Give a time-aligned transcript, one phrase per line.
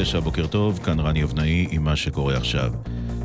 [0.00, 2.72] תשע, בוקר טוב, כאן רני אבנאי עם מה שקורה עכשיו.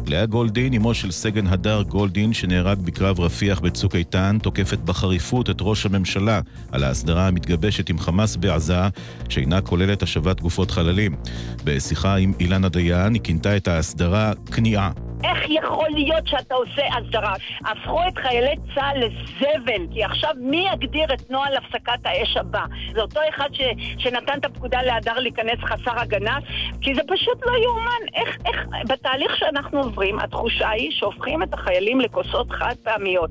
[0.07, 5.57] לאה גולדין, אמו של סגן הדר גולדין, שנהרג בקרב רפיח בצוק איתן, תוקפת בחריפות את
[5.61, 6.41] ראש הממשלה
[6.71, 8.87] על ההסדרה המתגבשת עם חמאס בעזה,
[9.29, 11.15] שאינה כוללת השבת גופות חללים.
[11.63, 14.91] בשיחה עם אילנה דיין, היא כינתה את ההסדרה כניעה.
[15.23, 17.33] איך יכול להיות שאתה עושה הסדרה?
[17.65, 22.65] הפכו את חיילי צה"ל לזבל, כי עכשיו מי יגדיר את נוהל הפסקת האש הבא?
[22.93, 23.61] זה אותו אחד ש,
[23.97, 26.37] שנתן את הפקודה להדר להיכנס חסר הגנה?
[26.81, 28.03] כי זה פשוט לא יאומן.
[28.15, 33.29] איך, איך, בתהליך שאנחנו עוברים, התחושה היא שהופכים את החיילים לכוסות חד פעמיות.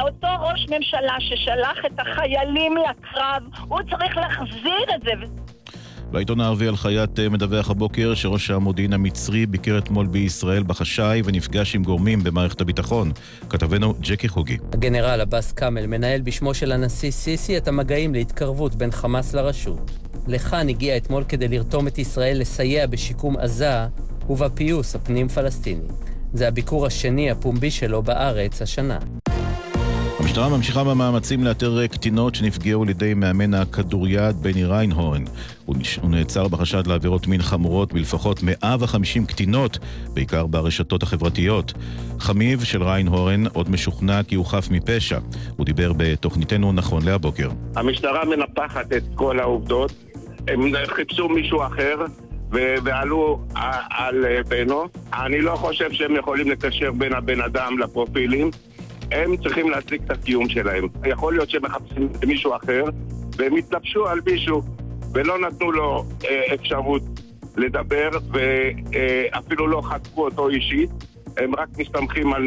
[0.00, 5.12] אותו ראש ממשלה ששלח את החיילים לקרב, הוא צריך להחזיר את זה.
[6.10, 11.82] בעיתון הערבי אל-חייאת אה, מדווח הבוקר שראש המודיעין המצרי ביקר אתמול בישראל בחשאי ונפגש עם
[11.82, 13.12] גורמים במערכת הביטחון.
[13.50, 14.56] כתבנו ג'קי חוגי.
[14.72, 19.90] הגנרל עבאס כאמל מנהל בשמו של הנשיא סיסי את המגעים להתקרבות בין חמאס לרשות.
[20.26, 23.86] לכאן הגיע אתמול כדי לרתום את ישראל לסייע בשיקום עזה
[24.30, 25.88] ובפיוס הפנים-פלסטיני.
[26.32, 28.98] זה הביקור השני הפומבי שלו בארץ השנה.
[30.28, 35.24] המשטרה ממשיכה במאמצים לאתר קטינות שנפגעו על ידי מאמן הכדוריד בני ריינהורן.
[35.64, 39.78] הוא נעצר בחשד לעבירות מין חמורות בלפחות 150 קטינות,
[40.14, 41.72] בעיקר ברשתות החברתיות.
[42.20, 45.18] חמיב של ריינהורן עוד משוכנע כי הוא חף מפשע.
[45.56, 47.48] הוא דיבר בתוכניתנו נכון להבוקר.
[47.76, 49.92] המשטרה מנפחת את כל העובדות.
[50.48, 52.04] הם חיפשו מישהו אחר,
[52.84, 53.40] ועלו
[53.90, 54.84] על בנו.
[55.12, 58.50] אני לא חושב שהם יכולים לקשר בין הבן אדם לפרופילים.
[59.12, 60.86] הם צריכים להציג את הקיום שלהם.
[61.06, 62.84] יכול להיות שהם מחפשים מישהו אחר,
[63.36, 64.62] והם התלבשו על מישהו,
[65.14, 67.02] ולא נתנו לו אה, אפשרות
[67.56, 70.90] לדבר, ואפילו לא חטפו אותו אישית.
[71.36, 72.42] הם רק מסתמכים על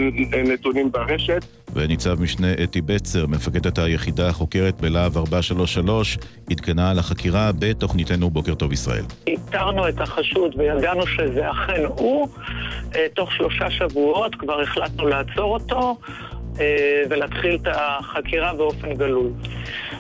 [0.54, 1.46] נתונים ברשת.
[1.74, 6.18] וניצב משנה אתי בצר, מפקדת היחידה החוקרת בלהב 433,
[6.52, 9.04] עדכנה על החקירה בתוכניתנו בוקר טוב ישראל.
[9.28, 12.28] איתרנו את החשוד וידענו שזה אכן הוא.
[12.96, 15.98] אה, תוך שלושה שבועות כבר החלטנו לעצור אותו.
[16.60, 19.32] אה, ולהתחיל את החקירה באופן גלוי.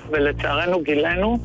[0.09, 1.37] ולצערנו גילינו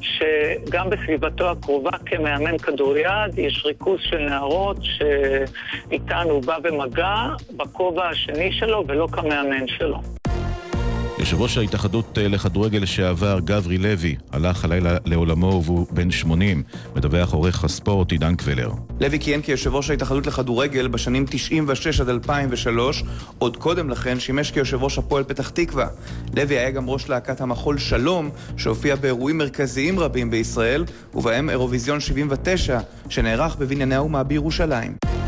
[0.00, 7.14] שגם בסביבתו הקרובה כמאמן כדוריד יש ריכוז של נערות שאיתן הוא בא במגע
[7.56, 10.00] בכובע השני שלו ולא כמאמן שלו.
[11.18, 16.62] יושב ראש ההתאחדות אה, לכדורגל לשעבר, גברי לוי, הלך הלילה לעולמו והוא בן 80,
[16.96, 18.70] מדווח עורך הספורט עידן קבלר.
[19.00, 23.04] לוי כיהן כיושב ראש ההתאחדות לכדורגל בשנים 96 עד 2003,
[23.38, 25.86] עוד קודם לכן שימש כיושב ראש הפועל פתח תקווה.
[26.36, 32.78] לוי היה גם ראש להקת המחול שלום, שהופיע באירועים מרכזיים רבים בישראל, ובהם אירוויזיון 79,
[33.08, 35.23] שנערך בבנייני האומה בירושלים.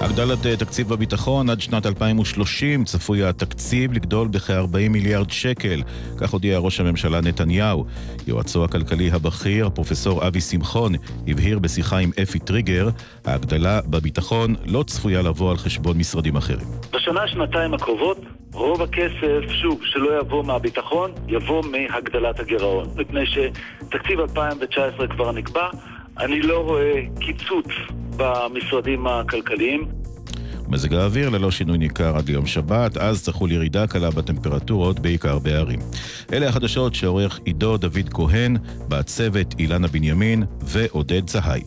[0.00, 5.82] הגדלת אה, תקציב הביטחון עד שנת 2030 צפוי התקציב לגדול בכ-40 מיליארד שקל,
[6.18, 7.84] כך הודיע ראש הממשלה נתניהו.
[8.26, 10.92] יועצו הכלכלי הבכיר, הפרופסור אבי שמחון,
[11.28, 12.88] הבהיר בשיחה עם אפי טריגר,
[13.24, 16.66] ההגדלה בביטחון לא צפויה לבוא על חשבון משרדים אחרים.
[16.92, 18.18] בשנה-שנתיים הקרובות
[18.52, 22.88] רוב הכסף, שוב, שלא יבוא מהביטחון, יבוא מהגדלת הגירעון.
[22.96, 25.68] מפני שתקציב 2019 כבר נקבע,
[26.20, 27.66] אני לא רואה קיצוץ
[28.16, 29.88] במשרדים הכלכליים.
[30.68, 35.78] מזג האוויר ללא שינוי ניכר עד ליום שבת, אז תחול ירידה קלה בטמפרטורות, בעיקר בערים.
[36.32, 38.56] אלה החדשות שעורך עידו דוד כהן,
[38.88, 41.62] בצוות אילנה בנימין ועודד צהי.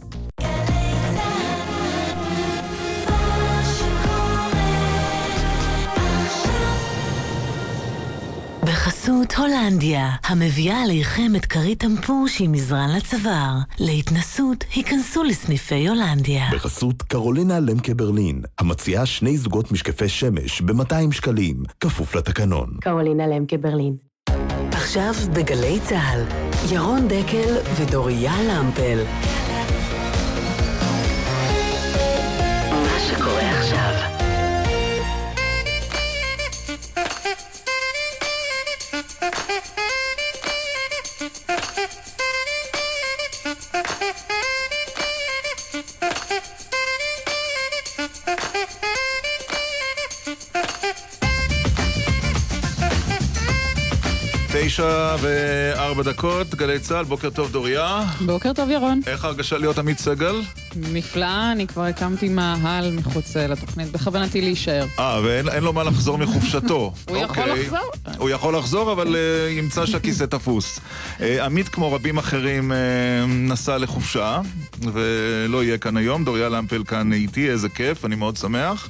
[9.03, 13.57] בחסות הולנדיה, המביאה עליכם את כרית טמפוש עם מזרן לצוואר.
[13.79, 16.45] להתנסות, היכנסו לסניפי הולנדיה.
[16.53, 22.69] בחסות קרולינה למקה ברלין, המציעה שני זוגות משקפי שמש ב-200 שקלים, כפוף לתקנון.
[22.81, 23.95] קרולינה למקה ברלין.
[24.71, 26.23] עכשיו בגלי צה"ל,
[26.73, 28.99] ירון דקל ודוריה למפל.
[54.83, 58.03] תשע וארבע דקות, גלי צה"ל, בוקר טוב דוריה.
[58.25, 59.01] בוקר טוב ירון.
[59.07, 60.41] איך הרגשה להיות עמית סגל?
[60.75, 64.85] נפלא, אני כבר הקמתי מאהל מחוץ לתוכנית, בכוונתי להישאר.
[64.99, 66.93] אה, ואין לו מה לחזור מחופשתו.
[67.09, 67.63] הוא יכול אוקיי.
[67.63, 67.91] לחזור?
[68.17, 70.79] הוא יכול לחזור, אבל אה, ימצא שהכיסא תפוס.
[71.21, 72.77] אה, עמית, כמו רבים אחרים, אה,
[73.27, 74.41] נסע לחופשה,
[74.93, 76.23] ולא יהיה כאן היום.
[76.25, 78.89] דוריה למפל כאן איתי, איזה כיף, אני מאוד שמח.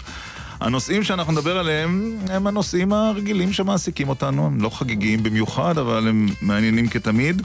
[0.63, 6.29] הנושאים שאנחנו נדבר עליהם הם הנושאים הרגילים שמעסיקים אותנו, הם לא חגיגיים במיוחד, אבל הם
[6.41, 7.41] מעניינים כתמיד.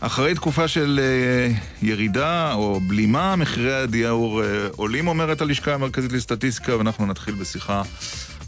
[0.00, 4.44] אחרי תקופה של uh, ירידה או בלימה, מחירי הדיור uh,
[4.76, 7.82] עולים, אומרת הלשכה המרכזית לסטטיסטיקה, ואנחנו נתחיל בשיחה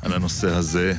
[0.02, 0.92] על הנושא הזה.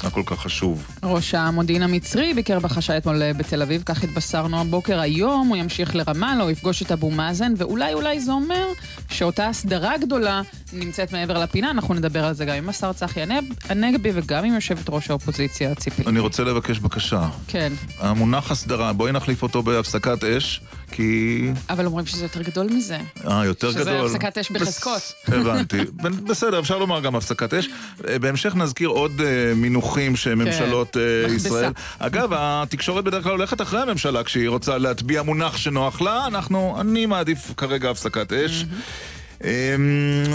[0.00, 0.86] הכל כך חשוב.
[1.02, 5.00] ראש המודיעין המצרי ביקר בחשאי אתמול אה, בתל אביב, כך התבשרנו הבוקר.
[5.00, 8.66] היום הוא ימשיך לרמאללה, הוא יפגוש את אבו מאזן, ואולי אולי זה אומר
[9.10, 10.42] שאותה הסדרה גדולה
[10.72, 11.70] נמצאת מעבר לפינה.
[11.70, 13.20] אנחנו נדבר על זה גם עם השר צחי
[13.68, 16.02] הנגבי וגם עם יושבת ראש האופוזיציה ציפי.
[16.06, 17.28] אני רוצה לבקש בקשה.
[17.48, 17.72] כן.
[17.98, 21.50] המונח הסדרה, בואי נחליף אותו בהפסקת אש, כי...
[21.70, 22.98] אבל אומרים שזה יותר גדול מזה.
[23.26, 24.08] אה, יותר שזה גדול.
[24.08, 25.12] שזה הפסקת אש בחזקות.
[25.26, 25.78] הבנתי.
[26.26, 27.68] בסדר, אפשר לומר גם הפסקת אש.
[28.08, 29.22] אה, בהמשך נזכיר עוד uh,
[29.56, 31.00] מינוחים שממשלות כן.
[31.28, 31.72] uh, ישראל...
[31.98, 36.26] אגב, התקשורת בדרך כלל הולכת אחרי הממשלה כשהיא רוצה להטביע מונח שנוח לה.
[36.26, 38.64] אנחנו, אני מעדיף כרגע הפסקת אש.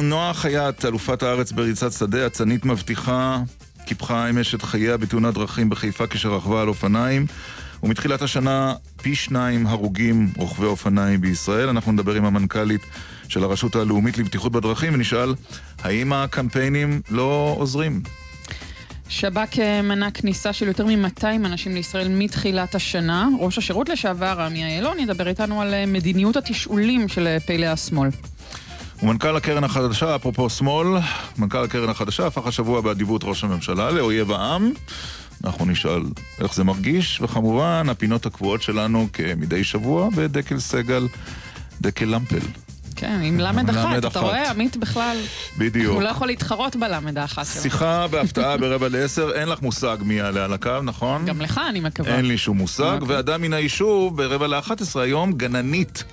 [0.03, 3.39] נועה חייט, אלופת הארץ בריצת שדה, אצנית מבטיחה,
[3.85, 7.25] קיפחה אמש את חייה בתאונת דרכים בחיפה כשרכבה על אופניים.
[7.83, 11.69] ומתחילת השנה פי שניים הרוגים רוכבי אופניים בישראל.
[11.69, 12.81] אנחנו נדבר עם המנכ"לית
[13.27, 15.33] של הרשות הלאומית לבטיחות בדרכים ונשאל
[15.81, 18.01] האם הקמפיינים לא עוזרים.
[19.09, 23.27] שב"כ מנה כניסה של יותר מ-200 אנשים לישראל מתחילת השנה.
[23.39, 28.09] ראש השירות לשעבר, עמי אילון, ידבר איתנו על מדיניות התשאולים של פעילי השמאל.
[29.03, 30.87] ומנכ"ל הקרן החדשה, אפרופו שמאל,
[31.37, 34.71] מנכ"ל הקרן החדשה הפך השבוע באדיבות ראש הממשלה לאויב העם.
[35.43, 36.03] אנחנו נשאל
[36.39, 41.07] איך זה מרגיש, וכמובן, הפינות הקבועות שלנו כמדי שבוע בדקל סגל,
[41.81, 42.39] דקל למפל.
[42.95, 44.49] כן, עם למד אחת, אתה רואה?
[44.51, 45.17] עמית בכלל...
[45.57, 45.93] בדיוק.
[45.93, 47.45] הוא לא יכול להתחרות בלמד האחת.
[47.45, 51.25] שיחה בהפתעה ברבע לעשר, אין לך מושג מי יעלה על הקו, נכון?
[51.25, 52.15] גם לך, אני מקווה.
[52.15, 56.03] אין לי שום מושג, ואדם מן היישוב ברבע לאחת עשרה היום, גננית,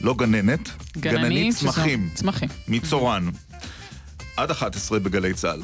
[0.00, 2.08] לא גננת, גננית צמחים.
[2.14, 2.48] צמחים.
[2.68, 3.28] מצורן.
[4.36, 5.60] עד 11 בגלי צה"ל.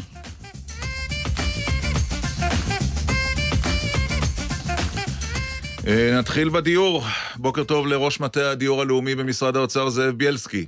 [6.19, 7.03] נתחיל בדיור.
[7.37, 10.67] בוקר טוב לראש מטה הדיור הלאומי במשרד האוצר, זאב בילסקי.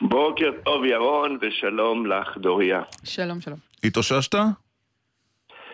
[0.00, 2.82] בוקר טוב ירון, ושלום לך דוריה.
[3.04, 3.58] שלום, שלום.
[3.84, 4.34] התאוששת?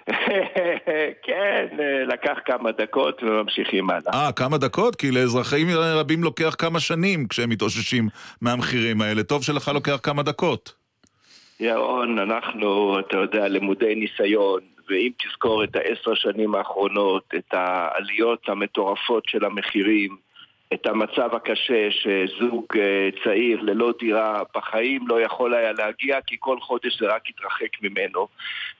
[1.26, 1.66] כן,
[2.08, 4.26] לקח כמה דקות וממשיכים הלאה.
[4.26, 4.96] אה, כמה דקות?
[4.96, 8.08] כי לאזרחים רבים לוקח כמה שנים כשהם מתאוששים
[8.40, 9.22] מהמחירים האלה.
[9.22, 10.72] טוב שלך לוקח כמה דקות.
[11.60, 19.24] ירון, אנחנו, אתה יודע, למודי ניסיון, ואם תזכור את העשר שנים האחרונות, את העליות המטורפות
[19.26, 20.16] של המחירים,
[20.74, 22.66] את המצב הקשה שזוג
[23.24, 28.28] צעיר ללא דירה בחיים לא יכול היה להגיע כי כל חודש זה רק התרחק ממנו.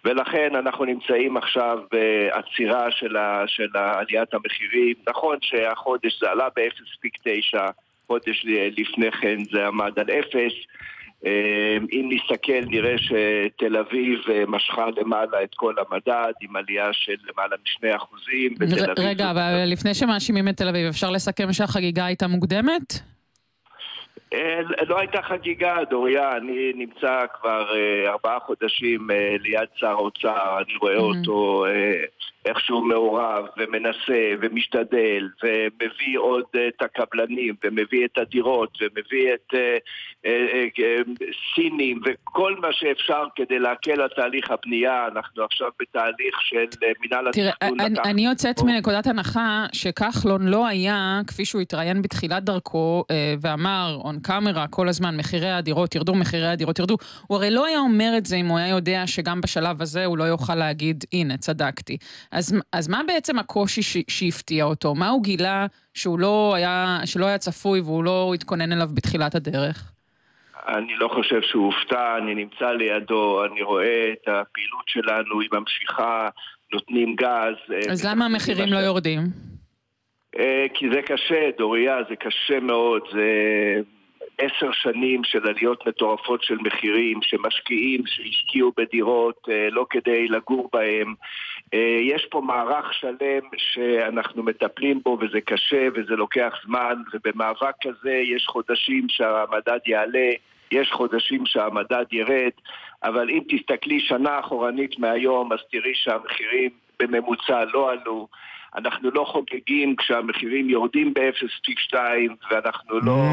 [0.05, 4.95] ולכן אנחנו נמצאים עכשיו בעצירה של, ה, של עליית המחירים.
[5.09, 7.59] נכון שהחודש זה עלה ב-0.9
[8.07, 8.47] חודש
[8.77, 10.53] לפני כן זה עמד על 0
[11.93, 14.19] אם נסתכל נראה שתל אביב
[14.49, 18.55] משכה למעלה את כל המדד עם עלייה של למעלה משני אחוזים.
[18.99, 22.95] רגע, אבל לפני שמאשימים את תל אביב, אפשר לסכם שהחגיגה הייתה מוקדמת?
[24.89, 27.67] לא הייתה חגיגה, דוריה, אני נמצא כבר
[28.07, 29.09] ארבעה חודשים
[29.41, 31.65] ליד שר האוצר, אני רואה אותו
[32.45, 39.55] איכשהו מעורב ומנסה ומשתדל ומביא עוד את הקבלנים ומביא את הדירות ומביא את
[41.55, 45.07] סינים וכל מה שאפשר כדי להקל על תהליך הבנייה.
[45.15, 46.65] אנחנו עכשיו בתהליך של
[47.05, 47.95] מנהל התכנון.
[47.95, 53.05] תראה, אני יוצאת מנקודת הנחה שכחלון לא היה, כפי שהוא התראיין בתחילת דרכו
[53.41, 56.97] ואמר און קאמרה כל הזמן, מחירי הדירות ירדו, מחירי הדירות ירדו.
[57.27, 60.19] הוא הרי לא היה אומר את זה אם הוא היה יודע שגם בשלב הזה הוא
[60.19, 61.97] לא יוכל להגיד, הנה, צדקתי.
[62.35, 64.95] אז, אז מה בעצם הקושי ש, שהפתיע אותו?
[64.95, 69.93] מה הוא גילה שהוא לא היה, שלא היה צפוי והוא לא התכונן אליו בתחילת הדרך?
[70.69, 76.29] אני לא חושב שהוא הופתע, אני נמצא לידו, אני רואה את הפעילות שלנו, היא ממשיכה,
[76.73, 77.75] נותנים גז.
[77.91, 79.21] אז למה המחירים לא יורדים?
[80.75, 83.31] כי זה קשה, דוריה, זה קשה מאוד, זה
[84.39, 91.15] עשר שנים של עליות מטורפות של מחירים, שמשקיעים, שהשקיעו בדירות לא כדי לגור בהם.
[92.01, 98.47] יש פה מערך שלם שאנחנו מטפלים בו וזה קשה וזה לוקח זמן ובמאבק כזה יש
[98.47, 100.31] חודשים שהמדד יעלה,
[100.71, 102.51] יש חודשים שהמדד ירד,
[103.03, 108.29] אבל אם תסתכלי שנה אחורנית מהיום אז תראי שהמחירים בממוצע לא עלו.
[108.77, 111.97] אנחנו לא חוגגים כשהמחירים יורדים ב-0.2
[112.51, 113.25] ואנחנו לא...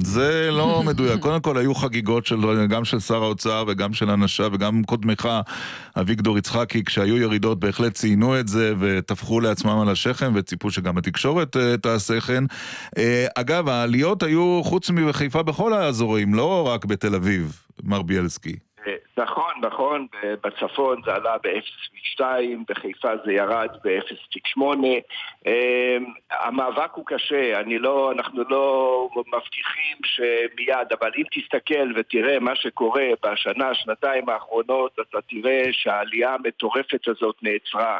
[0.00, 1.20] זה לא מדויק.
[1.20, 2.36] קודם כל היו חגיגות של,
[2.68, 5.28] גם של שר האוצר וגם של אנשיו וגם קודמך,
[6.00, 11.56] אביגדור יצחקי, כשהיו ירידות בהחלט ציינו את זה וטפחו לעצמם על השכם וציפו שגם התקשורת
[11.82, 12.44] תעשה כן.
[13.34, 18.67] אגב, העליות היו חוץ מחיפה בכל האזורים, לא רק בתל אביב, מר ביאלסקי.
[19.16, 22.22] נכון, נכון, בצפון זה עלה ב-0.2,
[22.68, 24.62] בחיפה זה ירד ב-0.8.
[25.46, 32.56] אמ, המאבק הוא קשה, אני לא, אנחנו לא מבטיחים שמיד, אבל אם תסתכל ותראה מה
[32.56, 37.98] שקורה בשנה, שנתיים האחרונות, אתה תראה שהעלייה המטורפת הזאת נעצרה.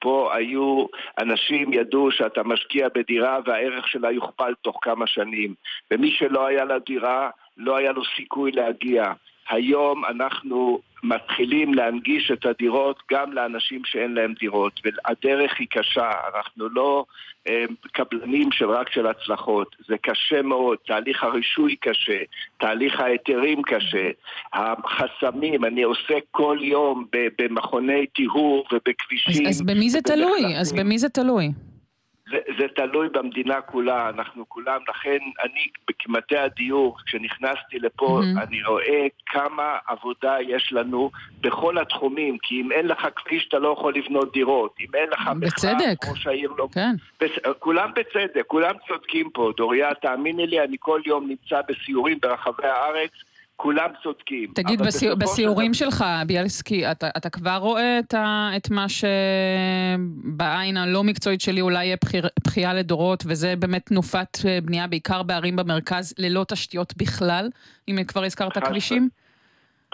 [0.00, 0.86] פה היו,
[1.20, 5.54] אנשים ידעו שאתה משקיע בדירה והערך שלה יוכפל תוך כמה שנים.
[5.90, 9.12] ומי שלא היה לה דירה, לא היה לו סיכוי להגיע.
[9.50, 16.68] היום אנחנו מתחילים להנגיש את הדירות גם לאנשים שאין להם דירות, והדרך היא קשה, אנחנו
[16.68, 17.04] לא
[17.48, 22.18] אה, קבלנים של רק של הצלחות, זה קשה מאוד, תהליך הרישוי קשה,
[22.60, 24.08] תהליך ההיתרים קשה,
[24.52, 27.04] החסמים, אני עוסק כל יום
[27.38, 29.46] במכוני טיהור ובכבישים.
[29.46, 30.56] אז, אז במי זה תלוי?
[30.56, 31.48] אז במי זה תלוי?
[32.30, 35.66] זה, זה תלוי במדינה כולה, אנחנו כולם, לכן אני
[35.98, 38.42] כמטה הדיור, כשנכנסתי לפה, mm-hmm.
[38.42, 41.10] אני רואה כמה עבודה יש לנו
[41.40, 45.30] בכל התחומים, כי אם אין לך כביש אתה לא יכול לבנות דירות, אם אין לך
[45.40, 46.68] בצדק, ראש העיר לא...
[46.72, 46.94] כן.
[47.20, 47.30] בס...
[47.58, 53.10] כולם בצדק, כולם צודקים פה, דוריה, תאמיני לי, אני כל יום נמצא בסיורים ברחבי הארץ,
[53.62, 54.50] כולם צודקים.
[54.54, 55.08] תגיד, בסי...
[55.18, 55.84] בסיורים של...
[55.84, 58.50] שלך, ביאלסקי, אתה, אתה כבר רואה את, ה...
[58.56, 62.26] את מה שבעין הלא מקצועית שלי אולי יהיה בחיר...
[62.46, 67.48] בכייה לדורות, וזה באמת תנופת אה, בנייה בעיקר בערים במרכז, ללא תשתיות בכלל,
[67.88, 69.08] אם כבר הזכרת כבישים?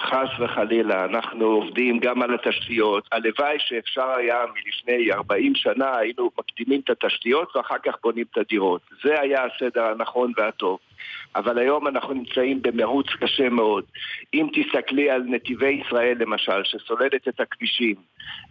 [0.00, 3.08] חס וחלילה, אנחנו עובדים גם על התשתיות.
[3.12, 8.80] הלוואי שאפשר היה מלפני 40 שנה, היינו מקדימים את התשתיות ואחר כך בונים את הדירות.
[9.04, 10.78] זה היה הסדר הנכון והטוב.
[11.37, 13.85] אבל היום אנחנו נמצאים במרוץ קשה מאוד.
[14.35, 17.95] אם תסתכלי על נתיבי ישראל למשל, שסוללת את הכבישים,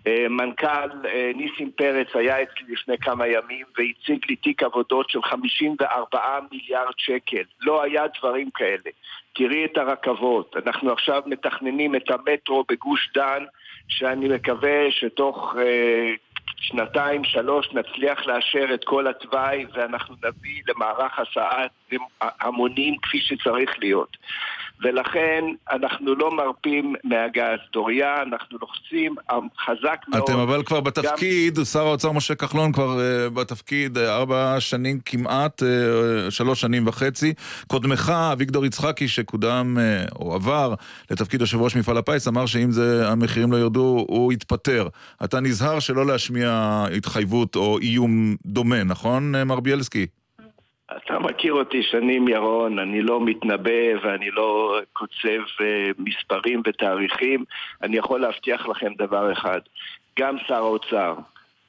[0.08, 5.22] אה, מנכ"ל אה, ניסים פרץ היה אצלי לפני כמה ימים והציג לי תיק עבודות של
[5.22, 6.20] 54
[6.52, 7.44] מיליארד שקל.
[7.62, 8.92] לא היה דברים כאלה.
[9.34, 13.44] תראי את הרכבות, אנחנו עכשיו מתכננים את המטרו בגוש דן,
[13.88, 16.14] שאני מקווה שתוך אה,
[16.58, 21.72] שנתיים, שלוש, נצליח לאשר את כל התוואי ואנחנו נביא למערך הסעת
[22.22, 24.18] המונים כפי שצריך להיות.
[24.82, 27.60] ולכן אנחנו לא מרפים מהגז.
[27.74, 29.15] דוריה, אנחנו לוחצים
[29.65, 30.24] חזק מאוד.
[30.24, 31.65] אתם אבל כבר בתפקיד, גם...
[31.65, 35.65] שר האוצר משה כחלון כבר uh, בתפקיד uh, ארבע שנים כמעט, uh,
[36.32, 37.34] שלוש שנים וחצי.
[37.67, 40.74] קודמך, אביגדור יצחקי, שקודם uh, או עבר
[41.12, 44.88] לתפקיד יושב ראש מפעל הפיס, אמר שאם זה, המחירים לא ירדו, הוא יתפטר.
[45.24, 50.05] אתה נזהר שלא להשמיע התחייבות או איום דומה, נכון, מר ביאלסקי?
[50.92, 55.63] אתה מכיר אותי שנים, ירון, אני לא מתנבא ואני לא קוצב uh,
[55.98, 57.44] מספרים ותאריכים.
[57.84, 59.60] אני יכול להבטיח לכם דבר אחד,
[60.20, 61.15] גם שר האוצר,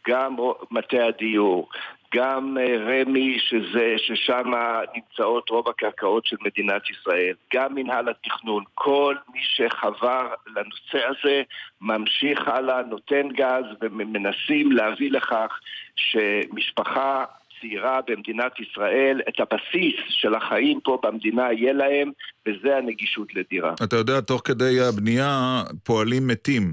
[0.08, 0.36] גם
[0.70, 1.68] מטה הדיור,
[2.14, 4.52] גם uh, רמ"י, שזה, ששם
[4.94, 11.42] נמצאות רוב הקרקעות של מדינת ישראל, גם מנהל התכנון, כל מי שחבר לנושא הזה
[11.80, 15.60] ממשיך הלאה, נותן גז ומנסים להביא לכך
[15.96, 17.24] שמשפחה
[17.60, 22.10] צעירה במדינת ישראל, את הבסיס של החיים פה במדינה יהיה להם,
[22.48, 23.74] וזה הנגישות לדירה.
[23.84, 26.72] אתה יודע, תוך כדי הבנייה פועלים מתים.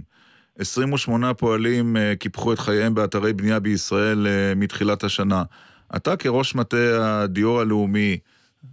[0.60, 5.44] 28 פועלים אה, קיפחו את חייהם באתרי בנייה בישראל אה, מתחילת השנה.
[5.96, 6.78] אתה כראש מטה
[7.24, 8.18] הדיור הלאומי,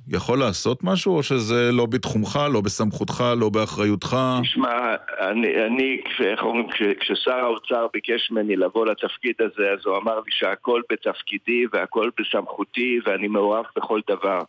[0.08, 4.16] יכול לעשות משהו, או שזה לא בתחומך, לא בסמכותך, לא באחריותך?
[4.42, 6.66] תשמע, אני, אני איך אומרים,
[7.00, 13.00] כששר האוצר ביקש ממני לבוא לתפקיד הזה, אז הוא אמר לי שהכל בתפקידי והכל בסמכותי
[13.06, 14.40] ואני מעורב בכל דבר.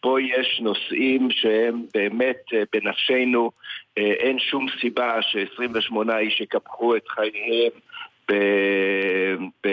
[0.00, 3.50] פה יש נושאים שהם באמת אה, בנפשנו,
[3.98, 7.72] אה, אין שום סיבה ש-28 איש יקפחו את חייהם
[8.28, 8.34] ב,
[9.64, 9.68] ב,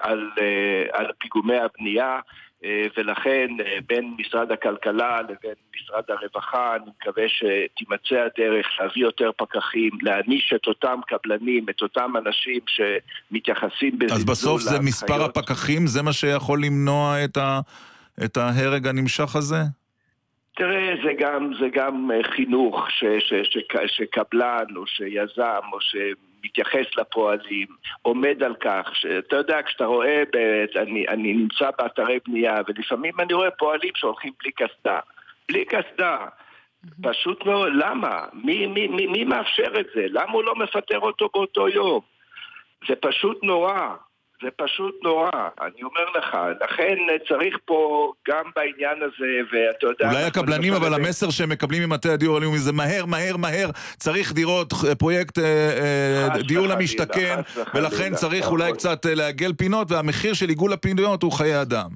[0.00, 2.20] על, אה, על פיגומי הבנייה.
[2.64, 9.30] אה, ולכן אה, בין משרד הכלכלה לבין משרד הרווחה אני מקווה שתימצא הדרך להביא יותר
[9.36, 15.86] פקחים, להעניש את אותם קבלנים, את אותם אנשים שמתייחסים בזלזול אז בסוף זה מספר הפקחים?
[15.86, 17.60] זה מה שיכול למנוע את, ה...
[18.24, 19.62] את ההרג הנמשך הזה?
[20.56, 25.80] תראה, זה גם, זה גם אה, חינוך ש, ש, ש, שקבלן או שיזם או
[26.46, 27.66] שמתייחס לפועלים,
[28.02, 30.22] עומד על כך, שאתה יודע, כשאתה רואה,
[30.76, 35.00] אני, אני נמצא באתרי בנייה ולפעמים אני רואה פועלים שהולכים בלי קסדה.
[35.48, 36.18] בלי קסדה.
[37.02, 38.24] פשוט מאוד, למה?
[38.32, 40.06] מי, מי, מי, מי מאפשר את זה?
[40.10, 42.00] למה הוא לא מפטר אותו באותו יום?
[42.88, 43.94] זה פשוט נורא.
[44.42, 46.96] זה פשוט נורא, אני אומר לך, לכן
[47.28, 50.10] צריך פה גם בעניין הזה, ואתה יודע...
[50.10, 54.72] אולי הקבלנים, אבל המסר שהם מקבלים ממטה הדיור הלאומי זה מהר, מהר, מהר, צריך דירות,
[54.98, 55.44] פרויקט אה,
[56.34, 57.36] אה, דיור למשתכן,
[57.74, 61.90] ולכן צריך אולי קצת אה, לעגל פינות, והמחיר של עיגול הפינות הוא חיי אדם.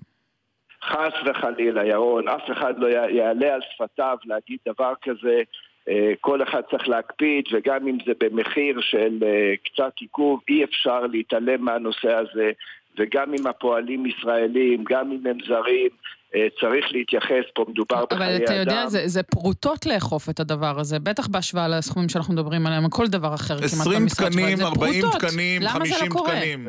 [0.84, 5.42] חס וחלילה, ירון, אף אחד לא יעלה על שפתיו להגיד דבר כזה.
[5.88, 11.00] אה, כל אחד צריך להקפיד, וגם אם זה במחיר של אה, קצת עיכוב, אי אפשר
[11.06, 12.50] להתעלם מהנושא הזה,
[12.98, 15.88] וגם אם הפועלים ישראלים, גם אם הם זרים,
[16.34, 18.36] אה, צריך להתייחס, פה מדובר בחיי אדם.
[18.36, 22.66] אבל אתה יודע, זה, זה פרוטות לאכוף את הדבר הזה, בטח בהשוואה לסכומים שאנחנו מדברים
[22.66, 25.20] עליהם, כל דבר אחר כמעט 20 במשרד שלך, תקנים, זה 40 פרוטות.
[25.20, 26.24] תקנים, למה זה 50 לא?
[26.26, 26.68] תקנים.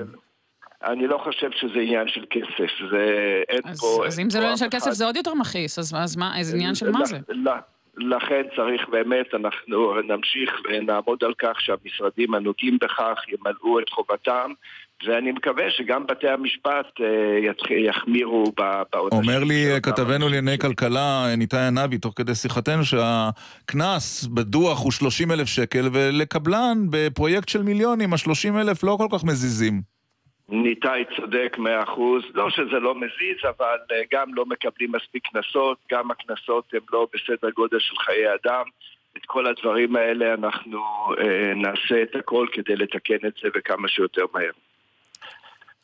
[0.83, 3.05] אני לא חושב שזה עניין של כסף, זה...
[3.49, 4.03] אין אז, פה...
[4.07, 4.91] אז אם זה לא עניין של כסף.
[4.91, 7.17] זה עוד יותר מכעיס, אז, אז מה, איזה עניין של מה זה?
[7.97, 14.51] לכן צריך באמת, אנחנו נמשיך ונעמוד על כך שהמשרדים הנוגעים בכך ימלאו את חובתם,
[15.07, 18.43] ואני מקווה שגם בתי המשפט אה, יחמירו
[18.91, 19.19] בעונשים.
[19.19, 25.47] אומר לי כתבנו לענייני כלכלה, ניתאי ענבי, תוך כדי שיחתנו, שהקנס בדוח הוא 30 אלף
[25.47, 29.90] שקל, ולקבלן בפרויקט של מיליונים, ה-30 אלף לא כל כך מזיזים.
[30.51, 35.77] ניתאי צודק מאה אחוז, לא שזה לא מזיז, אבל אה, גם לא מקבלים מספיק קנסות,
[35.91, 38.63] גם הקנסות הם לא בסדר גודל של חיי אדם.
[39.17, 40.79] את כל הדברים האלה אנחנו
[41.19, 44.51] אה, נעשה את הכל כדי לתקן את זה וכמה שיותר מהר.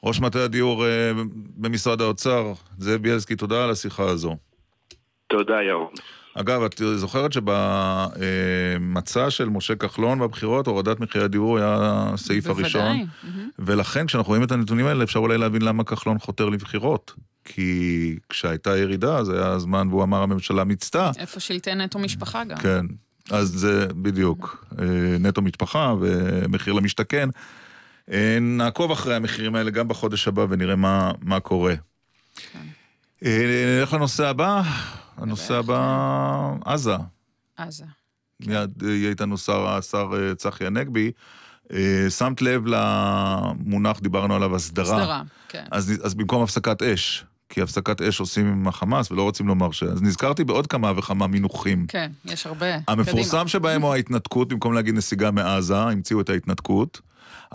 [0.04, 1.12] ראש מטה הדיור אה,
[1.58, 2.44] במשרד האוצר,
[2.78, 4.36] זאב בילסקי, תודה על השיחה הזו.
[5.28, 5.94] תודה, ירון.
[6.40, 11.78] אגב, את זוכרת שבמצע של משה כחלון בבחירות, הורדת מחירי הדיור היה
[12.14, 12.64] הסעיף בוודאי.
[12.64, 13.06] הראשון?
[13.60, 17.14] ולכן, כשאנחנו רואים את הנתונים האלה, אפשר אולי להבין למה כחלון חותר לבחירות.
[17.46, 21.12] כי כשהייתה ירידה, זה היה הזמן, והוא אמר, הממשלה מיצתה.
[21.18, 22.58] איפה שלטי נטו משפחה גם.
[22.58, 22.86] כן,
[23.30, 24.66] אז זה בדיוק.
[24.80, 24.86] אה,
[25.20, 27.30] נטו משפחה ומחיר למשתכן.
[28.12, 31.74] אה, נעקוב אחרי המחירים האלה גם בחודש הבא ונראה מה, מה קורה.
[33.26, 34.62] אה, נלך לנושא הבא.
[35.18, 36.96] הנושא הבא, עזה.
[37.58, 37.86] עזה.
[38.40, 41.12] מיד אה, יהיה איתנו שר, השר אה, צחי הנגבי.
[41.74, 44.98] אה, שמת לב למונח, דיברנו עליו, הסדרה.
[44.98, 45.66] הסדרה, כן.
[45.72, 49.84] אז, אז במקום הפסקת אש, כי הפסקת אש עושים עם החמאס ולא רוצים לומר ש...
[49.84, 51.86] אז נזכרתי בעוד כמה וכמה מינוחים.
[51.88, 52.66] כן, יש הרבה.
[52.88, 53.48] המפורסם קדימה.
[53.48, 57.02] שבהם הוא ההתנתקות, במקום להגיד נסיגה מעזה, המציאו את ההתנתקות.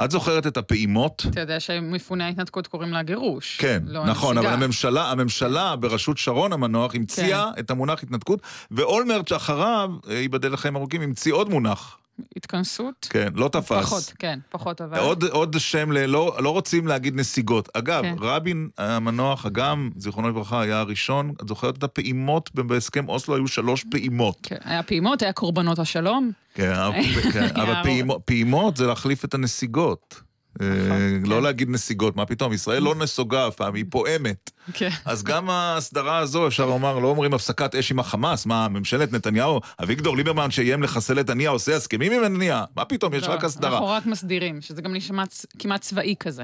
[0.05, 1.27] את זוכרת את הפעימות?
[1.31, 3.57] אתה יודע שמפוני ההתנתקות קוראים לה גירוש.
[3.61, 4.64] כן, לא נכון, אבל נסיגה.
[4.64, 7.61] הממשלה, הממשלה בראשות שרון המנוח המציאה כן.
[7.61, 8.40] את המונח התנתקות,
[8.71, 11.99] ואולמרט שאחריו, אה, ייבדל לחיים ארוכים, המציא עוד מונח.
[12.37, 13.07] התכנסות?
[13.11, 13.85] כן, לא תפס.
[13.87, 14.98] פחות, כן, פחות אבל.
[14.98, 16.07] עוד, עוד שם, ל...
[16.07, 17.68] לא, לא רוצים להגיד נסיגות.
[17.77, 18.14] אגב, כן.
[18.20, 23.37] רבין המנוח, אגם, זיכרונו לברכה, היה הראשון, את זוכרת את הפעימות בהסכם אוסלו?
[23.37, 24.37] היו שלוש פעימות.
[24.42, 26.31] כן, היה פעימות, היה קורבנות השלום.
[26.55, 27.48] כן, אבל- כן,
[27.83, 30.22] פעימות, פעימות זה להחליף את הנסיגות.
[30.61, 34.51] אה, נכון, לא להגיד נסיגות, מה פתאום, ישראל לא נסוגה אף פעם, היא פועמת.
[34.73, 34.88] כן.
[35.05, 39.61] אז גם ההסדרה הזו, אפשר לומר, לא אומרים הפסקת אש עם החמאס, מה, ממשלת נתניהו,
[39.83, 42.65] אביגדור ליברמן שאיים לחסל את הנייה, עושה הסכמים עם הנייה?
[42.77, 43.73] מה פתאום, יש לא, רק הסדרה.
[43.73, 45.25] אנחנו רק מסדירים, שזה גם נשמע
[45.59, 46.43] כמעט צבאי כזה.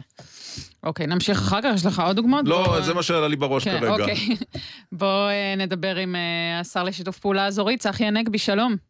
[0.83, 2.49] אוקיי, נמשיך אחר כך, יש לך עוד דוגמאות?
[2.49, 3.92] לא, זה מה שעלה לי בראש כן, כרגע.
[3.92, 4.37] אוקיי.
[4.92, 8.88] בוא אה, נדבר עם אה, השר לשיתוף פעולה אזורי, צחי הנגבי, שלום.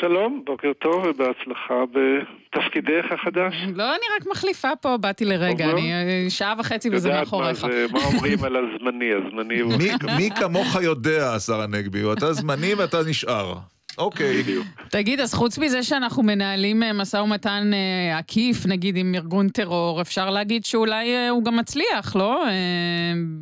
[0.00, 3.54] שלום, בוקר טוב ובהצלחה בתפקידך החדש.
[3.74, 7.64] לא, אני רק מחליפה פה, באתי לרגע, טוב, אני אה, שעה וחצי וזה יודעת מאחוריך.
[7.64, 9.72] מה זה- מה אומרים על הזמני, הזמני הוא...
[10.16, 13.54] מי כמוך יודע, השר הנגבי, אתה זמני ואתה נשאר.
[13.98, 14.42] אוקיי.
[14.90, 20.00] תגיד, אז חוץ מזה שאנחנו מנהלים אה, משא ומתן אה, עקיף, נגיד עם ארגון טרור,
[20.00, 22.44] אפשר להגיד שאולי אה, הוא גם מצליח, לא?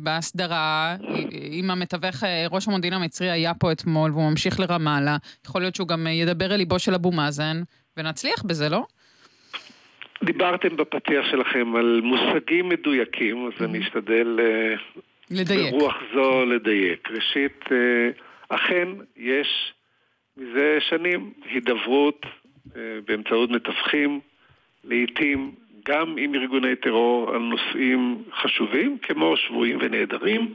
[0.03, 0.95] בהסדרה,
[1.51, 6.07] אם המתווך, ראש המודיעין המצרי היה פה אתמול והוא ממשיך לרמאללה, יכול להיות שהוא גם
[6.07, 7.61] ידבר אל ליבו של אבו מאזן,
[7.97, 8.85] ונצליח בזה, לא?
[10.23, 14.75] דיברתם בפתיח שלכם על מושגים מדויקים, אז אני אשתדל אה,
[15.31, 15.73] לדייק.
[15.73, 17.09] ברוח זו לדייק.
[17.11, 17.63] ראשית,
[18.49, 18.87] אכן
[19.17, 19.73] יש
[20.37, 22.25] מזה שנים הידברות
[22.75, 24.19] אה, באמצעות מתווכים,
[24.83, 25.51] לעיתים
[25.89, 30.53] גם עם ארגוני טרור על נושאים חשובים, כמו שבויים ונעדרים,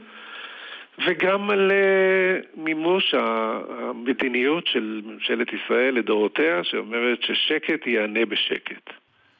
[1.07, 8.89] וגם על אה, מימוש המדיניות של ממשלת ישראל לדורותיה, שאומרת ששקט יענה בשקט.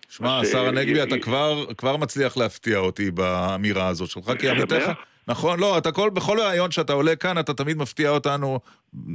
[0.09, 4.49] שמע, השר הנגבי, אתה י- כבר, כבר מצליח להפתיע אותי באמירה הזאת שלך, כי.
[4.49, 4.91] עמיתך...
[5.27, 8.59] נכון, לא, אתה כל, בכל ראיון שאתה עולה כאן, אתה תמיד מפתיע אותנו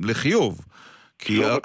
[0.02, 0.60] לחיוב.
[1.24, 1.58] כי לא.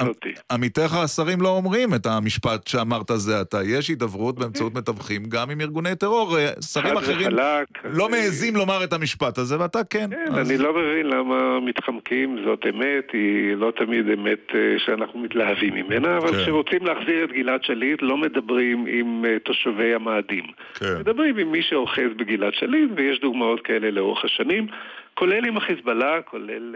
[0.51, 3.57] עמיתיך השרים לא אומרים את המשפט שאמרת זה עתה.
[3.63, 4.39] יש הידברות.
[4.39, 6.37] באמצעות מתווכים גם עם ארגוני טרור.
[6.37, 10.09] אה, שרים אחרים וחלק, לא אז, מעזים לומר את המשפט הזה, ואתה כן.
[10.11, 15.19] כן, אז- אני לא מבין למה מתחמקים, זאת אמת, היא לא תמיד אמת אה, שאנחנו
[15.19, 16.37] מתלהבים ממנה, אבל כן.
[16.43, 20.43] כשרוצים להחזיר את גלעד שליט לא מדברים עם אה, תושבי המאדים.
[20.73, 20.85] כן.
[20.99, 24.67] מדברים עם מי שאוחז בגלעד שליט, ויש דוגמאות כאלה לאורך השנים,
[25.13, 26.75] כולל עם החיזבאללה, כולל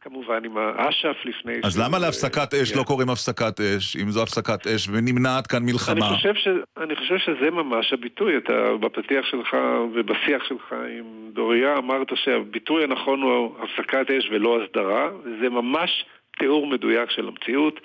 [0.00, 1.52] כמובן עם האש"ף לפני...
[1.64, 5.62] אז למה אה, להפסקת אש לא קוראים הפסקת אש, אם זו הפסקת אש, ונמנעת כאן
[5.62, 6.16] אני מלחמה?
[6.16, 6.48] חושב, ש...
[6.76, 8.36] אני חושב שזה ממש הביטוי.
[8.36, 9.56] אתה בפתיח שלך
[9.94, 16.04] ובשיח שלך עם דוריה אמרת שהביטוי הנכון הוא הפסקת אש ולא הסדרה, וזה ממש
[16.38, 17.80] תיאור מדויק של המציאות.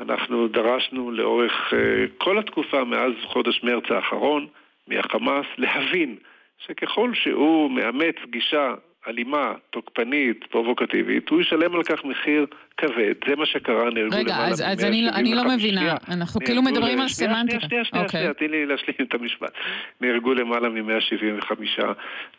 [0.00, 1.72] אנחנו דרשנו לאורך
[2.18, 4.46] כל התקופה מאז חודש מרץ האחרון
[4.88, 6.16] מהחמאס להבין
[6.58, 8.74] שככל שהוא מאמץ גישה
[9.08, 13.14] אלימה, תוקפנית, פרובוקטיבית, הוא ישלם על כך מחיר כבד.
[13.28, 17.08] זה מה שקרה, נהרגו רגע, אז, אז אני, אני לא מבינה, אנחנו כאילו מדברים על
[17.08, 17.66] סמנטיקה.
[17.66, 18.20] שנייה, שנייה, אוקיי.
[18.20, 19.52] שנייה, תני לי להשלים את המשפט.
[20.00, 21.50] נהרגו למעלה מ-175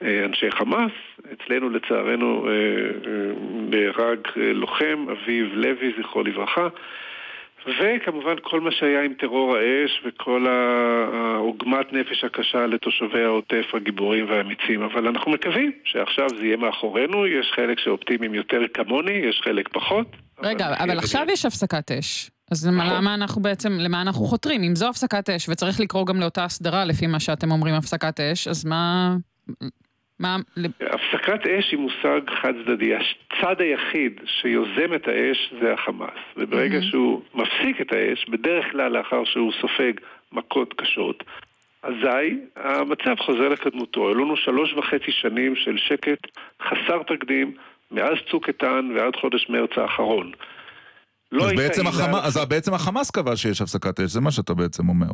[0.02, 0.92] אה, אנשי חמאס,
[1.34, 3.34] אצלנו לצערנו אה, אה,
[3.70, 6.68] נהרג לוחם, אביב לוי, זכרו לברכה.
[7.68, 14.82] וכמובן כל מה שהיה עם טרור האש וכל העוגמת נפש הקשה לתושבי העוטף הגיבורים והאמיצים.
[14.82, 20.08] אבל אנחנו מקווים שעכשיו זה יהיה מאחורינו, יש חלק שאופטימיים יותר כמוני, יש חלק פחות.
[20.44, 22.32] רגע, אבל, אבל עכשיו יש הפסקת אש.
[22.52, 22.94] אז נכון.
[22.94, 24.64] למה אנחנו בעצם, למה אנחנו חותרים?
[24.64, 28.48] אם זו הפסקת אש, וצריך לקרוא גם לאותה הסדרה לפי מה שאתם אומרים הפסקת אש,
[28.48, 29.16] אז מה...
[30.20, 30.38] מה...
[30.82, 32.96] הפסקת אש היא מושג חד צדדי.
[32.96, 36.20] הצד היחיד שיוזם את האש זה החמאס.
[36.38, 36.92] וברגע mm-hmm.
[36.92, 39.94] שהוא מפסיק את האש, בדרך כלל לאחר שהוא סופג
[40.32, 41.24] מכות קשות,
[41.84, 44.08] אזי המצב חוזר לקדמותו.
[44.08, 46.28] היו לנו שלוש וחצי שנים של שקט
[46.62, 47.54] חסר תקדים
[47.92, 50.32] מאז צוק איתן ועד חודש מרץ האחרון.
[51.32, 54.90] לא אז, בעצם החמאס, אז בעצם החמאס קבע שיש הפסקת אש, זה מה שאתה בעצם
[54.90, 55.12] אומר.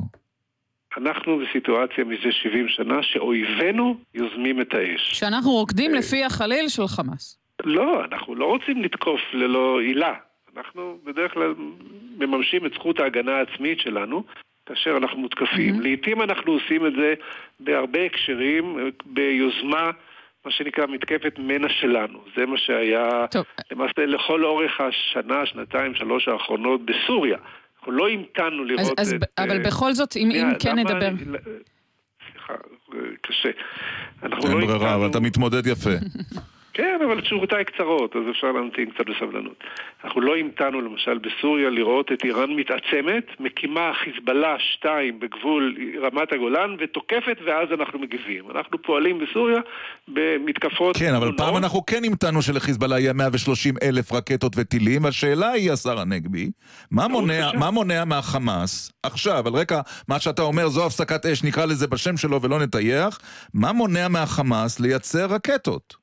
[0.98, 5.20] אנחנו בסיטואציה מזה 70 שנה שאויבינו יוזמים את האש.
[5.20, 7.40] שאנחנו רוקדים אה, לפי החליל של חמאס.
[7.64, 10.14] לא, אנחנו לא רוצים לתקוף ללא עילה.
[10.58, 11.54] אנחנו בדרך כלל
[12.18, 14.24] מממשים את זכות ההגנה העצמית שלנו
[14.66, 15.76] כאשר אנחנו מותקפים.
[15.76, 15.84] Mm-hmm.
[15.84, 17.14] לעתים אנחנו עושים את זה
[17.60, 19.92] בהרבה הקשרים, ביוזמה,
[20.46, 22.20] מה שנקרא מתקפת מנע שלנו.
[22.36, 23.46] זה מה שהיה טוב.
[23.72, 27.38] למעשה לכל אורך השנה, שנתיים, שלוש האחרונות בסוריה.
[27.84, 29.24] אנחנו לא המתנו לראות אז, את...
[29.38, 31.10] אבל uh, בכל זאת, אם, אם כן נדבר...
[32.32, 32.54] סליחה,
[33.22, 33.50] קשה.
[34.24, 34.96] אין לא ברירה.
[34.96, 35.90] אבל אתה מתמודד יפה.
[36.74, 39.64] כן, אבל תשורותיי קצרות, אז אפשר להמתין קצת בסבלנות.
[40.04, 46.76] אנחנו לא המתנו למשל בסוריה לראות את איראן מתעצמת, מקימה חיזבאללה 2 בגבול רמת הגולן
[46.80, 48.52] ותוקפת ואז אנחנו מגיבים.
[48.52, 49.60] אנחנו פועלים בסוריה
[50.08, 50.98] במתקפות...
[50.98, 55.06] כן, אבל פעם אנחנו כן המתנו שלחיזבאללה יהיה 130 אלף רקטות וטילים.
[55.06, 56.52] השאלה היא, השר הנגבי,
[56.92, 61.66] מה מונע, מה מונע מהחמאס, עכשיו, על רקע מה שאתה אומר, זו הפסקת אש, נקרא
[61.66, 63.20] לזה בשם שלו ולא נטייח,
[63.54, 66.03] מה מונע מהחמאס לייצר רקטות?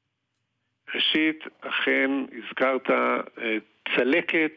[0.94, 3.56] ראשית, אכן הזכרת אה,
[3.96, 4.52] צלקת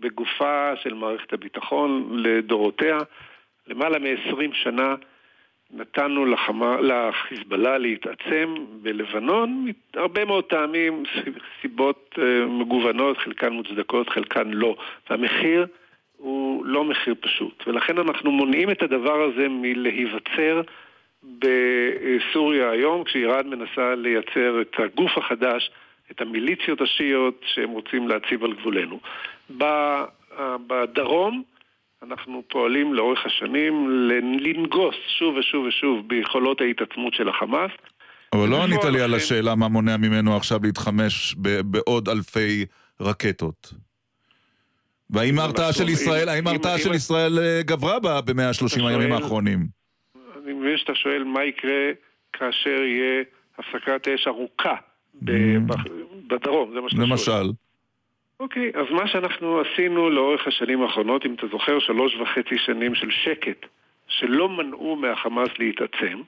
[0.00, 2.98] בגופה של מערכת הביטחון לדורותיה.
[3.66, 4.94] למעלה מ-20 שנה
[5.70, 11.02] נתנו לחמה, לחיזבאללה להתעצם בלבנון, הרבה מאוד טעמים,
[11.60, 14.76] סיבות אה, מגוונות, חלקן מוצדקות, חלקן לא.
[15.10, 15.66] והמחיר
[16.16, 17.64] הוא לא מחיר פשוט.
[17.66, 20.60] ולכן אנחנו מונעים את הדבר הזה מלהיווצר
[21.22, 25.70] בסוריה היום, כשאיראן מנסה לייצר את הגוף החדש,
[26.10, 29.00] את המיליציות השיעיות שהם רוצים להציב על גבולנו.
[30.66, 31.42] בדרום
[32.02, 33.90] אנחנו פועלים לאורך השנים
[34.40, 37.70] לנגוס שוב ושוב ושוב ביכולות ההתעצמות של החמאס.
[38.32, 42.64] אבל לא ענית לי על השאלה מה מונע ממנו עכשיו להתחמש בעוד אלפי
[43.00, 43.72] רקטות.
[45.10, 49.79] והאם ההרתעה של ישראל, האם ההרתעה של ישראל אה, גברה ב-130 הימים האחרונים?
[50.50, 51.90] אני מבין שאתה שואל מה יקרה
[52.32, 53.22] כאשר יהיה
[53.58, 55.28] הפסקת אש ארוכה mm.
[56.26, 57.24] בדרום, זה מה שאתה למשל.
[57.24, 57.46] שואל.
[58.40, 63.10] אוקיי, אז מה שאנחנו עשינו לאורך השנים האחרונות, אם אתה זוכר, שלוש וחצי שנים של
[63.10, 63.66] שקט,
[64.08, 66.20] שלא מנעו מהחמאס להתעצם,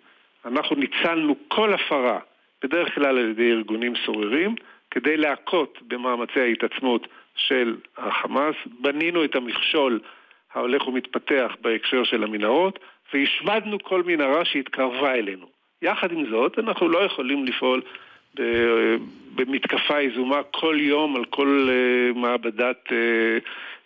[0.44, 2.18] אנחנו ניצלנו כל הפרה,
[2.62, 4.54] בדרך כלל על ידי ארגונים סוררים,
[4.90, 7.06] כדי להכות במאמצי ההתעצמות
[7.36, 10.00] של החמאס, בנינו את המכשול
[10.54, 12.78] ההולך ומתפתח בהקשר של המנהרות,
[13.14, 15.46] והשמדנו כל מנהרה שהתקרבה אלינו.
[15.82, 17.82] יחד עם זאת, אנחנו לא יכולים לפעול
[19.34, 23.38] במתקפה יזומה כל יום על כל אה, מעבדת אה,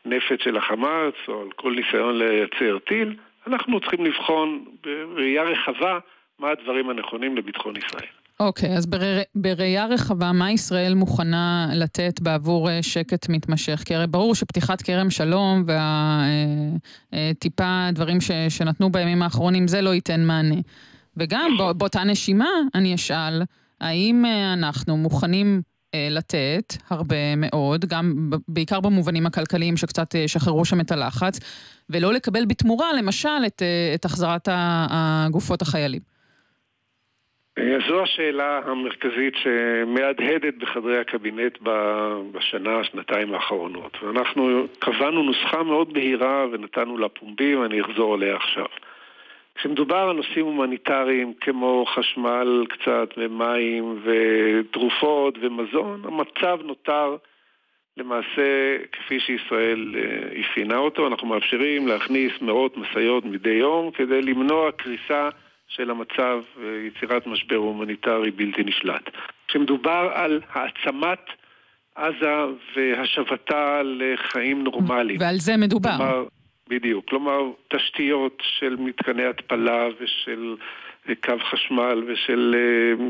[0.05, 3.17] נפץ של החמאס או על כל ניסיון לייצר טיל.
[3.47, 5.99] אנחנו צריכים לבחון בראייה רחבה
[6.39, 8.26] מה הדברים הנכונים לביטחון ישראל.
[8.41, 9.21] אוקיי, okay, אז בר...
[9.35, 13.83] בראייה רחבה, מה ישראל מוכנה לתת בעבור אה, שקט מתמשך?
[13.85, 15.65] כי הרי ברור שפתיחת כרם שלום
[17.13, 18.31] והטיפה אה, אה, דברים ש...
[18.49, 20.55] שנתנו בימים האחרונים, זה לא ייתן מענה.
[21.17, 21.79] וגם נכון.
[21.79, 23.43] באותה נשימה אני אשאל,
[23.81, 25.63] האם אנחנו מוכנים
[26.11, 31.39] לתת הרבה מאוד, גם בעיקר במובנים הכלכליים שקצת שחררו שם את הלחץ,
[31.91, 33.63] ולא לקבל בתמורה, למשל, את,
[33.95, 36.16] את החזרת הגופות החיילים?
[37.59, 41.59] אה, זו השאלה המרכזית שמהדהדת בחדרי הקבינט
[42.33, 43.99] בשנה, שנתיים האחרונות.
[44.03, 48.67] ואנחנו קבענו נוסחה מאוד בהירה ונתנו לה פומבי ואני אחזור עליה עכשיו.
[49.55, 57.17] כשמדובר על נושאים הומניטריים כמו חשמל קצת ומים ותרופות ומזון, המצב נותר
[57.97, 64.73] למעשה, כפי שישראל אה, אפיינה אותו, אנחנו מאפשרים להכניס מאות משאיות מדי יום כדי למנוע
[64.73, 65.29] קריסה
[65.69, 69.11] של המצב ויצירת משבר הומניטרי בלתי נשלט.
[69.49, 71.21] כשמדובר על העצמת
[71.95, 72.45] עזה
[72.77, 75.21] והשבתה לחיים נורמליים.
[75.21, 75.97] ועל זה מדובר.
[75.97, 76.25] כלומר,
[76.69, 77.09] בדיוק.
[77.09, 80.57] כלומר, תשתיות של מתקני התפלה ושל
[81.15, 83.05] קו חשמל ושל אה,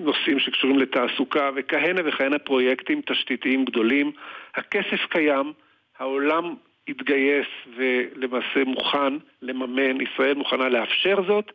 [0.00, 4.12] נושאים שקשורים לתעסוקה וכהנה וכהנה פרויקטים תשתיתיים גדולים.
[4.54, 5.52] הכסף קיים,
[5.98, 6.54] העולם
[6.88, 11.52] התגייס ולמעשה מוכן לממן, ישראל מוכנה לאפשר זאת.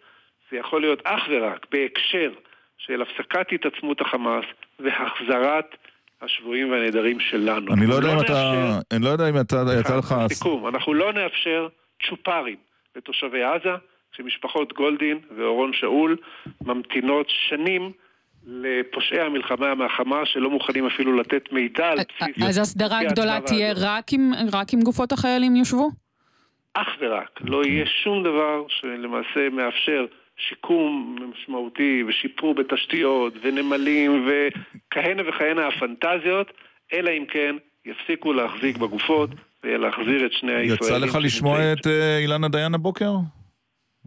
[0.52, 2.32] זה יכול להיות אך ורק בהקשר
[2.78, 4.46] של הפסקת התעצמות החמאס
[4.80, 5.76] והחזרת
[6.22, 7.74] השבויים והנעדרים שלנו.
[7.74, 8.80] אני לא יודע אם אתה...
[8.92, 9.64] אני לא יודע אם אתה...
[9.80, 10.16] יצא לך...
[10.30, 11.68] סיכום, אנחנו לא נאפשר
[12.10, 12.56] צ'ופרים
[12.96, 13.76] לתושבי עזה,
[14.12, 16.18] כשמשפחות גולדין ואורון שאול
[16.62, 17.92] ממתינות שנים
[18.48, 22.48] לפושעי המלחמה מהחמאס שלא מוכנים אפילו לתת מידע על בסיס...
[22.48, 23.74] אז הסדרה גדולה תהיה
[24.52, 25.90] רק עם גופות החיילים יושבו?
[26.74, 27.40] אך ורק.
[27.42, 30.06] לא יהיה שום דבר שלמעשה מאפשר
[30.40, 36.48] שיקום משמעותי ושיפור בתשתיות ונמלים וכהנה וכהנה הפנטזיות,
[36.94, 39.30] אלא אם כן יפסיקו להחזיק בגופות
[39.64, 40.84] ולהחזיר את שני הישראלים.
[40.84, 43.12] יצא לך לשמוע את אה, אילנה דיין הבוקר?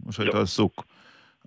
[0.05, 0.41] או שהיית לא.
[0.41, 0.85] עסוק?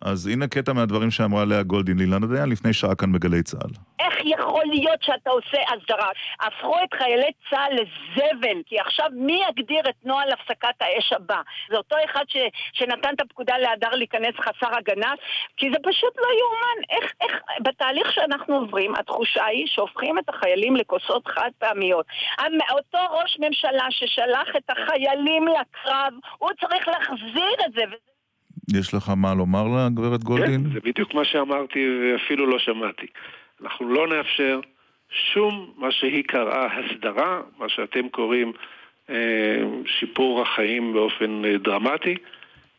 [0.02, 3.70] אז הנה קטע מהדברים שאמרה לאה גולדין לאילנה דיין לפני שעה כאן בגלי צה"ל.
[4.16, 6.08] איך יכול להיות שאתה עושה הסדרה?
[6.40, 11.40] הפכו את חיילי צה"ל לזבל, כי עכשיו מי יגדיר את נוהל הפסקת האש הבא?
[11.70, 12.36] זה אותו אחד ש,
[12.72, 15.12] שנתן את הפקודה להדר להיכנס חסר הגנה?
[15.56, 16.82] כי זה פשוט לא יאומן.
[16.90, 22.06] איך, איך, בתהליך שאנחנו עוברים, התחושה היא שהופכים את החיילים לכוסות חד פעמיות.
[22.70, 27.82] אותו ראש ממשלה ששלח את החיילים לקרב, הוא צריך להחזיר את זה.
[28.78, 30.64] יש לך מה לומר לגברת גולדין?
[30.64, 33.06] כן, זה בדיוק מה שאמרתי ואפילו לא שמעתי.
[33.62, 34.60] אנחנו לא נאפשר
[35.32, 38.52] שום מה שהיא קראה הסדרה, מה שאתם קוראים
[39.10, 42.16] אה, שיפור החיים באופן אה, דרמטי,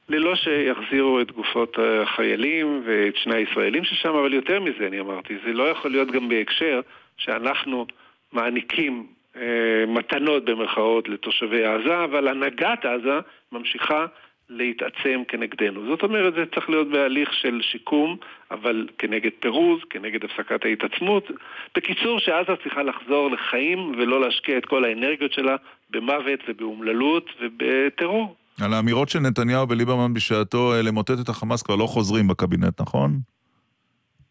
[0.10, 5.54] ללא שיחזירו את גופות החיילים ואת שני הישראלים ששם, אבל יותר מזה אני אמרתי, זה
[5.54, 6.82] לא יכול להיות גם בהקשר
[7.18, 7.86] שאנחנו
[8.34, 13.20] מעניקים אה, מתנות במרכאות לתושבי עזה, אבל הנהגת עזה
[13.52, 14.06] ממשיכה
[14.50, 15.86] להתעצם כנגדנו.
[15.88, 18.18] זאת אומרת, זה צריך להיות בהליך של שיקום,
[18.52, 21.32] אבל כנגד פירוז, כנגד הפסקת ההתעצמות.
[21.76, 25.56] בקיצור, שעזה צריכה לחזור לחיים ולא להשקיע את כל האנרגיות שלה
[25.90, 28.36] במוות ובאומללות ובטרור.
[28.62, 33.20] על האמירות של נתניהו וליברמן בשעתו אה, למוטט את החמאס כבר לא חוזרים בקבינט, נכון?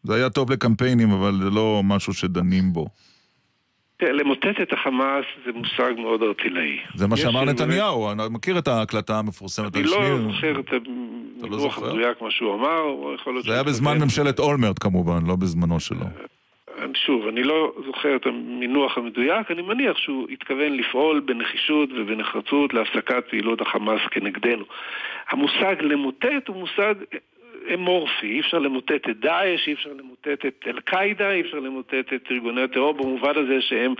[0.02, 2.87] זה היה טוב לקמפיינים, אבל זה לא משהו שדנים בו.
[4.03, 6.79] למוטט את החמאס זה מושג מאוד ארטילאי.
[6.95, 9.77] זה מה שאמר נתניהו, אני מכיר את ההקלטה המפורסמת.
[9.77, 10.79] אני לא זוכר את לא
[11.43, 12.83] המינוח המדויק מה שהוא אמר,
[13.47, 16.07] זה היה בזמן ממשלת אולמרט כמובן, לא בזמנו שלו.
[16.79, 22.75] אה, שוב, אני לא זוכר את המינוח המדויק, אני מניח שהוא התכוון לפעול בנחישות ובנחרצות
[22.75, 24.65] להפסקת פעילות החמאס כנגדנו.
[25.31, 26.95] המושג למוטט הוא מושג
[27.74, 32.29] אמורפי, אי אפשר למוטט את דאעש, אי אפשר למוטט את אל-קאעידה, אי אפשר למוטט את
[32.31, 33.94] ארגוני הטרור במובן הזה שהם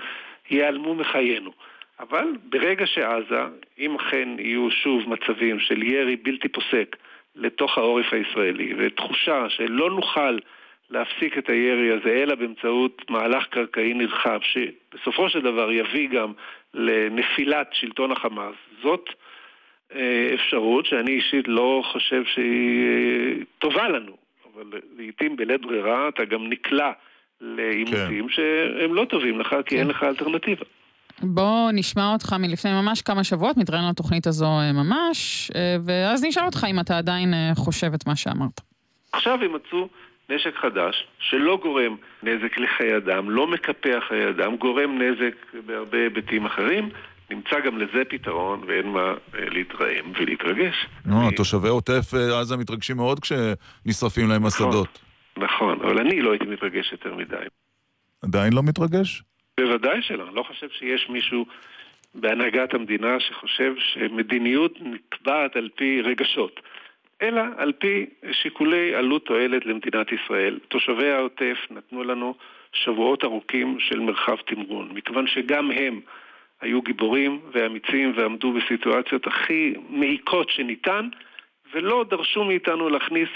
[0.51, 1.53] ייעלמו מחיינו.
[2.01, 3.43] אבל ברגע שעזה,
[3.79, 6.97] אם אכן יהיו שוב מצבים של ירי בלתי פוסק
[7.37, 10.39] לתוך העורף הישראלי, ותחושה שלא נוכל
[10.91, 16.33] להפסיק את הירי הזה, אלא באמצעות מהלך קרקעי נרחב, שבסופו של דבר יביא גם
[16.75, 19.11] לנפילת שלטון החמאס, זאת
[20.35, 24.17] אפשרות שאני אישית לא חושב שהיא אה, טובה לנו,
[24.55, 26.93] אבל לעיתים בלית ברירה אתה גם נקלע
[27.41, 28.35] לעימותים כן.
[28.35, 29.77] שהם לא טובים לך כי כן.
[29.77, 30.65] אין לך אלטרנטיבה.
[31.23, 35.51] בוא נשמע אותך מלפני ממש כמה שבועות, מתראיין לתוכנית הזו אה, ממש,
[35.87, 38.61] ואז נשאל אותך אם אתה עדיין חושב את מה שאמרת.
[39.13, 39.89] עכשיו הם מצאו
[40.31, 45.35] נשק חדש שלא גורם נזק לחיי אדם, לא מקפח חיי אדם, גורם נזק
[45.67, 46.89] בהרבה היבטים אחרים,
[47.31, 50.87] נמצא גם לזה פתרון, ואין מה אה, להתרעם ולהתרגש.
[51.07, 54.99] נו, תושבי עוטף אה, עזה מתרגשים מאוד כשנשרפים להם נכון, השדות.
[55.37, 57.47] נכון, אבל אני לא הייתי מתרגש יותר מדי.
[58.23, 59.23] עדיין לא מתרגש?
[59.61, 60.27] בוודאי שלא.
[60.27, 61.47] אני לא חושב שיש מישהו
[62.15, 66.61] בהנהגת המדינה שחושב שמדיניות נקבעת על פי רגשות,
[67.23, 70.59] אלא על פי שיקולי עלות תועלת למדינת ישראל.
[70.69, 72.35] תושבי העוטף נתנו לנו
[72.73, 76.01] שבועות ארוכים של מרחב תמרון, מכיוון שגם הם
[76.61, 81.09] היו גיבורים ואמיצים ועמדו בסיטואציות הכי מעיקות שניתן,
[81.75, 83.29] ולא דרשו מאיתנו להכניס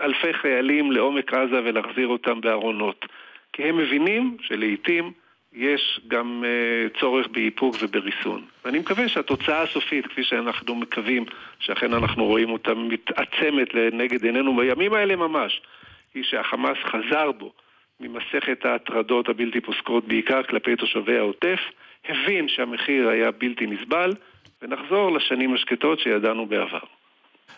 [0.00, 3.06] אלפי חיילים לעומק עזה ולהחזיר אותם בארונות.
[3.52, 5.12] כי הם מבינים שלעיתים
[5.52, 8.44] יש גם uh, צורך באיפוק ובריסון.
[8.64, 11.24] ואני מקווה שהתוצאה הסופית, כפי שאנחנו מקווים,
[11.58, 15.60] שאכן אנחנו רואים אותה מתעצמת לנגד עינינו בימים האלה ממש,
[16.14, 17.52] היא שהחמאס חזר בו
[18.00, 21.60] ממסכת ההטרדות הבלתי פוסקות בעיקר כלפי תושבי העוטף,
[22.08, 24.12] הבין שהמחיר היה בלתי נסבל,
[24.62, 26.84] ונחזור לשנים השקטות שידענו בעבר.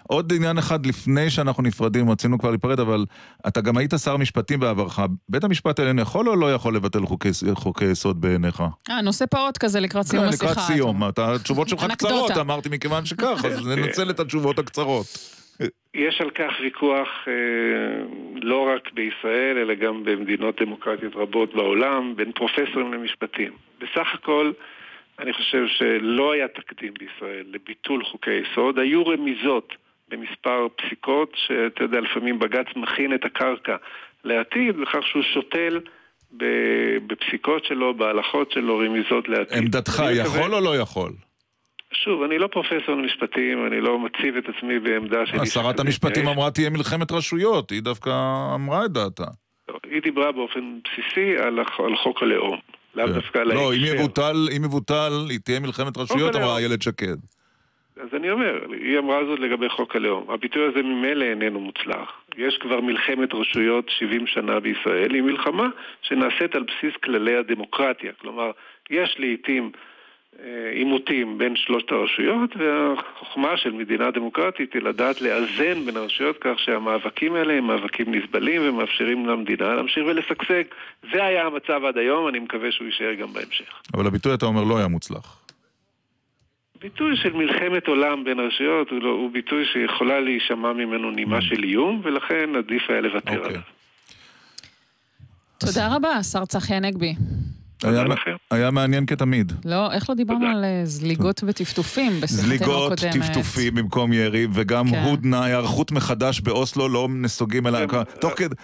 [0.09, 3.04] עוד עניין אחד לפני שאנחנו נפרדים, רצינו כבר להיפרד, אבל
[3.48, 5.00] אתה גם היית שר משפטים בעברך.
[5.28, 8.62] בית המשפט העליון יכול או לא יכול לבטל חוקי, חוקי יסוד בעיניך?
[8.90, 10.50] אה, נושא פעוט כזה לקראת סיום כן, השיחה.
[10.50, 11.09] לקראת סיום.
[11.09, 15.36] אתה, התשובות שלך קצרות, אמרתי מכיוון שכך, אז ננצל את התשובות הקצרות.
[15.95, 17.33] יש על כך ויכוח אה,
[18.42, 23.53] לא רק בישראל, אלא גם במדינות דמוקרטיות רבות בעולם, בין פרופסורים למשפטים.
[23.79, 24.53] בסך הכל,
[25.19, 28.79] אני חושב שלא היה תקדים בישראל לביטול חוקי יסוד.
[28.79, 29.73] היו רמיזות
[30.09, 33.77] במספר פסיקות, שאתה יודע, לפעמים בג"ץ מכין את הקרקע
[34.25, 35.81] לעתיד, בכך שהוא שותל
[37.07, 39.59] בפסיקות שלו, בהלכות שלו, רמיזות לעתיד.
[39.59, 40.55] עמדתך, יכול.
[40.55, 41.12] או לא יכול?
[41.92, 45.44] שוב, אני לא פרופסור למשפטים, אני לא מציב את עצמי בעמדה של...
[45.44, 48.11] שרת המשפטים אמרה תהיה מלחמת רשויות, היא דווקא
[48.55, 49.25] אמרה את דעתה.
[49.90, 52.59] היא דיברה באופן בסיסי על, על חוק הלאום.
[52.94, 53.12] לאו כן.
[53.12, 57.16] דווקא על לא, אם יבוטל, אם יבוטל, היא תהיה מלחמת רשויות, אמרה איילת שקד.
[58.03, 60.31] אז אני אומר, היא אמרה זאת לגבי חוק הלאום.
[60.31, 62.12] הביטוי הזה ממילא איננו מוצלח.
[62.37, 65.68] יש כבר מלחמת רשויות 70 שנה בישראל, היא מלחמה
[66.03, 68.12] שנעשית על בסיס כללי הדמוקרטיה.
[68.20, 68.51] כלומר,
[68.90, 69.72] יש לעיתים
[70.72, 77.35] עימותים בין שלושת הרשויות, והחוכמה של מדינה דמוקרטית היא לדעת לאזן בין הרשויות כך שהמאבקים
[77.35, 80.64] האלה הם מאבקים נסבלים ומאפשרים למדינה להמשיך ולשגשג.
[81.12, 83.83] זה היה המצב עד היום, אני מקווה שהוא יישאר גם בהמשך.
[83.94, 85.46] אבל הביטוי, אתה אומר, לא היה מוצלח.
[86.81, 91.64] ביטוי של מלחמת עולם בין רשויות הוא, לא, הוא ביטוי שיכולה להישמע ממנו נימה של
[91.64, 93.46] איום, ולכן עדיף היה לוותר okay.
[93.46, 93.61] עליו.
[95.59, 97.14] תודה רבה, השר צחי הנגבי.
[97.87, 98.05] היה,
[98.51, 99.53] היה מעניין כתמיד.
[99.64, 100.46] לא, איך לא דיברנו.
[100.46, 102.99] על אה, זליגות וטפטופים בשיחתנו הקודמת?
[102.99, 105.03] זליגות, טפטופים במקום ירי, וגם כן.
[105.05, 107.87] הודנה, היערכות מחדש באוסלו, לא נסוגים אליי.
[108.20, 108.55] תוך כדי...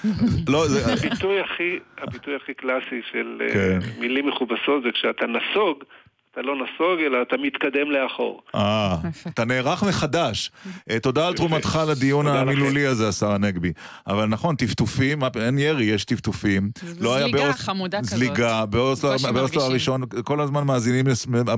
[0.49, 0.93] לא, זה...
[0.93, 3.79] הביטוי הכי, הביטוי הכי קלאסי של אה, כן.
[4.01, 5.85] מילים מכובסות זה כשאתה נסוג,
[6.33, 8.43] אתה לא נסוג, אלא אתה מתקדם לאחור.
[8.55, 8.97] אה,
[9.29, 10.51] אתה נערך מחדש.
[10.91, 13.73] אה, תודה על תרומתך לדיון המילולי הזה, השר הנגבי.
[14.07, 16.71] אבל נכון, טפטופים, אין ירי, יש טפטופים.
[17.01, 18.19] לא זליגה חמודה כזאת.
[18.19, 21.07] זליגה, באוסלו הראשון, כל הזמן מאזינים,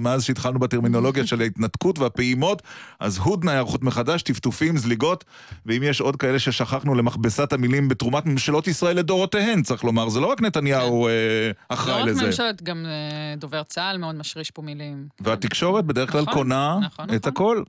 [0.01, 2.63] מאז שהתחלנו בטרמינולוגיה של ההתנתקות והפעימות,
[3.01, 5.25] אז הודנה היערכות מחדש, טפטופים, זליגות,
[5.67, 10.27] ואם יש עוד כאלה ששכחנו למכבסת המילים בתרומת ממשלות ישראל לדורותיהן, צריך לומר, זה לא
[10.27, 11.09] רק נתניהו כן.
[11.09, 12.13] אה, אחראי לזה.
[12.13, 15.09] לא רק ממשלות, גם אה, דובר צה"ל מאוד משריש פה מילים.
[15.21, 17.33] והתקשורת בדרך כלל נכון, קונה נכון, את נכון.
[17.33, 17.63] הכל.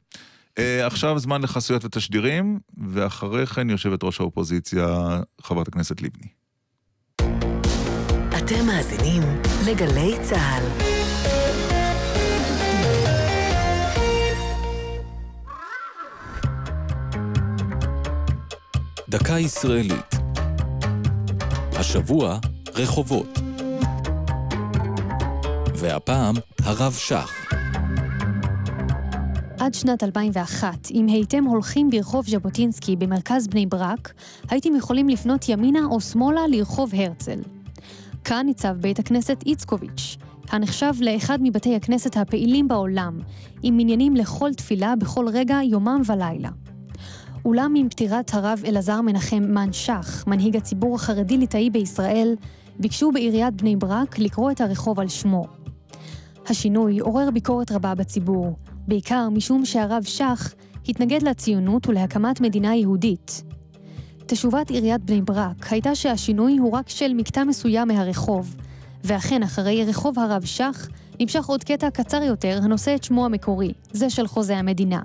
[0.55, 6.27] Uh, עכשיו זמן לחסויות ותשדירים, ואחרי כן יושבת ראש האופוזיציה, חברת הכנסת לבני.
[8.37, 9.23] אתם מאזינים
[9.67, 10.95] לגלי צה"ל.
[19.09, 20.15] דקה ישראלית.
[21.75, 22.39] השבוע
[22.75, 23.44] רחובות.
[25.85, 27.53] והפעם הרב שך.
[29.59, 34.13] עד שנת 2001, אם הייתם הולכים ברחוב ז'בוטינסקי במרכז בני ברק,
[34.49, 37.39] הייתם יכולים לפנות ימינה או שמאלה לרחוב הרצל.
[38.23, 40.17] כאן ניצב בית הכנסת איצקוביץ',
[40.49, 43.19] הנחשב לאחד מבתי הכנסת הפעילים בעולם,
[43.63, 46.49] עם מניינים לכל תפילה בכל רגע, יומם ולילה.
[47.45, 52.35] אולם עם פטירת הרב אלעזר מנחם מן שך, מנהיג הציבור החרדי-ליטאי בישראל,
[52.79, 55.64] ביקשו בעיריית בני ברק לקרוא את הרחוב על שמו.
[56.47, 60.53] השינוי עורר ביקורת רבה בציבור, בעיקר משום שהרב שך
[60.87, 63.43] התנגד לציונות ולהקמת מדינה יהודית.
[64.25, 68.55] תשובת עיריית בני ברק הייתה שהשינוי הוא רק של מקטע מסוים מהרחוב,
[69.03, 74.09] ואכן אחרי רחוב הרב שך נמשך עוד קטע קצר יותר הנושא את שמו המקורי, זה
[74.09, 75.01] של חוזה המדינה.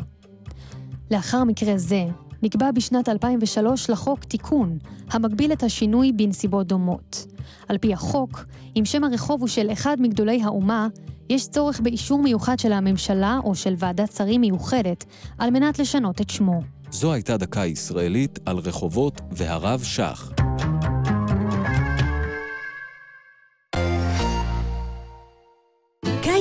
[1.11, 2.05] לאחר מקרה זה,
[2.43, 4.79] נקבע בשנת 2003 לחוק תיקון,
[5.11, 7.27] המגביל את השינוי בנסיבות דומות.
[7.69, 8.45] על פי החוק,
[8.77, 10.89] אם שם הרחוב הוא של אחד מגדולי האומה,
[11.31, 15.05] יש צורך באישור מיוחד של הממשלה או של ועדת שרים מיוחדת
[15.39, 16.61] על מנת לשנות את שמו.
[16.91, 20.40] זו הייתה דקה ישראלית על רחובות והרב שך.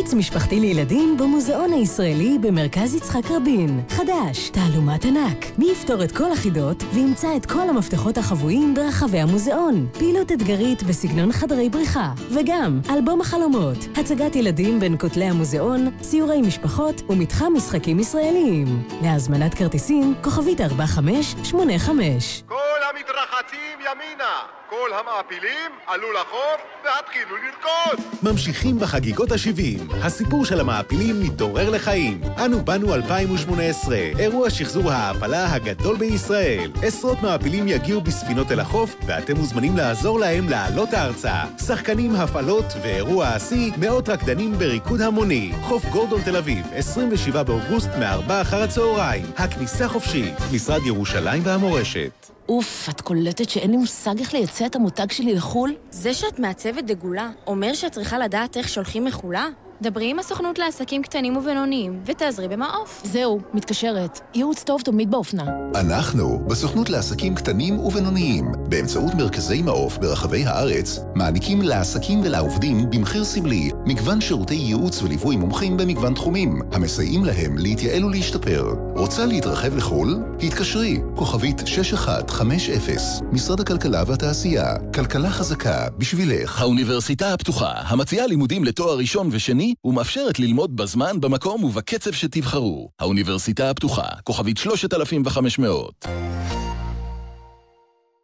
[0.09, 3.81] קיץ משפחתי לילדים במוזיאון הישראלי במרכז יצחק רבין.
[3.89, 5.45] חדש, תעלומת ענק.
[5.57, 9.87] מי יפתור את כל החידות וימצא את כל המפתחות החבויים ברחבי המוזיאון.
[9.93, 12.13] פעילות אתגרית בסגנון חדרי בריחה.
[12.33, 13.77] וגם, אלבום החלומות.
[13.95, 18.83] הצגת ילדים בין כותלי המוזיאון, ציורי משפחות ומתחם משחקים ישראליים.
[19.01, 22.43] להזמנת כרטיסים, כוכבית 4585.
[22.47, 24.35] כל המתרחצים ימינה!
[24.69, 28.05] כל המעפילים עלו לחוף והתחילו לרקוד!
[28.23, 29.93] ממשיכים בחגיגות ה-70.
[30.05, 32.21] הסיפור של המעפילים מתעורר לחיים.
[32.45, 36.71] אנו באנו 2018, אירוע שחזור ההעפלה הגדול בישראל.
[36.83, 41.43] עשרות מעפילים יגיעו בספינות אל החוף, ואתם מוזמנים לעזור להם לעלות ארצה.
[41.67, 45.51] שחקנים, הפעלות ואירוע השיא, מאות רקדנים בריקוד המוני.
[45.61, 49.25] חוף גורדון תל אביב, 27 באוגוסט, מ-4 אחר הצהריים.
[49.37, 52.38] הכניסה חופשית, משרד ירושלים והמורשת.
[52.49, 55.75] אוף, את קולטת שאין לי מושג איך לייצא את המותג שלי לחו"ל?
[55.89, 59.47] זה שאת מעצבת דגולה, אומר שאת צריכה לדעת איך שולחים מחולה?
[59.81, 63.01] דברי עם הסוכנות לעסקים קטנים ובינוניים, ותעזרי במעוף.
[63.05, 64.19] זהו, מתקשרת.
[64.35, 65.45] ייעוץ טוב תמיד באופנה.
[65.75, 73.69] אנחנו, בסוכנות לעסקים קטנים ובינוניים, באמצעות מרכזי מעוף ברחבי הארץ, מעניקים לעסקים ולעובדים במחיר סמלי
[73.85, 78.73] מגוון שירותי ייעוץ וליווי מומחים במגוון תחומים, המסייעים להם להתייעל ולהשתפר.
[78.95, 80.19] רוצה להתרחב לחו"ל?
[80.43, 82.95] התקשרי, כוכבית 6150,
[83.31, 86.61] משרד הכלכלה והתעשייה, כלכלה חזקה בשבילך.
[86.61, 92.89] האוניברסיטה הפתוחה, המציעה לימודים לתואר ראשון ושני, ומאפשרת ללמוד בזמן, במקום ובקצב שתבחרו.
[92.99, 96.05] האוניברסיטה הפתוחה, כוכבית 3500.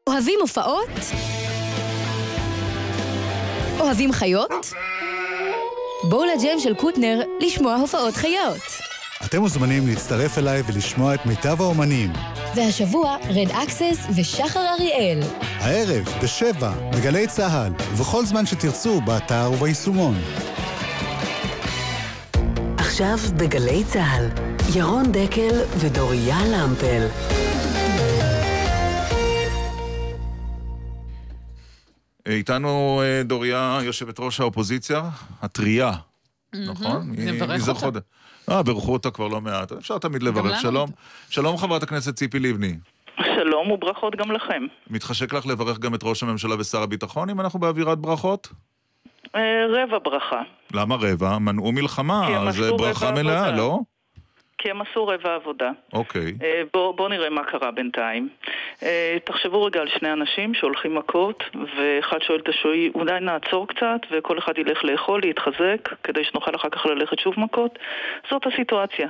[0.10, 0.90] אוהבים הופעות?
[3.80, 4.52] אוהבים חיות?
[6.10, 8.62] בואו לג'ם של קוטנר לשמוע הופעות חיות.
[9.26, 12.14] אתם מוזמנים להצטרף אליי ולשמוע את מיטב האומנים.
[12.56, 15.20] והשבוע, רד אקסס ושחר אריאל.
[15.42, 20.16] הערב, בשבע, בגלי צה"ל, ובכל זמן שתרצו, באתר וביישומון.
[22.96, 24.26] עכשיו בגלי צה"ל,
[24.78, 27.08] ירון דקל ודוריה למפל.
[32.26, 35.02] איתנו אה, דוריה, יושבת ראש האופוזיציה,
[35.42, 35.92] הטריה,
[36.56, 37.12] נכון?
[37.18, 37.80] נברך אותה.
[37.80, 38.02] חודש.
[38.50, 39.72] אה, בירכו אותה כבר לא מעט.
[39.72, 40.62] אפשר תמיד לברך.
[40.62, 40.90] שלום.
[41.30, 42.74] שלום חברת הכנסת ציפי לבני.
[43.18, 44.64] שלום וברכות גם לכם.
[44.90, 48.48] מתחשק לך לברך גם את ראש הממשלה ושר הביטחון, אם אנחנו באווירת ברכות?
[49.36, 50.42] אה, רבע ברכה.
[50.74, 51.38] למה רבע?
[51.40, 53.80] מנעו מלחמה, זה ברכה מלאה, לא?
[54.58, 55.72] כי הם עשו רבע עבודה.
[55.94, 56.34] אוקיי.
[56.44, 58.30] אה, בואו בוא נראה מה קרה בינתיים.
[58.84, 64.00] אה, תחשבו רגע על שני אנשים שהולכים מכות, ואחד שואל את השועי, אולי נעצור קצת,
[64.12, 67.80] וכל אחד ילך לאכול, להתחזק, כדי שנוכל אחר כך ללכת שוב מכות?
[68.32, 69.08] זאת הסיטואציה.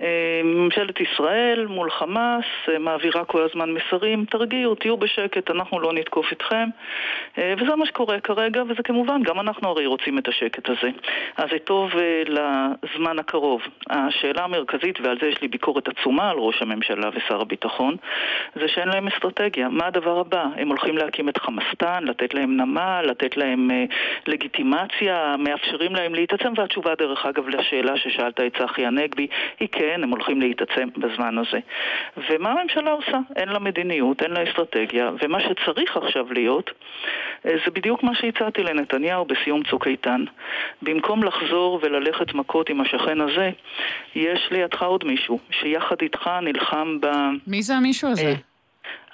[0.00, 2.44] אה, ממשלת ישראל מול חמאס
[2.80, 6.68] מעבירה כל הזמן מסרים, תרגיעו, תהיו בשקט, אנחנו לא נתקוף אתכם.
[7.38, 10.90] וזה מה שקורה כרגע, וזה כמובן, גם אנחנו הרי רוצים את השקט הזה.
[11.36, 11.90] אז זה טוב
[12.26, 13.62] לזמן הקרוב.
[13.90, 17.96] השאלה המרכזית ועל זה יש לי ביקורת עצומה על ראש הממשלה ושר הביטחון,
[18.54, 19.68] זה שאין להם אסטרטגיה.
[19.68, 20.44] מה הדבר הבא?
[20.56, 23.84] הם הולכים להקים את חמאסטן, לתת להם נמל, לתת להם אה,
[24.26, 29.26] לגיטימציה, מאפשרים להם להתעצם, והתשובה דרך אגב לשאלה ששאלת את צחי הנגבי
[29.60, 31.58] היא כן, הם הולכים להתעצם בזמן הזה.
[32.30, 33.18] ומה הממשלה עושה?
[33.36, 36.70] אין לה מדיניות, אין לה אסטרטגיה, ומה שצריך עכשיו להיות
[37.46, 40.24] אה, זה בדיוק מה שהצעתי לנתניהו בסיום צוק איתן.
[40.82, 43.50] במקום לחזור וללכת מכות עם השכן הזה,
[44.14, 47.06] יש לידך עוד מישהו, שיחד איתך נלחם ב...
[47.46, 48.34] מי זה המישהו הזה?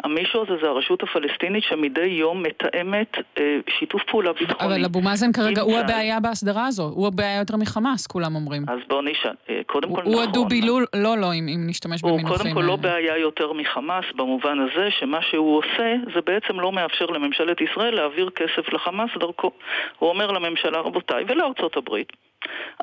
[0.05, 4.75] המישהו הזה זה הרשות הפלסטינית שמדי יום מתאמת אה, שיתוף פעולה ביטחוני.
[4.75, 8.63] אבל אבו מאזן כרגע הוא הבעיה בהסדרה הזו, הוא הבעיה יותר מחמאס, כולם אומרים.
[8.69, 10.13] אז בואו נשאל, אה, קודם כל נכון.
[10.13, 13.53] הוא הדובי לול, לא, לא, אם, אם נשתמש במינוחים הוא קודם כל לא בעיה יותר
[13.53, 19.11] מחמאס, במובן הזה שמה שהוא עושה, זה בעצם לא מאפשר לממשלת ישראל להעביר כסף לחמאס
[19.21, 19.51] דרכו.
[19.99, 22.13] הוא אומר לממשלה, רבותיי, ולארצות הברית,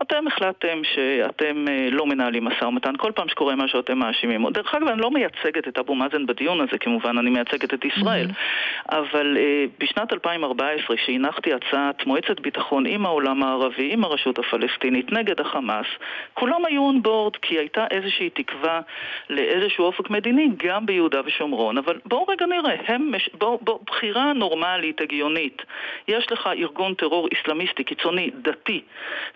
[0.01, 4.49] אתם החלטתם שאתם אה, לא מנהלים משא ומתן, כל פעם שקורה משהו אתם מאשימים.
[4.49, 8.27] דרך אגב, אני לא מייצגת את אבו מאזן בדיון הזה, כמובן, אני מייצגת את ישראל.
[8.27, 8.95] Mm-hmm.
[8.95, 15.39] אבל uh, בשנת 2014, כשהנחתי הצעת מועצת ביטחון עם העולם הערבי, עם הרשות הפלסטינית, נגד
[15.41, 15.85] החמאס,
[16.33, 18.81] כולם היו און בורד, כי הייתה איזושהי תקווה
[19.29, 21.77] לאיזשהו אופק מדיני, גם ביהודה ושומרון.
[21.77, 25.61] אבל בואו רגע נראה, הם, בואו, בוא, בחירה נורמלית, הגיונית.
[26.07, 28.81] יש לך ארגון טרור איסלאמיסטי, קיצוני, דתי.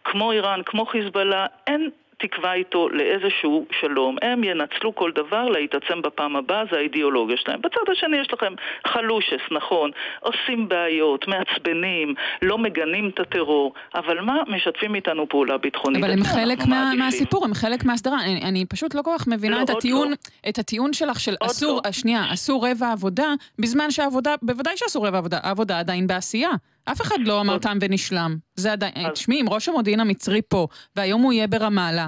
[0.03, 1.89] כמו איראן, כמו חיזבאללה, אין
[2.21, 4.15] תקווה איתו לאיזשהו שלום.
[4.21, 7.61] הם ינצלו כל דבר להתעצם בפעם הבאה, זה האידיאולוגיה שלהם.
[7.61, 8.53] בצד השני יש לכם
[8.87, 16.03] חלושס, נכון, עושים בעיות, מעצבנים, לא מגנים את הטרור, אבל מה, משתפים איתנו פעולה ביטחונית.
[16.03, 18.21] אבל הם חלק מה, מהסיפור, הם חלק מההסדרה.
[18.23, 20.15] אני, אני פשוט לא כל כך מבינה לא, את, הטיעון, לא.
[20.49, 21.91] את הטיעון שלך של אסור, לא.
[21.91, 26.51] שנייה, אסור רבע עבודה, בזמן שהעבודה, בוודאי שאסור רבע עבודה, העבודה עדיין בעשייה.
[26.85, 28.37] אף אחד לא אמר תם ונשלם.
[28.55, 32.07] זה עדיין, תשמעי, אם ראש המודיעין המצרי פה, והיום הוא יהיה ברמאללה,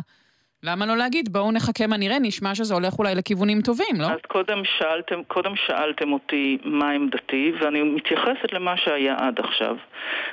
[0.65, 4.05] למה לא להגיד, בואו נחכה מה נראה, נשמע שזה הולך אולי לכיוונים טובים, לא?
[4.05, 9.75] אז קודם שאלתם, קודם שאלתם אותי מה עמדתי, ואני מתייחסת למה שהיה עד עכשיו.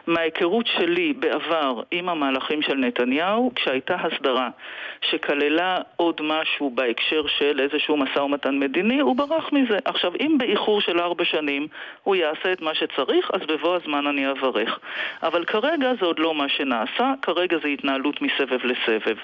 [0.06, 4.48] מההיכרות שלי בעבר עם המהלכים של נתניהו, כשהייתה הסדרה
[5.10, 9.78] שכללה עוד משהו בהקשר של איזשהו משא ומתן מדיני, הוא ברח מזה.
[9.84, 11.66] עכשיו, אם באיחור של ארבע שנים
[12.02, 14.78] הוא יעשה את מה שצריך, אז בבוא הזמן אני אברך.
[15.22, 19.16] אבל כרגע זה עוד לא מה שנעשה, כרגע זה התנהלות מסבב לסבב.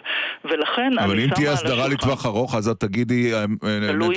[0.45, 3.35] ולכן אבל אם תהיה הסדרה לטווח ארוך, אז את תגידי...
[3.35, 3.47] אה, אה,
[3.89, 4.17] תלוי.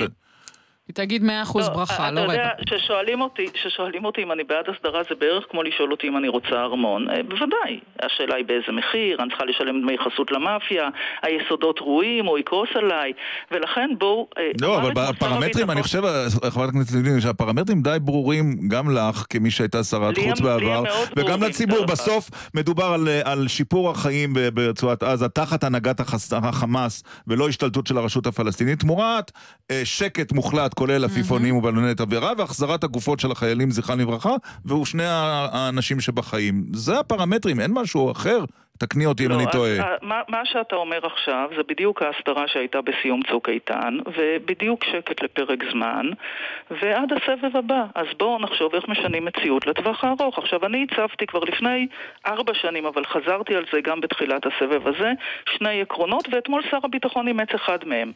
[0.90, 1.26] נת- תגיד 100%
[1.74, 2.32] ברכה, לא אתה רגע.
[2.32, 6.16] יודע, כששואלים אותי, כששואלים אותי אם אני בעד הסדרה זה בערך כמו לשאול אותי אם
[6.16, 7.10] אני רוצה ארמון.
[7.10, 7.72] אה, בוודאי.
[8.02, 10.88] השאלה היא באיזה מחיר, אני צריכה לשלם דמי חסות למאפיה,
[11.22, 13.12] היסודות ראויים, הוא יקרוס עליי,
[13.50, 14.28] ולכן בואו...
[14.38, 16.02] אה, לא, אבל בפרמטרים, אני חושב,
[16.50, 20.82] חברת הכנסת לוין, שהפרמטרים די ברורים גם לך, כמי שהייתה שרת לי חוץ לי בעבר,
[20.82, 21.86] מאוד וגם לציבור.
[21.86, 27.48] בסוף מדובר על, אה, על שיפור החיים ב- ברצועת עזה תחת הנהגת החס- החמאס, ולא
[27.48, 29.30] השתלטות של הרשות הפלסטינית, תמורת
[29.70, 34.30] אה, שקט מוחלט, כולל עפיפונים ובלוני תבערה, והחזרת הגופות של החיילים, זכרם לברכה,
[34.64, 36.66] והוא שני האנשים שבחיים.
[36.72, 38.44] זה הפרמטרים, אין משהו אחר.
[38.80, 39.78] תקני אותי אם לא, אני אז, טועה.
[39.78, 45.22] אה, מה, מה שאתה אומר עכשיו זה בדיוק ההסדרה שהייתה בסיום צוק איתן, ובדיוק שקט
[45.22, 46.06] לפרק זמן,
[46.70, 47.84] ועד הסבב הבא.
[47.94, 50.38] אז בואו נחשוב איך משנים מציאות לטווח הארוך.
[50.38, 51.86] עכשיו, אני הצבתי כבר לפני
[52.26, 55.12] ארבע שנים, אבל חזרתי על זה גם בתחילת הסבב הזה,
[55.56, 58.12] שני עקרונות, ואתמול שר הביטחון אימץ אחד מהם.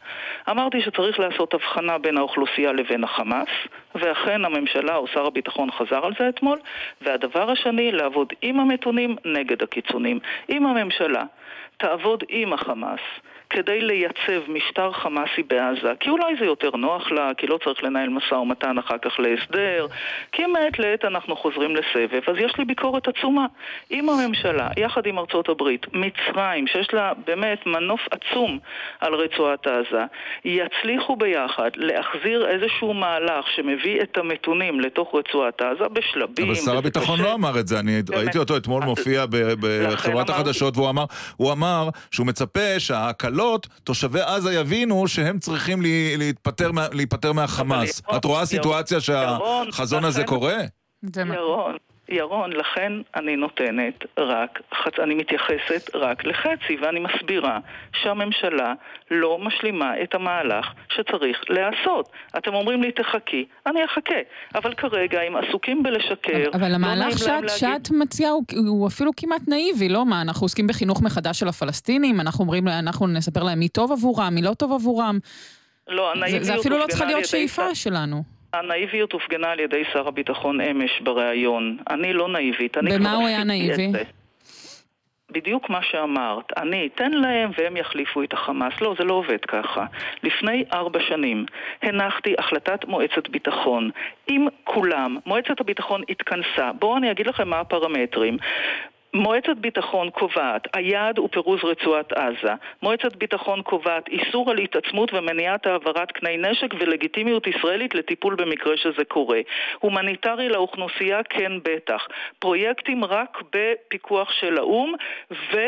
[0.50, 3.48] אמרתי שצריך לעשות הבחנה בין האוכלוסייה לבין החמאס,
[3.95, 6.59] ואכן הממשלה או שר הביטחון חזר על זה אתמול,
[7.01, 10.18] והדבר השני, לעבוד עם המתונים נגד הקיצונים.
[10.51, 11.24] אם הממשלה
[11.76, 13.01] תעבוד עם החמאס
[13.55, 18.09] כדי לייצב משטר חמאסי בעזה, כי אולי זה יותר נוח לה, כי לא צריך לנהל
[18.09, 19.86] משא ומתן אחר כך להסדר,
[20.32, 23.46] כי מעת לעת אנחנו חוזרים לסבב, אז יש לי ביקורת עצומה.
[23.90, 28.59] אם הממשלה, יחד עם ארצות הברית, מצרים, שיש לה באמת מנוף עצום
[29.00, 30.05] על רצועת עזה,
[30.44, 36.46] יצליחו ביחד להחזיר איזשהו מהלך שמביא את המתונים לתוך רצועת עזה בשלבים.
[36.46, 37.20] אבל שר הביטחון.
[37.20, 38.18] לא אמר את זה, אני באמת.
[38.18, 39.24] ראיתי אותו אתמול מופיע
[39.61, 40.30] בחברת.
[40.30, 41.05] החדשות והוא אמר,
[41.36, 43.43] הוא אמר שהוא מצפה שההקלות,
[43.84, 45.82] תושבי עזה יבינו שהם צריכים
[46.72, 48.03] מה- להיפטר מהחמאס.
[48.16, 50.57] את רואה סיטואציה שהחזון הזה קורה?
[51.34, 51.76] ירון,
[52.09, 54.98] ירון, לכן אני נותנת רק, חצ...
[54.98, 57.59] אני מתייחסת רק לחצי, ואני מסבירה
[58.02, 58.74] שהממשלה
[59.11, 62.09] לא משלימה את המהלך שצריך להיעשות.
[62.38, 64.14] אתם אומרים לי תחכי, אני אחכה,
[64.55, 66.50] אבל כרגע הם עסוקים בלשקר.
[66.55, 70.05] אבל לא המהלך שאת, להגיד- שאת מציעה הוא, הוא אפילו כמעט נאיבי, לא?
[70.07, 72.20] מה, אנחנו עוסקים בחינוך מחדש של הפלסטינים?
[72.20, 75.18] אנחנו אומרים, אנחנו נספר להם מי טוב עבורם, מי לא טוב עבורם?
[75.88, 78.34] לא, זה, הנאיביות זה אפילו לא צריכה להיות שאיפה שלנו.
[78.55, 81.76] הנאיביות הופגנה על ידי שר הביטחון אמש בריאיון.
[81.90, 83.92] אני לא נאיבית, אני במה הוא היה נאיבי?
[85.30, 88.80] בדיוק מה שאמרת, אני אתן להם והם יחליפו את החמאס.
[88.80, 89.86] לא, זה לא עובד ככה.
[90.22, 91.46] לפני ארבע שנים
[91.82, 93.90] הנחתי החלטת מועצת ביטחון
[94.26, 95.16] עם כולם.
[95.26, 96.72] מועצת הביטחון התכנסה.
[96.78, 98.36] בואו אני אגיד לכם מה הפרמטרים.
[99.14, 102.52] מועצת ביטחון קובעת, היעד הוא פירוז רצועת עזה.
[102.82, 109.04] מועצת ביטחון קובעת איסור על התעצמות ומניעת העברת קני נשק ולגיטימיות ישראלית לטיפול במקרה שזה
[109.08, 109.40] קורה.
[109.78, 112.06] הומניטרי לאוכלוסייה כן בטח.
[112.38, 114.94] פרויקטים רק בפיקוח של האו"ם
[115.52, 115.58] ו...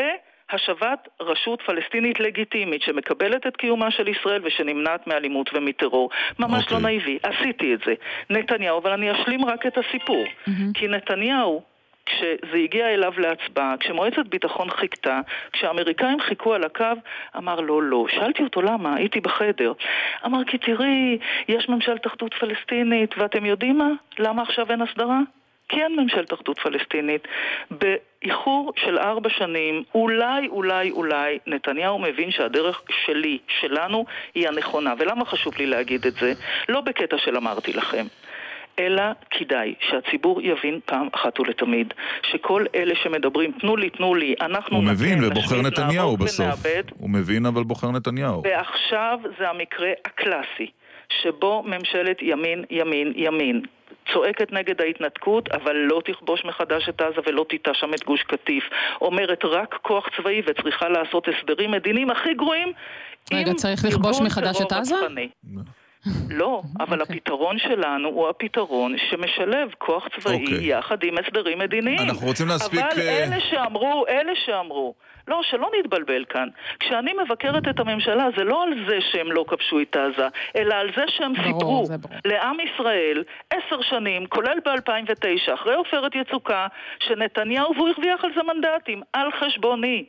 [0.51, 6.09] השבת רשות פלסטינית לגיטימית שמקבלת את קיומה של ישראל ושנמנעת מאלימות ומטרור.
[6.39, 6.77] ממש אוקיי.
[6.77, 7.93] לא נאיבי, עשיתי את זה.
[8.29, 10.25] נתניהו, אבל אני אשלים רק את הסיפור.
[10.73, 11.61] כי נתניהו
[12.07, 15.19] כשזה הגיע אליו להצבעה, כשמועצת ביטחון חיכתה,
[15.53, 16.85] כשהאמריקאים חיכו על הקו,
[17.37, 18.05] אמר לא, לא.
[18.09, 19.73] שאלתי אותו למה, הייתי בחדר.
[20.25, 23.89] אמר כי תראי, יש ממשלת אחדות פלסטינית, ואתם יודעים מה?
[24.19, 25.19] למה עכשיו אין הסדרה?
[25.69, 27.27] כי אין ממשלת אחדות פלסטינית.
[27.71, 34.05] באיחור של ארבע שנים, אולי, אולי, אולי, נתניהו מבין שהדרך שלי, שלנו,
[34.35, 34.93] היא הנכונה.
[34.97, 36.33] ולמה חשוב לי להגיד את זה?
[36.69, 38.05] לא בקטע של אמרתי לכם.
[38.79, 41.93] אלא כדאי שהציבור יבין פעם אחת ולתמיד
[42.31, 46.45] שכל אלה שמדברים, תנו לי, תנו לי, אנחנו הוא נתן, מבין ובוחר נתניהו בסוף.
[46.45, 48.41] ונאבד, הוא מבין אבל בוחר נתניהו.
[48.43, 50.71] ועכשיו זה המקרה הקלאסי,
[51.21, 53.61] שבו ממשלת ימין, ימין, ימין
[54.13, 58.63] צועקת נגד ההתנתקות, אבל לא תכבוש מחדש את עזה ולא תיטע שם את גוש קטיף.
[59.01, 62.71] אומרת רק כוח צבאי וצריכה לעשות הסדרים מדיניים הכי גרועים
[63.33, 64.95] רגע, צריך לכבוש מחדש את עזה?
[66.29, 70.69] לא, אבל הפתרון שלנו הוא הפתרון שמשלב כוח צבאי אוקיי.
[70.69, 72.09] יחד עם הסדרים מדיניים.
[72.09, 74.93] אנחנו רוצים להספיק, אבל אה, אלה שאמרו, אלה שאמרו,
[75.27, 76.47] לא, שלא נתבלבל כאן.
[76.79, 80.89] כשאני מבקרת את הממשלה זה לא על זה שהם לא כבשו את עזה, אלא על
[80.97, 81.83] זה שהם סיפרו
[82.25, 86.67] לעם ישראל עשר שנים, כולל ב-2009, אחרי עופרת יצוקה,
[86.99, 90.05] שנתניהו, והוא הרוויח על זה מנדטים, על חשבוני.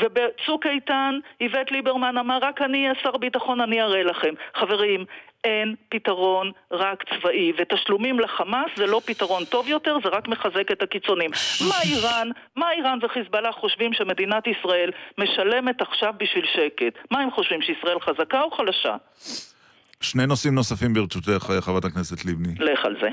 [0.00, 4.34] ובצוק איתן איווט ליברמן אמר רק אני אהיה שר ביטחון, אני אראה לכם.
[4.54, 5.04] חברים,
[5.44, 10.82] אין פתרון רק צבאי, ותשלומים לחמאס זה לא פתרון טוב יותר, זה רק מחזק את
[10.82, 11.30] הקיצונים.
[11.68, 16.98] מה איראן, מה איראן וחיזבאללה חושבים שמדינת ישראל משלמת עכשיו בשביל שקט?
[17.10, 18.96] מה הם חושבים, שישראל חזקה או חלשה?
[20.00, 22.54] שני נושאים נוספים ברשותך, חברת הכנסת לבני.
[22.54, 23.08] לך על זה.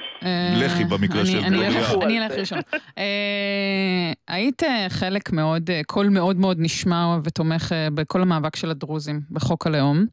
[0.65, 2.05] לכי במקרה של גלוריה.
[2.05, 2.59] אני אלך ראשון.
[2.97, 9.21] אה, היית אה, חלק מאוד, אה, קול מאוד מאוד נשמע ותומך בכל המאבק של הדרוזים
[9.31, 10.05] בחוק הלאום.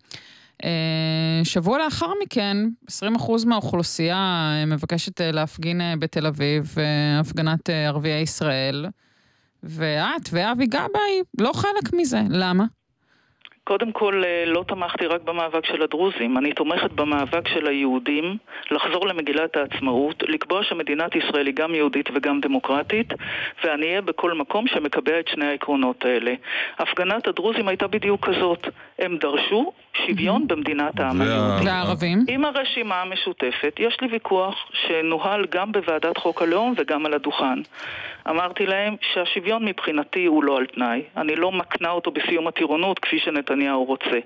[1.45, 2.57] שבוע לאחר מכן,
[2.91, 6.75] 20% מהאוכלוסייה מבקשת להפגין בתל אביב,
[7.21, 8.87] הפגנת ערביי ישראל,
[9.63, 12.21] ואת ואבי גבאי לא חלק מזה.
[12.31, 12.65] למה?
[13.65, 18.37] קודם כל, לא תמכתי רק במאבק של הדרוזים, אני תומכת במאבק של היהודים
[18.71, 23.13] לחזור למגילת העצמאות, לקבוע שמדינת ישראל היא גם יהודית וגם דמוקרטית,
[23.65, 26.35] ואני אהיה בכל מקום שמקבע את שני העקרונות האלה.
[26.79, 28.69] הפגנת הדרוזים הייתה בדיוק כזאת.
[28.99, 29.73] הם דרשו
[30.07, 31.67] שוויון במדינת העם היהודי.
[31.67, 32.25] והערבים?
[32.29, 37.59] עם הרשימה המשותפת, יש לי ויכוח שנוהל גם בוועדת חוק הלאום וגם על הדוכן.
[38.31, 41.03] אמרתי להם שהשוויון מבחינתי הוא לא על תנאי.
[41.17, 44.19] אני לא מקנה אותו בסיום הטירונות כפי שנתניהו רוצה.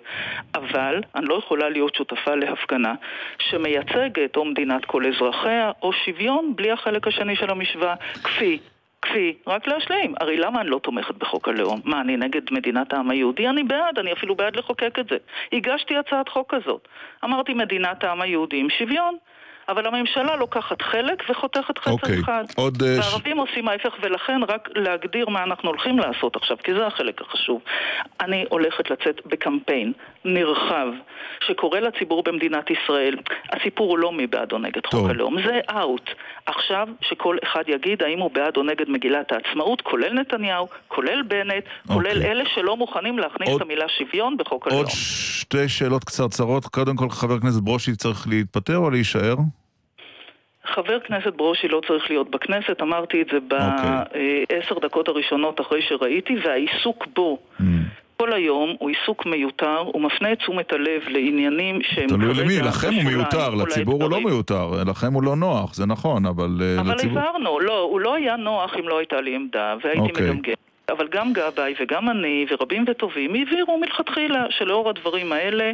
[0.55, 2.95] אבל אני לא יכולה להיות שותפה להפגנה
[3.39, 7.95] שמייצגת או מדינת כל אזרחיה או שוויון בלי החלק השני של המשוואה,
[8.25, 8.59] כפי
[9.03, 10.14] כפי, רק להשלים.
[10.20, 11.80] הרי למה אני לא תומכת בחוק הלאום?
[11.84, 13.49] מה, אני נגד מדינת העם היהודי?
[13.49, 15.16] אני בעד, אני אפילו בעד לחוקק את זה.
[15.53, 16.88] הגשתי הצעת חוק כזאת.
[17.24, 19.16] אמרתי מדינת העם היהודי עם שוויון.
[19.69, 22.21] אבל הממשלה לוקחת חלק וחותכת חצר אוקיי.
[22.21, 22.45] אחד.
[22.57, 22.83] עוד...
[22.83, 27.21] אה, והערבים עושים ההפך, ולכן רק להגדיר מה אנחנו הולכים לעשות עכשיו, כי זה החלק
[27.23, 27.61] החשוב.
[28.21, 29.93] אני הולכת לצאת בקמפיין
[30.25, 30.87] נרחב,
[31.47, 33.16] שקורא לציבור במדינת ישראל,
[33.53, 36.11] הסיפור הוא לא מי בעד או נגד חוק הלאום, זה אאוט.
[36.47, 41.64] עכשיו שכל אחד יגיד האם הוא בעד או נגד מגילת העצמאות, כולל נתניהו, כולל בנט,
[41.87, 44.79] כולל אלה שלא מוכנים להכניס עוד- את המילה שוויון בחוק הלאום.
[44.81, 46.64] עוד שתי שאלות קצרצרות.
[46.64, 49.35] קודם כל, חבר הכנסת ברושי צריך להתפטר או להישאר?
[50.75, 56.37] חבר כנסת ברושי לא צריך להיות בכנסת, אמרתי את זה בעשר דקות הראשונות אחרי שראיתי,
[56.45, 57.39] והעיסוק בו
[58.16, 62.95] כל היום הוא עיסוק מיותר, הוא מפנה את תשומת הלב לעניינים שהם תלוי למי, לכם
[62.95, 64.21] הוא מיותר, לציבור הוא לא.
[64.21, 67.19] מיותר, לכם הוא לא נוח, זה נכון, אבל אה, אבל לציבור...
[67.19, 70.31] הבהרנו, לא, הוא לא היה נוח אם לא הייתה לי עמדה, והייתי אוקיי.
[70.31, 70.55] מגמגם.
[70.93, 75.73] אבל גם גבאי וגם אני ורבים וטובים הבהירו מלכתחילה שלאור הדברים האלה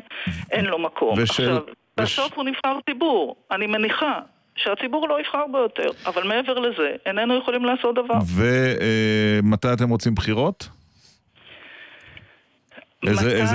[0.50, 1.14] אין לו מקום.
[1.18, 3.36] ושל- עכשיו, וש- בסוף הוא נבחר ציבור.
[3.50, 4.18] אני מניחה
[4.56, 8.18] שהציבור לא יבחר בו יותר, אבל מעבר לזה, איננו יכולים לעשות דבר.
[8.36, 10.68] ומתי אתם רוצים בחירות?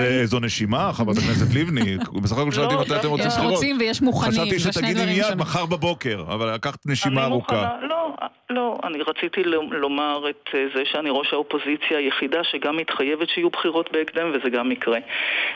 [0.01, 1.97] איזו נשימה, חברת הכנסת לבני.
[2.23, 3.53] בסך הכל שאלתי לא, מתי אתם רוצים יש בחירות.
[3.53, 5.35] רוצים ויש מוכנים, חשבתי שתגידי מיד.
[5.37, 7.69] מחר בבוקר, אבל לקחת נשימה ארוכה.
[7.81, 8.13] לא,
[8.49, 13.91] לא, אני רציתי לומר את אה, זה שאני ראש האופוזיציה היחידה שגם מתחייבת שיהיו בחירות
[13.91, 14.97] בהקדם וזה גם יקרה.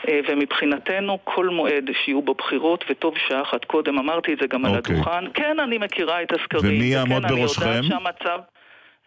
[0.08, 4.64] אה, ומבחינתנו כל מועד שיהיו בו בחירות, וטוב שעה אחת קודם, אמרתי את זה גם
[4.64, 4.96] על אוקיי.
[4.96, 7.80] הדוכן, כן אני מכירה את הסקרים, ומי יעמוד בראשכם?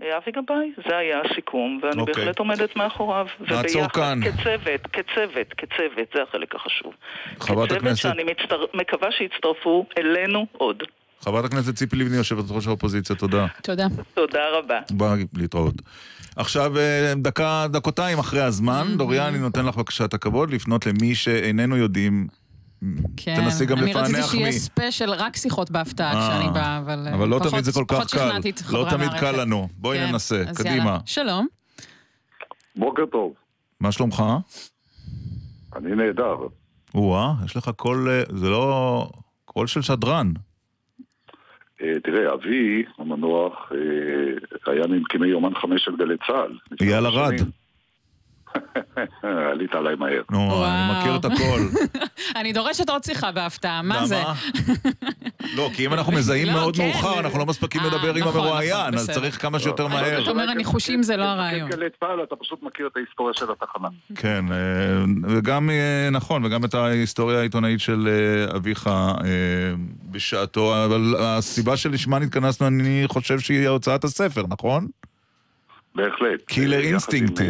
[0.01, 2.13] אבי גבאי, זה היה הסיכום, ואני אוקיי.
[2.15, 3.25] בהחלט עומדת מאחוריו.
[3.39, 4.19] נעצור וביחד, כאן.
[4.23, 6.93] כצוות, כצוות, כצוות, זה החלק החשוב.
[7.39, 8.65] חברת כצוות הכנסת- שאני מצטר...
[8.73, 10.83] מקווה שיצטרפו אלינו עוד.
[11.19, 13.45] חברת הכנסת ציפי לבני, יושבת ראש האופוזיציה, תודה.
[13.63, 13.87] תודה.
[14.13, 14.79] תודה רבה.
[14.91, 15.73] ביי, להתראות.
[16.35, 18.97] עכשיו, אה, דקה, דקותיים אחרי הזמן, Mm-hmm.
[18.97, 22.27] דוריה, אני נותן לך בבקשה את הכבוד לפנות למי שאיננו יודעים.
[23.17, 23.35] כן.
[23.35, 24.51] תנסי גם אני רציתי לפענח שיהיה מי.
[24.51, 27.07] special רק שיחות בהפתעה אה, כשאני באה, אבל...
[27.07, 28.31] אה, אבל לא פחות- תמיד זה כל כך קל.
[28.71, 29.09] לא תמיד.
[29.19, 29.67] קל לנו.
[29.77, 30.75] בואי כן, ננסה, אז קדימה.
[30.75, 30.99] יאללה.
[31.05, 31.47] שלום.
[32.75, 33.33] בוקר טוב.
[33.79, 34.23] מה שלומך?
[35.75, 36.35] אני נהדר.
[36.95, 39.09] או-אה, יש לך קול, אה, זה לא...
[39.45, 40.31] קול של שדרן.
[41.81, 43.77] אה, תראה, אבי המנוח אה,
[44.73, 46.57] היה ממקימי יומן חמש של גלי צה"ל.
[46.81, 47.33] אייל ארד.
[48.57, 49.37] שנים.
[49.51, 50.21] עלית עליי מהר.
[50.31, 51.59] נו, אני מכיר את הכל.
[52.39, 54.21] אני דורשת עוד שיחה בהפתעה, מה זה?
[55.55, 58.27] לא, כי אם אנחנו מזהים לא, מאוד כן, מאוחר, אנחנו לא מספיקים אה, לדבר עם
[58.27, 59.09] נכון, המרואיין, נכון, אז.
[59.09, 60.21] צריך כמה שיותר מהר.
[60.21, 61.69] אתה אומר הניחושים זה לא הרעיון.
[61.69, 63.87] גלי צה"ל, אתה פשוט מכיר את ההיסטוריה של התחנה.
[64.15, 64.57] כן, אה,
[65.23, 69.23] וגם, אה, נכון, וגם את ההיסטוריה העיתונאית של אה, אביך אה,
[70.11, 74.87] בשעתו, אבל הסיבה שלשמה נתכנסנו, אני חושב שהיא הוצאת הספר, נכון?
[75.95, 76.41] בהחלט.
[76.45, 77.41] Killer אה, יחד Instinct,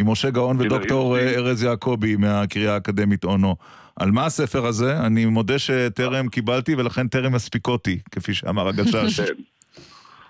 [0.00, 3.56] עם, משה גאון Killer ודוקטור אה, ארז יעקבי מהקריה האקדמית אונו.
[3.96, 5.06] על מה הספר הזה?
[5.06, 9.20] אני מודה שטרם קיבלתי ולכן טרם הספיקותי, כפי שאמר הגשש.
[9.20, 9.34] כן.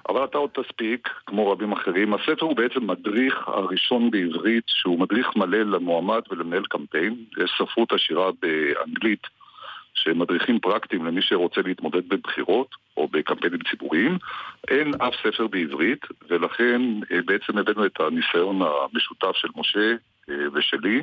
[0.09, 2.15] אבל אתה עוד תספיק, כמו רבים אחרים.
[2.15, 7.17] הספר הוא בעצם מדריך הראשון בעברית, שהוא מדריך מלא למועמד ולמנהל קמפיין.
[7.45, 9.23] יש ספרות עשירה באנגלית,
[10.07, 14.19] שמדריכים פרקטיים למי שרוצה להתמודד בבחירות או בקמפיינים ציבוריים.
[14.69, 16.83] אין אף ספר בעברית, ולכן
[17.13, 19.95] אה, בעצם הבאנו את הניסיון המשותף של משה
[20.31, 21.03] אה, ושלי,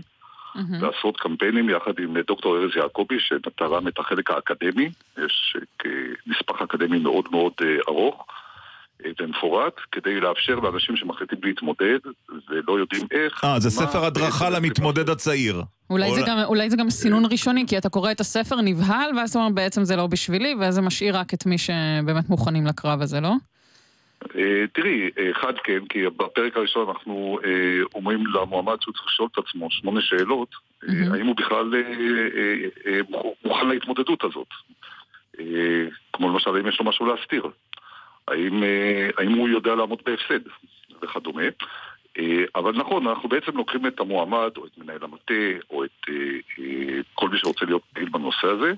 [0.56, 5.92] לעשות קמפיינים יחד עם דוקטור ארז יעקבי, שתרם את החלק האקדמי, יש אה,
[6.28, 8.26] נספח אקדמי מאוד מאוד אה, ארוך.
[9.22, 12.00] ומפורט, כדי לאפשר לאנשים שמחליטים להתמודד
[12.50, 13.44] ולא יודעים איך...
[13.44, 15.62] אה, זה ספר הדרכה למתמודד הצעיר.
[15.90, 19.18] אולי זה, או- גם, אולי זה גם סינון ראשוני, כי אתה קורא את הספר, נבהל,
[19.18, 22.66] ואז אתה אומר, בעצם זה לא בשבילי, ואז זה משאיר רק את מי שבאמת מוכנים
[22.66, 23.34] לקרב הזה, לא?
[24.36, 27.50] אה, תראי, אחד כן, כי בפרק הראשון אנחנו אה,
[27.96, 30.50] אומרים למועמד שהוא צריך לשאול את עצמו שמונה שאלות,
[30.90, 31.80] אה, האם הוא בכלל אה,
[32.38, 33.00] אה, אה,
[33.46, 34.48] מוכן להתמודדות הזאת.
[35.40, 35.46] אה,
[36.14, 37.44] כמו למשל, האם יש לו משהו להסתיר?
[38.28, 40.40] האם, אה, האם הוא יודע לעמוד בהפסד?
[41.02, 41.44] וכדומה.
[42.20, 47.02] אה, אבל נכון, אנחנו בעצם לוקחים את המועמד, או את מנהל המטה, או את אה,
[47.14, 48.74] כל מי שרוצה להיות פעיל בנושא הזה,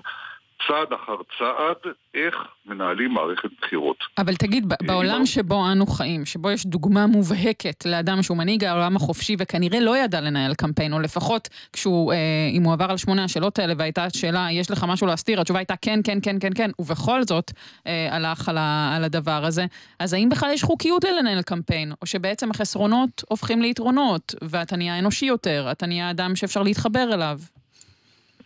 [0.68, 2.34] צעד אחר צעד, איך
[2.66, 3.96] מנהלים מערכת בחירות.
[4.18, 8.96] אבל תגיד, ב- בעולם שבו אנו חיים, שבו יש דוגמה מובהקת לאדם שהוא מנהיג העולם
[8.96, 12.18] החופשי וכנראה לא ידע לנהל קמפיין, או לפחות כשהוא, אה,
[12.52, 15.40] אם הוא עבר על שמונה השאלות האלה והייתה שאלה, יש לך משהו להסתיר?
[15.40, 17.52] התשובה הייתה כן, כן, כן, כן, כן, ובכל זאת
[17.86, 19.66] אה, הלך על, ה, על הדבר הזה.
[19.98, 25.26] אז האם בכלל יש חוקיות ללנהל קמפיין, או שבעצם החסרונות הופכים ליתרונות, ואתה נהיה אנושי
[25.26, 27.38] יותר, אתה נהיה אדם שאפשר להתחבר אליו?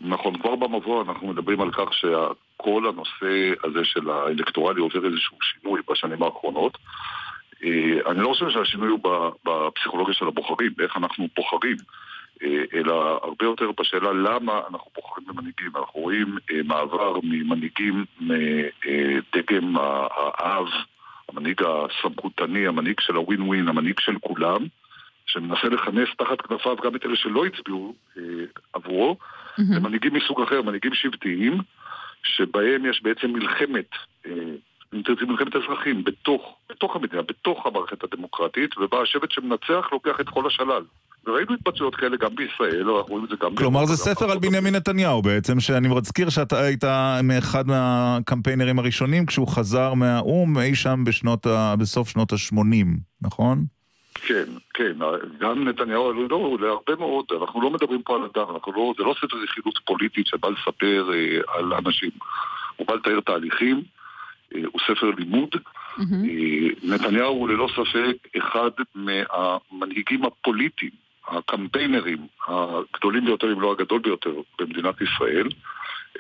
[0.01, 5.81] נכון, כבר במבוא אנחנו מדברים על כך שכל הנושא הזה של האלקטורלי עובר איזשהו שינוי
[5.91, 6.79] בשנים האחרונות.
[7.65, 9.01] אה, אני לא חושב שהשינוי הוא
[9.45, 11.77] בפסיכולוגיה של הבוחרים, באיך אנחנו בוחרים,
[12.43, 15.77] אה, אלא הרבה יותר בשאלה למה אנחנו בוחרים במנהיגים.
[15.77, 20.67] אנחנו רואים אה, מעבר ממנהיגים מדגם האב,
[21.29, 24.67] המנהיג הסמכותני, המנהיג של הווין ווין, המנהיג של כולם,
[25.27, 28.23] שמנסה לכנס תחת כנפיו גם את אלה שלא הצביעו אה,
[29.59, 31.59] עבורו, למנהיגים מסוג אחר, מנהיגים שבטיים,
[32.23, 33.91] שבהם יש בעצם מלחמת,
[34.27, 34.33] אה,
[34.95, 40.29] אם תרצי מלחמת אזרחים, בתוך, בתוך המדינה, בתוך המערכת הדמוקרטית, ובה השבט שמנצח לוקח את
[40.29, 40.83] כל השלל.
[41.27, 43.57] וראינו התבצעויות כאלה גם בישראל, אנחנו רואים את זה גם...
[43.57, 46.85] כלומר זה ספר על בנימין נתניהו בעצם, שאני מזכיר שאתה היית
[47.23, 51.75] מאחד מהקמפיינרים הראשונים כשהוא חזר מהאו"ם אי שם בשנות ה...
[51.79, 52.87] בסוף שנות ה-80,
[53.23, 53.65] נכון?
[54.15, 54.45] כן,
[54.75, 54.93] כן,
[55.39, 59.15] גם נתניהו, לא, להרבה מאוד, אנחנו לא מדברים פה על אדם, אנחנו לא, זה לא
[59.19, 62.11] ספר רכילות פוליטית שבא לספר אה, על אנשים.
[62.77, 63.83] הוא בא לתאר תהליכים,
[64.55, 65.51] אה, הוא ספר לימוד.
[65.99, 66.05] אה,
[66.83, 70.91] נתניהו הוא ללא ספק אחד מהמנהיגים הפוליטיים,
[71.29, 75.49] הקמפיינרים הגדולים ביותר, אם לא הגדול ביותר, במדינת ישראל.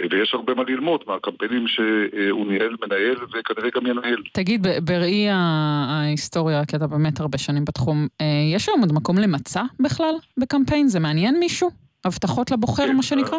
[0.01, 4.22] אה, ויש הרבה מה ללמוד מהקמפיינים שהוא ניהל, מנהל וכנראה גם ינהל.
[4.32, 9.62] תגיד, בראי ההיסטוריה, כי אתה באמת הרבה שנים בתחום, אה, יש היום עוד מקום למצע
[9.80, 10.88] בכלל בקמפיין?
[10.88, 11.70] זה מעניין מישהו?
[12.05, 13.38] הבטחות לבוחר, מה שנקרא?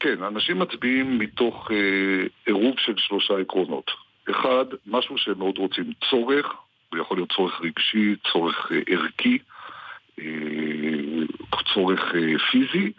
[0.00, 3.90] כן, אנשים מצביעים מתוך אה, עירוב של שלושה עקרונות.
[4.30, 6.46] אחד, משהו שהם מאוד רוצים, צורך,
[6.90, 9.38] הוא יכול להיות צורך רגשי, צורך אה, ערכי,
[10.18, 10.24] אה,
[11.74, 12.92] צורך אה, פיזי,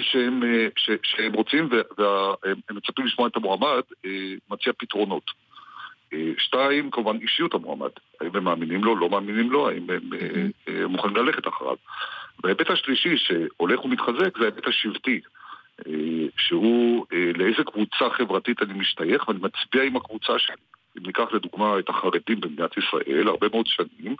[0.00, 5.24] שהם, אה, ש, שהם רוצים והם מצפים לשמוע את המועמד אה, מציע פתרונות.
[6.12, 7.90] אה, שתיים, כמובן אישיות המועמד.
[8.20, 10.10] האם הם מאמינים לו, לא מאמינים לו, האם הם
[10.68, 11.76] אה, מוכנים ללכת אחריו.
[12.44, 15.20] וההיבט השלישי שהולך ומתחזק זה ההיבט השבטי.
[16.36, 20.56] שהוא לאיזה קבוצה חברתית אני משתייך ואני מצביע עם הקבוצה שלי.
[20.98, 24.16] אם ניקח לדוגמה את החרדים במדינת ישראל, הרבה מאוד שנים,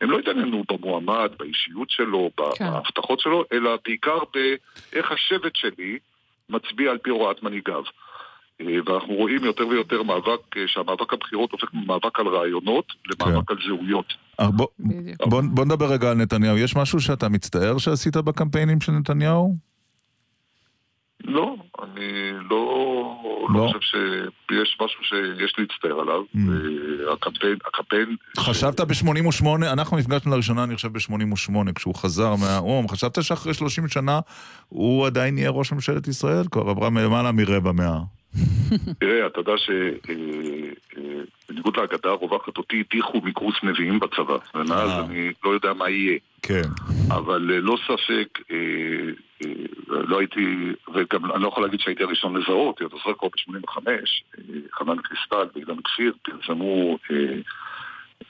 [0.00, 2.70] הם לא התעניינו במועמד, באישיות שלו, כן.
[2.70, 5.98] בהבטחות שלו, אלא בעיקר באיך השבט שלי
[6.48, 7.82] מצביע על פי הוראת מנהיגיו.
[8.60, 13.56] אה, ואנחנו רואים יותר ויותר מאבק, אה, שהמאבק הבחירות הופך ממאבק על רעיונות למאבק על
[13.66, 14.14] זהויות.
[14.40, 14.66] אה, בוא,
[15.26, 16.58] בוא, בוא נדבר רגע על נתניהו.
[16.58, 19.56] יש משהו שאתה מצטער שעשית בקמפיינים של נתניהו?
[21.26, 23.16] לא, אני לא,
[23.54, 26.22] לא חושב שיש משהו שיש להצטער עליו.
[26.36, 28.16] אה, הקמפיין, הקמפיין...
[28.38, 34.20] חשבת ב-88, אנחנו נפגשנו לראשונה, אני חושב, ב-88, כשהוא חזר מהאו"ם, חשבת שאחרי 30 שנה
[34.68, 36.44] הוא עדיין יהיה ראש ממשלת ישראל?
[36.50, 38.15] כבר עברה למעלה מרבע מאה.
[38.98, 39.52] תראה, אתה יודע
[41.48, 46.18] שבניגוד להגדה הרווחת אותי הטיחו מקורס נביאים בצבא, ומאז אני לא יודע מה יהיה.
[46.42, 46.62] כן.
[47.10, 48.56] אבל אה, לא ספק, אה,
[49.44, 49.50] אה,
[49.88, 53.78] לא הייתי, וגם אני לא יכול להגיד שהייתי הראשון לזהות, אתה זוכר כבר ב-85,
[54.72, 57.16] חנן קריסטל ואילן כפיר פרסמו אה,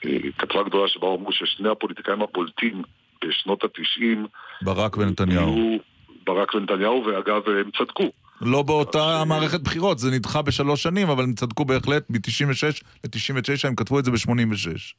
[0.05, 2.81] אה, כתבה גדולה שבה אמרו ששני הפוליטיקאים הבולטים
[3.25, 4.27] בשנות התשעים
[4.61, 5.79] ברק ונתניהו.
[6.25, 8.11] ברק ונתניהו, ואגב, הם צדקו.
[8.41, 13.75] לא באותה מערכת בחירות, זה נדחה בשלוש שנים, אבל הם צדקו בהחלט, מ-96 ל-99 הם
[13.75, 14.95] כתבו את זה ב-86.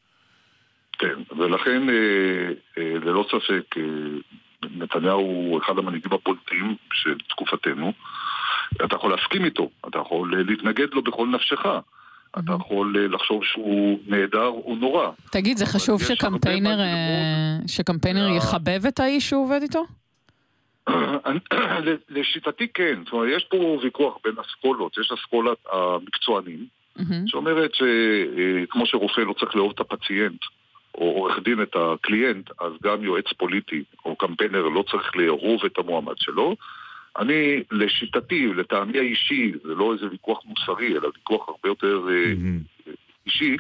[0.99, 1.95] כן, ולכן אה,
[2.79, 3.83] אה, ללא ספק אה,
[4.71, 7.93] נתניהו הוא אחד המנהיגים הבולטים של תקופתנו.
[8.85, 11.67] אתה יכול להסכים איתו, אתה יכול להתנגד לו בכל נפשך,
[12.39, 15.11] אתה יכול אה, לחשוב שהוא נהדר או נורא.
[15.31, 16.79] תגיד, זה חשוב שקמפיינר,
[17.67, 19.85] שקמפיינר יחבב את האיש שהוא עובד איתו?
[22.09, 26.67] לשיטתי כן, זאת אומרת, יש פה ויכוח בין אסכולות, יש אסכולת המקצוענים,
[27.27, 30.41] שאומרת שכמו שרופא לא צריך לאהוב את הפציינט,
[30.95, 35.79] או עורך דין את הקליינט, אז גם יועץ פוליטי או קמפיינר לא צריך לאהוב את
[35.79, 36.57] המועמד שלו.
[37.19, 42.78] אני, לשיטתי, לטעמי האישי, זה לא איזה ויכוח מוסרי, אלא ויכוח הרבה יותר mm-hmm.
[43.29, 43.57] אישי,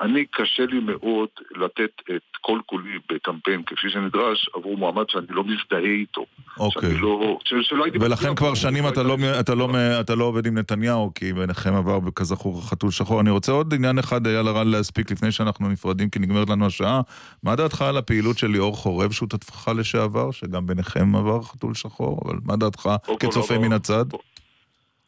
[0.00, 5.44] אני קשה לי מאוד לתת את כל כולי בקמפיין כפי שנדרש עבור מועמד שאני לא
[5.44, 6.24] מזדהה איתו.
[6.58, 6.98] אוקיי.
[6.98, 9.68] לא, שלא ולכן כבר שנים אתה לא, אתה, לא,
[10.00, 13.20] אתה לא עובד עם נתניהו, כי ביניכם עבר כזכור חתול שחור.
[13.20, 17.00] אני רוצה עוד עניין אחד היה לרן להספיק לפני שאנחנו נפרדים, כי נגמרת לנו השעה.
[17.42, 22.36] מה דעתך על הפעילות של ליאור חורב, שותפך לשעבר, שגם ביניכם עבר חתול שחור, אבל
[22.44, 24.04] מה דעתך כצופה מן הצד?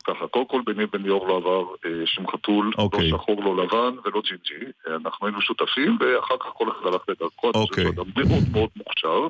[0.04, 2.78] ככה, קודם כל ביני ובין ליאור לא עבר אה, שום חתול, okay.
[2.78, 3.10] לא אוקיי.
[3.10, 4.72] שחור, לא לבן ולא ג'ינג'י.
[4.86, 7.50] אנחנו היינו שותפים, ואחר כך כל אחד הלך לדרכו.
[7.54, 9.28] אני חושב שהוא אדם מאוד מאוד מוכשר.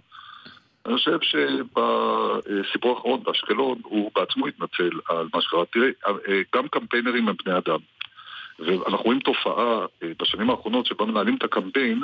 [0.87, 5.65] אני חושב שבסיפור האחרון באשקלון הוא בעצמו התנצל על מה שקרה.
[5.65, 7.79] תראה, אה, גם קמפיינרים הם בני אדם.
[8.59, 12.03] ואנחנו רואים תופעה אה, בשנים האחרונות שבה מנהלים את הקמפיין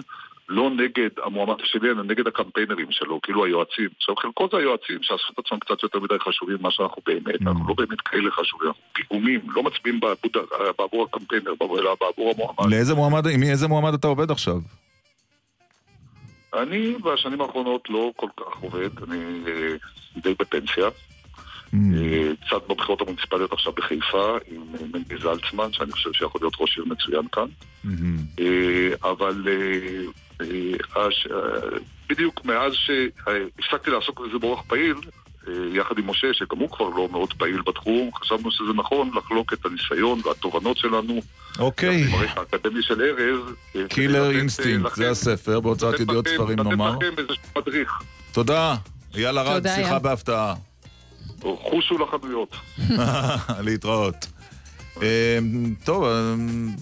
[0.48, 3.88] לא נגד המועמד השני, אלא נגד הקמפיינרים שלו, כאילו היועצים.
[3.96, 7.68] עכשיו, חלקו זה היועצים שעשו את עצמם קצת יותר מדי חשובים ממה שאנחנו באמת, אנחנו
[7.68, 10.00] לא באמת כאלה חשובים, אנחנו פיגומים, לא מצביעים
[10.78, 12.74] בעבור הקמפיינר, אלא בעבור המועמד.
[12.74, 14.56] לאיזה מועמד, עם איזה מועמד אתה עובד עכשיו?
[16.54, 19.76] אני בשנים האחרונות לא כל כך עובד, אני אה,
[20.16, 20.88] די בפנסיה.
[21.74, 21.76] Mm.
[22.46, 27.28] קצת בבחירות המוניציפליות עכשיו בחיפה עם מנדי זלצמן, שאני חושב שיכול להיות ראש עיר מצוין
[27.32, 27.46] כאן.
[27.84, 28.38] Mm-hmm.
[29.02, 29.42] אבל
[32.08, 34.94] בדיוק מאז שהפסקתי לעסוק בזה באורח פעיל,
[35.72, 39.66] יחד עם משה, שגם הוא כבר לא מאוד פעיל בתחום, חשבנו שזה נכון לחלוק את
[39.66, 41.20] הניסיון והתובנות שלנו.
[41.58, 42.04] אוקיי.
[42.04, 43.40] עם הרקע האקדמי של ארז.
[43.88, 46.90] Killer Instinct, זה הספר, בהוצאת ידיעות ספרים נאמר.
[46.90, 47.92] לתת לכם איזשהו מדריך.
[48.32, 48.74] תודה.
[49.14, 50.54] אייל ארד, שיחה בהפתעה.
[51.40, 52.56] חושו לחנויות.
[53.66, 54.26] להתראות.
[55.84, 56.04] טוב,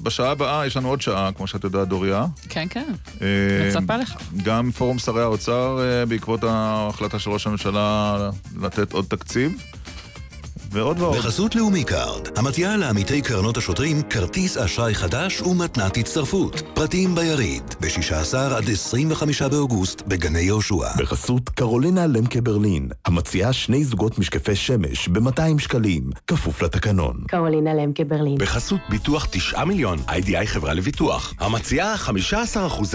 [0.02, 2.26] בשעה הבאה יש לנו עוד שעה, כמו שאת יודעת, דוריה.
[2.48, 2.92] כן, כן.
[3.68, 4.14] מצפה לך.
[4.42, 8.16] גם פורום שרי האוצר, בעקבות ההחלטה של ראש הממשלה
[8.62, 9.62] לתת עוד תקציב.
[10.70, 11.16] ועוד ועוד.
[11.16, 16.62] בחסות לאומי קארד, המציעה לעמיתי קרנות השוטרים כרטיס אשראי חדש ומתנת הצטרפות.
[16.74, 20.96] פרטים ביריד, ב-16 עד 25 באוגוסט בגני יהושע.
[20.98, 27.16] בחסות קרולינה למקה ברלין, המציעה שני זוגות משקפי שמש ב-200 שקלים, כפוף לתקנון.
[27.28, 28.38] קרולינה למקה ברלין.
[28.38, 31.34] בחסות ביטוח 9 מיליון, IDI חברה לביטוח.
[31.38, 32.10] המציעה 15%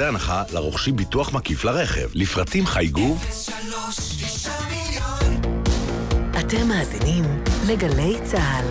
[0.03, 2.07] הנחה לרוכשים ביטוח מקיף לרכב.
[2.13, 4.11] לפרטים חייגו 03
[6.51, 7.23] אתם מאזינים
[7.67, 8.65] לגלי צה"ל.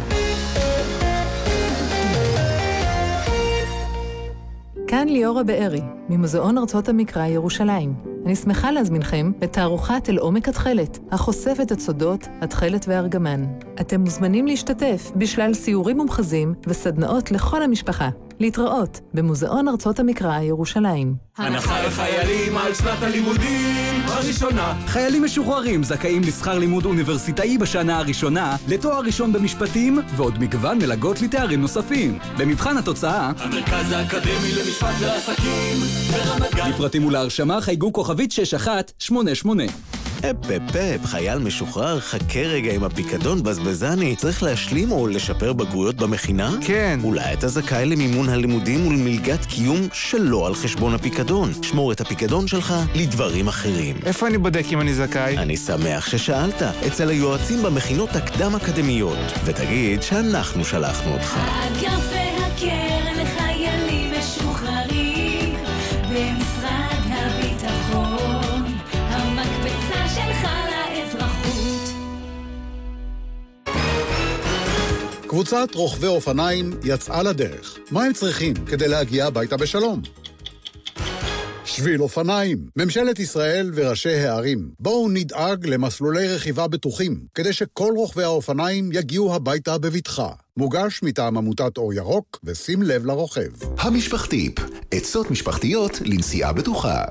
[4.88, 7.94] כאן ליאורה בארי, ממוזיאון ארצות המקרא ירושלים.
[8.26, 13.44] אני שמחה להזמינכם לתערוכת אל עומק התכלת, החושפת את סודות התכלת והארגמן.
[13.80, 18.08] אתם מוזמנים להשתתף בשלל סיורים ומחזים וסדנאות לכל המשפחה.
[18.40, 21.14] להתראות במוזיאון ארצות המקרא ירושלים.
[21.36, 23.89] הנחה לחיילים על שנת הלימודים
[24.20, 24.74] הראשונה.
[24.86, 31.60] חיילים משוחררים זכאים לשכר לימוד אוניברסיטאי בשנה הראשונה, לתואר ראשון במשפטים, ועוד מגוון מלגות לתארים
[31.60, 32.18] נוספים.
[32.38, 35.76] במבחן התוצאה, המרכז האקדמי למשפט ועסקים
[36.12, 36.70] ברמת גן.
[36.70, 39.62] לפרטים ולהרשמה חייגו כוכבית 6188.
[40.20, 44.16] אפ אפ אפ, חייל משוחרר, חכה רגע עם הפיקדון בזבזני.
[44.16, 46.50] צריך להשלים או לשפר בגרויות במכינה?
[46.60, 47.00] כן.
[47.02, 51.50] אולי אתה זכאי למימון הלימודים ולמלגת קיום שלא על חשבון הפיקדון.
[51.62, 53.96] שמור את הפיקדון שלך לדברים אחרים.
[54.06, 55.38] איפה אני בודק אם אני זכאי?
[55.38, 56.62] אני שמח ששאלת.
[56.86, 59.18] אצל היועצים במכינות הקדם-אקדמיות.
[59.44, 61.36] ותגיד שאנחנו שלחנו אותך.
[61.36, 62.19] האגף
[75.30, 77.78] קבוצת רוכבי אופניים יצאה לדרך.
[77.90, 80.02] מה הם צריכים כדי להגיע הביתה בשלום?
[81.64, 82.58] שביל אופניים.
[82.76, 89.78] ממשלת ישראל וראשי הערים, בואו נדאג למסלולי רכיבה בטוחים, כדי שכל רוכבי האופניים יגיעו הביתה
[89.78, 90.28] בבטחה.
[90.56, 93.50] מוגש מטעם עמותת אור ירוק, ושים לב לרוכב.
[93.78, 94.52] המשפחתיפ,
[94.90, 97.04] עצות משפחתיות לנסיעה בטוחה.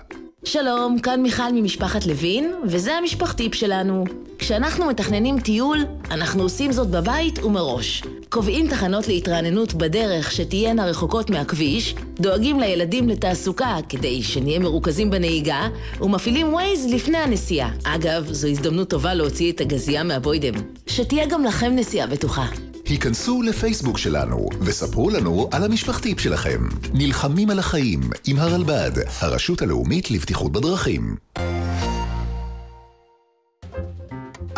[0.51, 4.03] שלום, כאן מיכל ממשפחת לוין, וזה המשפחתיפ שלנו.
[4.39, 5.79] כשאנחנו מתכננים טיול,
[6.11, 8.03] אנחנו עושים זאת בבית ומראש.
[8.29, 15.67] קובעים תחנות להתרעננות בדרך שתהיינה רחוקות מהכביש, דואגים לילדים לתעסוקה כדי שנהיה מרוכזים בנהיגה,
[16.01, 17.71] ומפעילים ווייז לפני הנסיעה.
[17.83, 20.53] אגב, זו הזדמנות טובה להוציא את הגזייה מהבוידם.
[20.87, 22.45] שתהיה גם לכם נסיעה בטוחה.
[22.89, 26.59] היכנסו לפייסבוק שלנו וספרו לנו על המשפחתיפ שלכם.
[26.93, 31.15] נלחמים על החיים עם הרלב"ד, הרשות הלאומית לבטיחות בדרכים.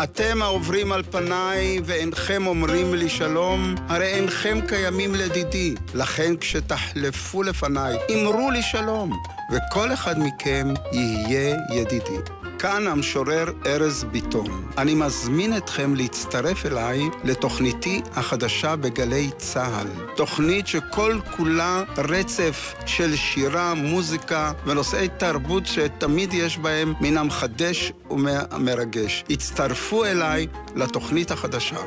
[0.02, 5.74] אתם העוברים על פניי ואינכם אומרים לי שלום, הרי אינכם קיימים לדידי.
[5.94, 9.22] לכן כשתחלפו לפניי, אמרו לי שלום,
[9.52, 12.41] וכל אחד מכם יהיה ידידי.
[12.62, 14.68] כאן המשורר ארז ביטון.
[14.78, 19.86] אני מזמין אתכם להצטרף אליי לתוכניתי החדשה בגלי צה"ל.
[20.16, 29.24] תוכנית שכל כולה רצף של שירה, מוזיקה ונושאי תרבות שתמיד יש בהם מן המחדש ומרגש.
[29.30, 30.46] הצטרפו אליי
[30.76, 31.80] לתוכנית החדשה.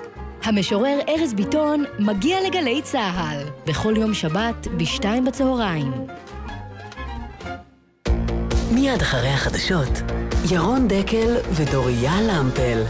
[0.43, 5.91] המשורר ארז ביטון מגיע לגלי צה"ל, בכל יום שבת בשתיים בצהריים.
[8.71, 9.89] מיד אחרי החדשות,
[10.51, 12.83] ירון דקל ודוריה למפל.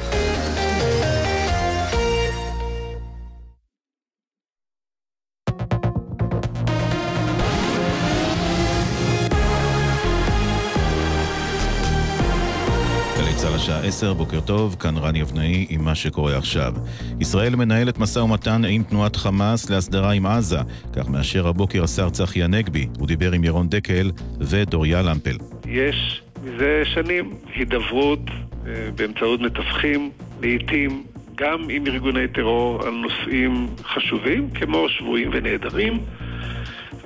[13.18, 16.74] גלי צה"ל השעה 10, בוקר טוב, כאן רני אבנאי עם מה שקורה עכשיו.
[17.20, 20.60] ישראל מנהלת משא ומתן עם תנועת חמאס להסדרה עם עזה,
[20.94, 22.88] כך מאשר הבוקר השר צחי הנגבי.
[23.00, 25.38] הוא דיבר עם ירון דקל ודוריה למפל.
[25.66, 28.20] יש מזה שנים הידברות
[28.68, 31.04] אה, באמצעות מתווכים, לעיתים
[31.36, 36.00] גם עם ארגוני טרור על נושאים חשובים, כמו שבויים ונעדרים,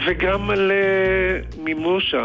[0.07, 2.15] וגם על uh, מימוש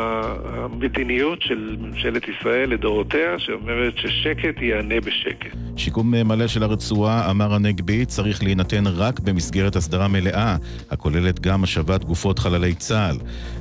[0.45, 5.57] המדיניות של ממשלת ישראל לדורותיה, שאומרת ששקט יענה בשקט.
[5.77, 10.57] שיקום מלא של הרצועה, אמר הנגבי, צריך להינתן רק במסגרת הסדרה מלאה,
[10.91, 13.17] הכוללת גם השבת גופות חללי צה"ל.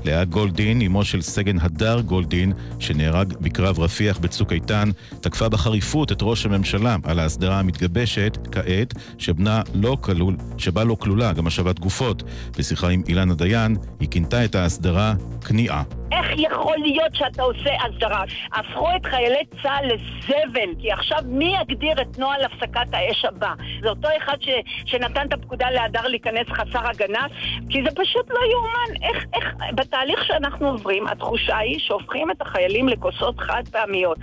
[0.06, 4.90] לאה גולדין, אמו של סגן הדר גולדין, שנהרג בקרב רפיח בצוק איתן,
[5.22, 11.34] תקפה בחריפות את ראש הממשלה על ההסדרה המתגבשת, כעת, שבנה לא כלול, שבה לא כלולה
[11.34, 12.24] גם השבת גופות.
[12.58, 15.14] בשיחה עם אילנה דיין, היא כינתה את ההסדרה
[15.48, 15.84] כניעה.
[16.12, 18.24] איך יכול להיות שאתה עושה הסדרה?
[18.54, 23.54] הפכו את חיילי צה"ל לזבל, כי עכשיו מי יגדיר את נוהל הפסקת האש הבא?
[23.82, 24.48] זה אותו אחד ש,
[24.86, 27.26] שנתן את הפקודה להדר להיכנס חסר הגנה?
[27.70, 29.04] כי זה פשוט לא יאומן.
[29.04, 34.18] איך, איך, בתהליך שאנחנו עוברים, התחושה היא שהופכים את החיילים לכוסות חד פעמיות.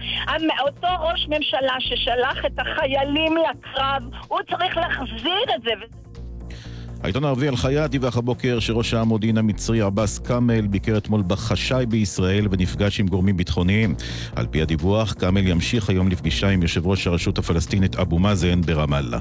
[0.61, 5.71] אותו ראש ממשלה ששלח את החיילים לקרב, הוא צריך להחזיר את זה.
[7.03, 13.01] העיתון הערבי אל-חייאת דיווח הבוקר שראש המודיעין המצרי עבאס כאמל ביקר אתמול בחשאי בישראל ונפגש
[13.01, 13.95] עם גורמים ביטחוניים.
[14.37, 19.19] על פי הדיווח, כאמל ימשיך היום לפגישה עם יושב ראש הרשות הפלסטינית אבו מאזן ברמאללה.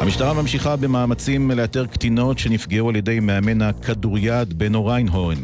[0.00, 5.36] המשטרה ממשיכה במאמצים לאתר קטינות שנפגעו על ידי מאמן הכדוריד בנו ריינהורן.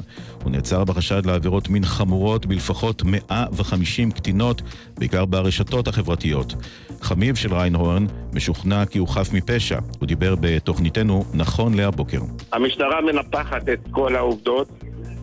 [0.43, 4.63] הוא נעצר בחשד לעבירות מין חמורות בלפחות 150 קטינות,
[4.99, 6.55] בעיקר ברשתות החברתיות.
[7.03, 9.79] חמיו של ריינהורן משוכנע כי הוא חף מפשע.
[10.01, 12.21] הוא דיבר בתוכניתנו נכון להבוקר.
[12.53, 14.69] המשטרה מנפחת את כל העובדות.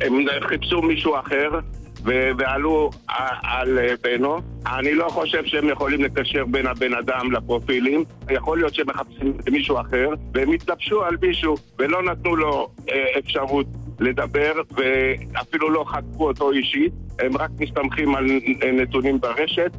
[0.02, 0.14] הם
[0.48, 1.50] חיפשו מישהו אחר,
[2.04, 2.90] ועלו
[3.44, 4.38] על בנו.
[4.66, 8.04] אני לא חושב שהם יכולים לקשר בין הבן אדם לפרופילים.
[8.30, 13.66] יכול להיות שהם מחפשים מישהו אחר, והם התלבשו על מישהו, ולא נתנו לו אה, אפשרות
[14.00, 16.94] לדבר, ואפילו לא חקרו אותו אישית.
[17.20, 18.26] הם רק מסתמכים על
[18.74, 19.72] נתונים ברשת.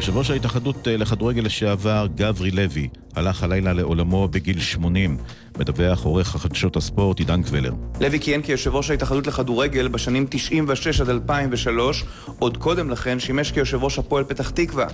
[0.00, 5.16] יושב ראש ההתאחדות לכדורגל לשעבר, גברי לוי, הלך הלילה לעולמו בגיל 80.
[5.58, 7.72] מדווח עורך החדשות הספורט עידן קבלר.
[8.00, 12.04] לוי כיהן כיושב ראש ההתאחדות לכדורגל בשנים 96 עד 2003,
[12.38, 14.86] עוד קודם לכן שימש כיושב ראש הפועל פתח תקווה.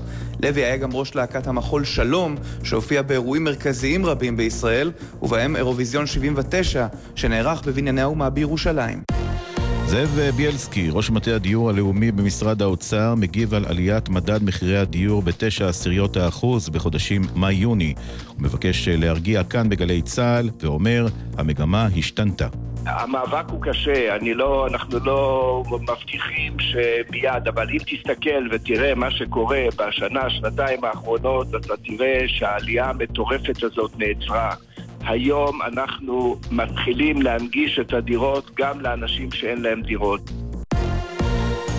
[0.43, 4.93] לוי היה גם ראש להקת המחול שלום, שהופיע באירועים מרכזיים רבים בישראל,
[5.23, 9.26] ובהם אירוויזיון 79, שנערך בבנייני האומה בירושלים.
[9.89, 15.69] זאב בילסקי, ראש מטה הדיור הלאומי במשרד האוצר, מגיב על עליית מדד מחירי הדיור בתשע
[15.69, 17.95] עשיריות האחוז בחודשים מאי-יוני.
[18.29, 21.07] הוא מבקש להרגיע כאן בגלי צה"ל, ואומר,
[21.39, 22.47] המגמה השתנתה.
[22.87, 29.65] המאבק הוא קשה, אני לא, אנחנו לא מבטיחים שמיד, אבל אם תסתכל ותראה מה שקורה
[29.79, 34.55] בשנה, שנתיים האחרונות, אתה תראה שהעלייה המטורפת הזאת נעצרה.
[35.07, 40.31] היום אנחנו מתחילים להנגיש את הדירות גם לאנשים שאין להם דירות.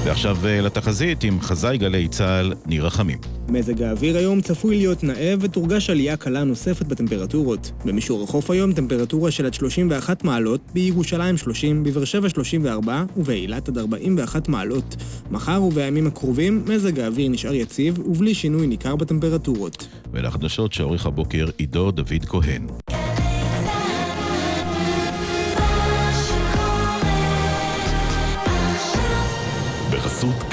[0.05, 3.17] ועכשיו לתחזית עם חזאי גלי צה"ל, ניר רחמים.
[3.49, 7.71] מזג האוויר היום צפוי להיות נאה ותורגש עלייה קלה נוספת בטמפרטורות.
[7.85, 13.77] במישור החוף היום טמפרטורה של עד 31 מעלות, בירושלים 30, בבאר שבע 34 ובאילת עד
[13.77, 14.95] 41 מעלות.
[15.31, 19.87] מחר ובימים הקרובים מזג האוויר נשאר יציב ובלי שינוי ניכר בטמפרטורות.
[20.11, 22.67] ולחדשות שעורך הבוקר עידו דוד כהן.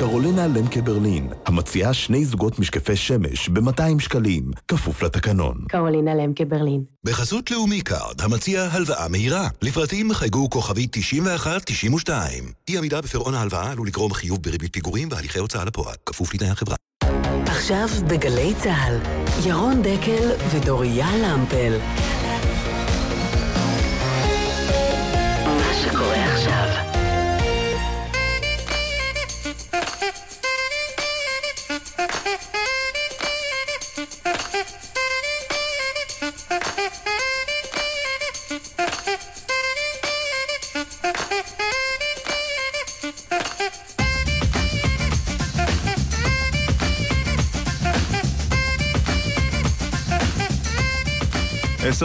[0.09, 5.57] קרולינה למקה ברלין, המציעה שני זוגות משקפי שמש ב-200 שקלים, כפוף לתקנון.
[5.69, 6.85] קרולינה למקה ברלין.
[7.05, 9.49] בחסות לאומי קארד, המציע הלוואה מהירה.
[9.63, 12.45] לפרטים חייגו כוכבי 9192.
[12.69, 16.77] אי עמידה בפירעון ההלוואה עלול לגרום חיוב בריבית פיגורים והליכי הוצאה לפועל, כפוף לתנאי החברה.
[17.47, 18.99] עכשיו בגלי צה"ל,
[19.47, 21.79] ירון דקל ודוריה למפל.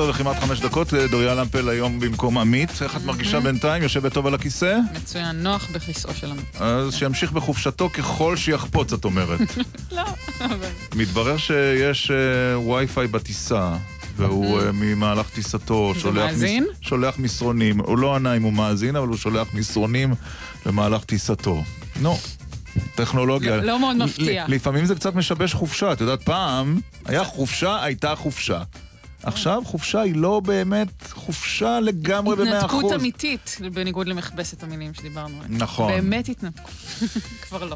[0.09, 2.69] וכמעט חמש דקות, דוריה למפל היום במקום עמית.
[2.81, 3.83] איך את מרגישה בינתיים?
[3.83, 4.77] יושבת טוב על הכיסא?
[4.95, 6.55] מצוין, נוח בכיסאו של עמית.
[6.59, 9.39] אז שימשיך בחופשתו ככל שיחפוץ, את אומרת.
[9.91, 10.01] לא,
[10.39, 10.67] אבל...
[10.95, 13.73] מתברר שיש אה, וי-פיי בטיסה.
[14.15, 16.65] והוא אה, ממהלך טיסתו שולח, מאזין?
[16.81, 17.79] שולח מסרונים.
[17.79, 20.13] הוא לא ענה אם הוא מאזין, אבל הוא שולח מסרונים
[20.65, 21.63] במהלך טיסתו.
[22.01, 22.17] נו,
[22.95, 23.57] טכנולוגיה.
[23.57, 24.45] לא- לא מאוד מפתיע.
[24.47, 25.93] לפעמים זה קצת משבש חופשה.
[25.93, 28.61] את יודעת, פעם היה חופשה, הייתה חופשה.
[29.23, 32.79] עכשיו חופשה היא לא באמת חופשה לגמרי במאה אחוז.
[32.79, 35.57] התנתקות אמיתית, בניגוד למכבסת המילים שדיברנו עליהם.
[35.57, 35.91] נכון.
[35.91, 36.71] באמת התנתקות.
[37.47, 37.75] כבר לא.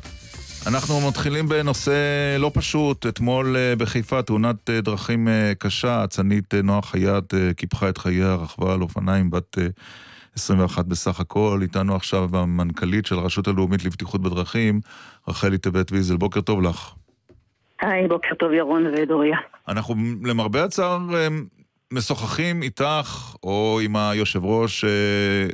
[0.67, 3.07] אנחנו מתחילים בנושא לא פשוט.
[3.07, 8.73] אתמול אה, בחיפה תאונת אה, דרכים אה, קשה, אצנית נועה חייט קיפחה את חייה, רכבה
[8.73, 9.67] על אופניים בת אה,
[10.35, 11.59] 21 בסך הכל.
[11.61, 14.81] איתנו עכשיו המנכ"לית של הרשות הלאומית לבטיחות בדרכים,
[15.27, 16.15] רחלי טבת ויזל.
[16.17, 16.93] בוקר טוב לך.
[17.83, 19.37] היי, בוקר טוב ירון ודוריה.
[19.67, 21.27] אנחנו למרבה הצער אה,
[21.93, 24.89] משוחחים איתך, או עם היושב ראש אה,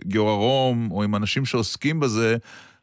[0.06, 2.38] גיורא רום, או עם אנשים שעוסקים בזה,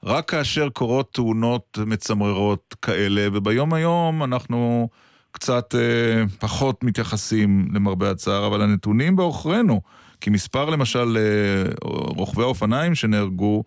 [0.04, 4.88] רק כאשר קורות תאונות מצמררות כאלה, וביום היום אנחנו
[5.32, 9.80] קצת אה, פחות מתייחסים למרבה הצער, אבל הנתונים בעוכרינו,
[10.20, 11.72] כי מספר למשל אה,
[12.16, 13.62] רוכבי האופניים שנהרגו,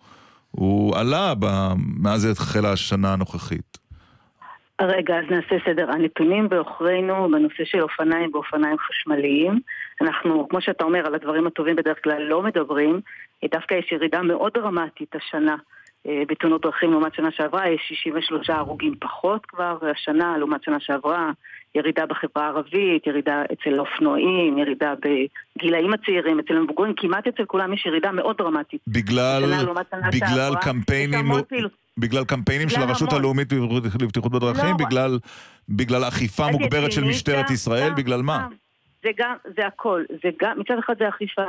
[0.50, 3.79] הוא עלה ב- מאז החלה השנה הנוכחית.
[4.82, 5.90] רגע, אז נעשה סדר.
[5.90, 9.60] הנתונים בעוכרינו בנושא של אופניים ואופניים חשמליים.
[10.00, 13.00] אנחנו, כמו שאתה אומר, על הדברים הטובים בדרך כלל לא מדברים.
[13.44, 15.56] דווקא יש ירידה מאוד דרמטית השנה
[16.06, 17.68] אה, בתאונות דרכים לעומת שנה שעברה.
[17.68, 21.30] יש 63 הרוגים פחות כבר השנה לעומת שנה שעברה.
[21.74, 27.86] ירידה בחברה הערבית, ירידה אצל האופנועים, ירידה בגילאים הצעירים, אצל המבוגרים, כמעט אצל כולם יש
[27.86, 28.80] ירידה מאוד דרמטית.
[28.88, 29.42] בגלל,
[30.12, 31.72] בגלל שעברה, קמפיינים, יש המון פעילות.
[32.00, 33.20] בגלל קמפיינים של בגלל הרשות המון.
[33.20, 33.52] הלאומית
[34.02, 35.18] לבטיחות בדרכים, לא, בגלל,
[35.68, 38.38] בגלל אכיפה מוגברת של משטרת ישראל, גם, בגלל מה?
[38.38, 38.54] גם.
[39.02, 40.04] זה גם, זה הכל.
[40.22, 41.44] זה גם, מצד אחד זה אכיפה.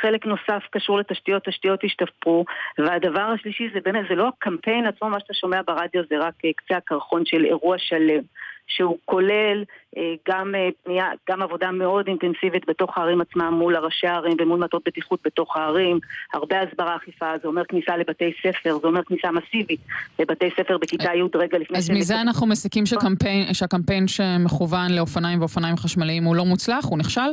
[0.00, 2.44] חלק נוסף קשור לתשתיות, תשתיות השתפרו,
[2.78, 6.50] והדבר השלישי זה באמת, זה לא הקמפיין עצמו, מה שאתה שומע ברדיו זה רק אה,
[6.56, 8.22] קצה הקרחון של אירוע שלם,
[8.68, 9.64] שהוא כולל
[9.96, 14.58] אה, גם, אה, פנייה, גם עבודה מאוד אינטנסיבית בתוך הערים עצמם מול הראשי הערים ומול
[14.58, 15.98] מטות בטיחות בתוך הערים,
[16.34, 19.80] הרבה הסברה אכיפה, זה אומר כניסה לבתי ספר, זה אומר כניסה מסיבית
[20.18, 25.76] לבתי ספר בכיתה י' רגע לפני אז מזה אנחנו מסיקים שקמפיין, שהקמפיין שמכוון לאופניים ואופניים
[25.76, 26.84] חשמליים הוא לא מוצלח?
[26.84, 27.30] הוא נכשל?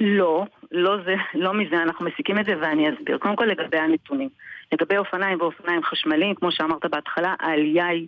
[0.00, 3.18] לא, לא זה, לא מזה אנחנו מסיקים את זה ואני אסביר.
[3.18, 4.28] קודם כל לגבי הנתונים.
[4.72, 8.06] לגבי אופניים ואופניים חשמליים, כמו שאמרת בהתחלה, העלייה היא אה,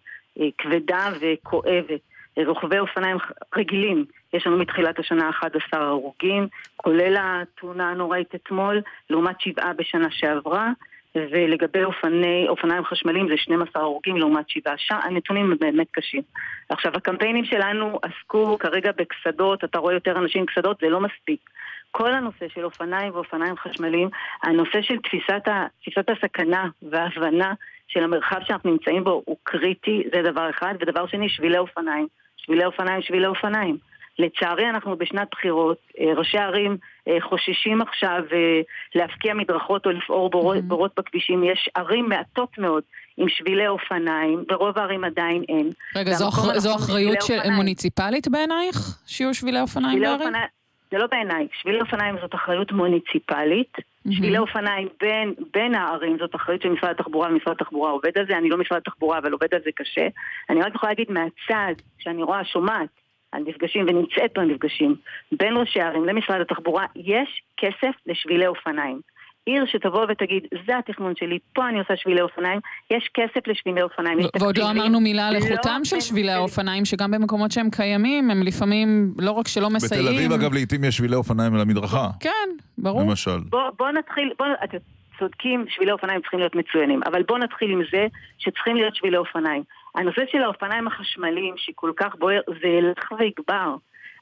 [0.58, 2.00] כבדה וכואבת.
[2.38, 3.16] אה, רוכבי אופניים
[3.56, 8.80] רגילים, יש לנו מתחילת השנה 11 הרוגים, כולל התאונה הנוראית אתמול,
[9.10, 10.70] לעומת שבעה בשנה שעברה.
[11.14, 14.74] ולגבי אופני, אופניים חשמליים זה 12 הרוגים לעומת שבעה.
[14.78, 16.22] שם הנתונים הם באמת קשים.
[16.68, 21.50] עכשיו, הקמפיינים שלנו עסקו כרגע בקסדות, אתה רואה יותר אנשים עם קסדות, זה לא מספיק.
[21.92, 24.08] כל הנושא של אופניים ואופניים חשמליים,
[24.42, 27.54] הנושא של תפיסת, ה, תפיסת הסכנה וההבנה
[27.88, 30.74] של המרחב שאנחנו נמצאים בו הוא קריטי, זה דבר אחד.
[30.80, 32.06] ודבר שני, שבילי אופניים.
[32.36, 33.76] שבילי אופניים, שבילי אופניים.
[34.18, 36.76] לצערי אנחנו בשנת בחירות, אה, ראשי ערים
[37.08, 38.60] אה, חוששים עכשיו אה,
[38.94, 41.44] להפקיע מדרכות או לפעור בורות, בורות בכבישים.
[41.44, 42.82] יש ערים מעטות מאוד
[43.16, 45.70] עם שבילי אופניים, ברוב הערים עדיין אין.
[45.96, 46.58] רגע, זו, אחר...
[46.58, 47.50] זו אחריות של...
[47.50, 48.76] מוניציפלית בעינייך?
[49.06, 50.20] שיהיו שבילי אופניים בערים?
[50.20, 50.46] אופניים,
[50.92, 53.76] זה לא בעיניי, שבילי אופניים זאת אחריות מוניציפלית,
[54.10, 58.38] שבילי אופניים בין, בין הערים זאת אחריות של משרד התחבורה, ומשרד התחבורה עובד על זה,
[58.38, 60.06] אני לא משרד התחבורה אבל עובד על זה קשה.
[60.50, 62.88] אני רק יכולה להגיד מהצד, שאני רואה, שומעת
[63.32, 64.94] על מפגשים ונמצאת במפגשים
[65.32, 69.00] בין ראשי הערים למשרד התחבורה, יש כסף לשבילי אופניים.
[69.46, 72.60] עיר שתבוא ותגיד, זה התכנון שלי, פה אני עושה שבילי אופניים,
[72.90, 74.18] יש כסף לשבילי אופניים.
[74.40, 74.70] ועוד לא.
[74.70, 79.30] אמרנו מילה על לא איכותם של שבילי האופניים, שגם במקומות שהם קיימים, הם לפעמים לא
[79.30, 80.06] רק שלא מסייעים...
[80.06, 82.08] בתל אביב, אגב, לעיתים יש שבילי אופניים על המדרכה.
[82.20, 82.48] כן,
[82.78, 83.02] ברור.
[83.02, 83.38] למשל.
[83.48, 84.76] בוא, בוא נתחיל, בוא, אתה
[85.18, 87.00] צודקים, שבילי אופניים צריכים להיות מצוינים.
[87.06, 88.06] אבל בואו נתחיל עם זה
[88.38, 89.62] שצריכים להיות שבילי אופניים.
[89.94, 93.74] הנושא של האופניים החשמליים, שכל כך בוער, זה ילך ויגבר.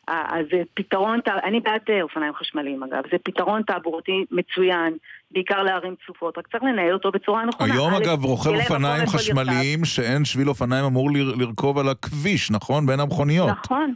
[0.09, 4.97] אה, אז זה פתרון, אני בעד אה, אופניים חשמליים אגב, זה פתרון תעבורתי מצוין,
[5.31, 7.75] בעיקר לערים צפופות, רק צריך לנהל אותו בצורה נכונה.
[7.75, 12.87] היום אגב רוכב אופניים חשמליים שאין שביל אופניים אמור לרכוב על הכביש, נכון?
[12.87, 13.49] בין המכוניות.
[13.49, 13.95] נכון,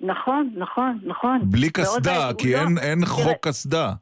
[0.00, 1.38] נכון, נכון, נכון.
[1.44, 2.30] בלי קסדה.
[2.38, 3.92] כי אין- לא- חוק קסדה.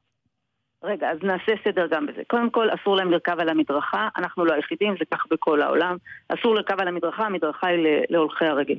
[0.84, 2.22] רגע, אז נעשה סדר גם בזה.
[2.26, 5.96] קודם כל, אסור להם לרכב על המדרכה, אנחנו לא היחידים, זה כך בכל העולם.
[6.28, 8.74] אסור לרכב על המדרכה, המדרכה היא להולכי הרגל.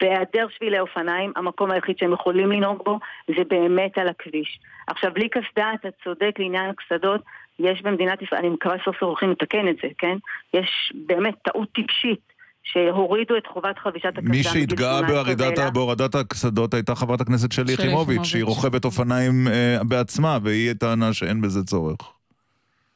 [0.00, 2.98] בהיעדר שבילי אופניים, המקום היחיד שהם יכולים לנהוג בו
[3.28, 4.60] זה באמת על הכביש.
[4.86, 7.20] עכשיו, בלי קסדה, אתה צודק לעניין הקסדות,
[7.58, 10.16] יש במדינת ישראל, אני מקווה סוף סוף הולכים לתקן את זה, כן?
[10.54, 12.37] יש באמת טעות טיפשית.
[12.72, 14.30] שהורידו את חובת חבישת הקסדה.
[14.30, 18.24] מי שהתגאה 18 בהורדת, הקסדות הייתה חברת הכנסת שלי יחימוביץ'.
[18.24, 22.17] שהיא רוכבת אופניים אה, בעצמה, והיא טענה שאין בזה צורך.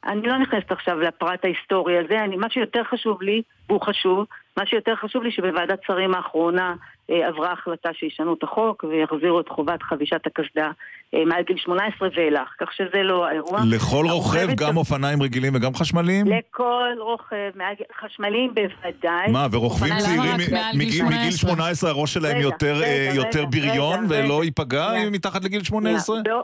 [0.07, 4.25] אני לא נכנסת עכשיו לפרט ההיסטורי הזה, אני, מה שיותר חשוב לי, והוא חשוב,
[4.57, 6.75] מה שיותר חשוב לי שבוועדת שרים האחרונה
[7.11, 10.71] אה, עברה החלטה שישנו את החוק ויחזירו את חובת חבישת הקסדה
[11.15, 13.61] אה, מעל גיל 18 ואילך, כך שזה לא האירוע.
[13.71, 16.27] לכל רוכב, גם אופניים רגילים וגם חשמליים?
[16.27, 19.31] לכל רוכב, מעל חשמליים בוודאי.
[19.33, 20.37] מה, ורוכבים צעירים
[20.75, 24.45] מגיל מגיל 18 הראש שלהם רגע, יותר אה, רגע, יותר רגע, בריון רגע, ולא רגע.
[24.45, 24.93] ייפגע.
[25.07, 26.17] אם מתחת לגיל 18?
[26.23, 26.43] שנייה, בא-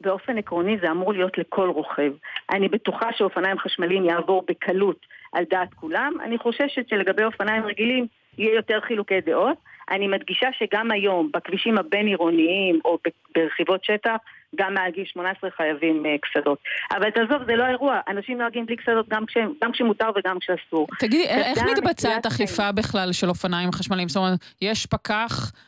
[0.00, 2.12] באופן עקרוני זה אמור להיות לכל רוכב.
[2.52, 4.96] אני בטוחה שאופניים חשמליים יעבור בקלות
[5.32, 6.12] על דעת כולם.
[6.24, 8.06] אני חוששת שלגבי אופניים רגילים
[8.38, 9.56] יהיה יותר חילוקי דעות.
[9.90, 12.98] אני מדגישה שגם היום בכבישים הבין-עירוניים או
[13.34, 14.16] ברכיבות שטח,
[14.56, 16.58] גם מעל גיל 18 חייבים אה, קסדות.
[16.96, 18.00] אבל תעזוב, זה לא האירוע.
[18.08, 20.86] אנשים נוהגים בלי קסדות גם, כשהם- גם כשמותר וגם כשאסור.
[20.98, 24.08] תגידי, א- איך מתבצעת אכיפה בכלל של אופניים חשמליים?
[24.08, 25.67] זאת אומרת, יש פקח, אה, אה,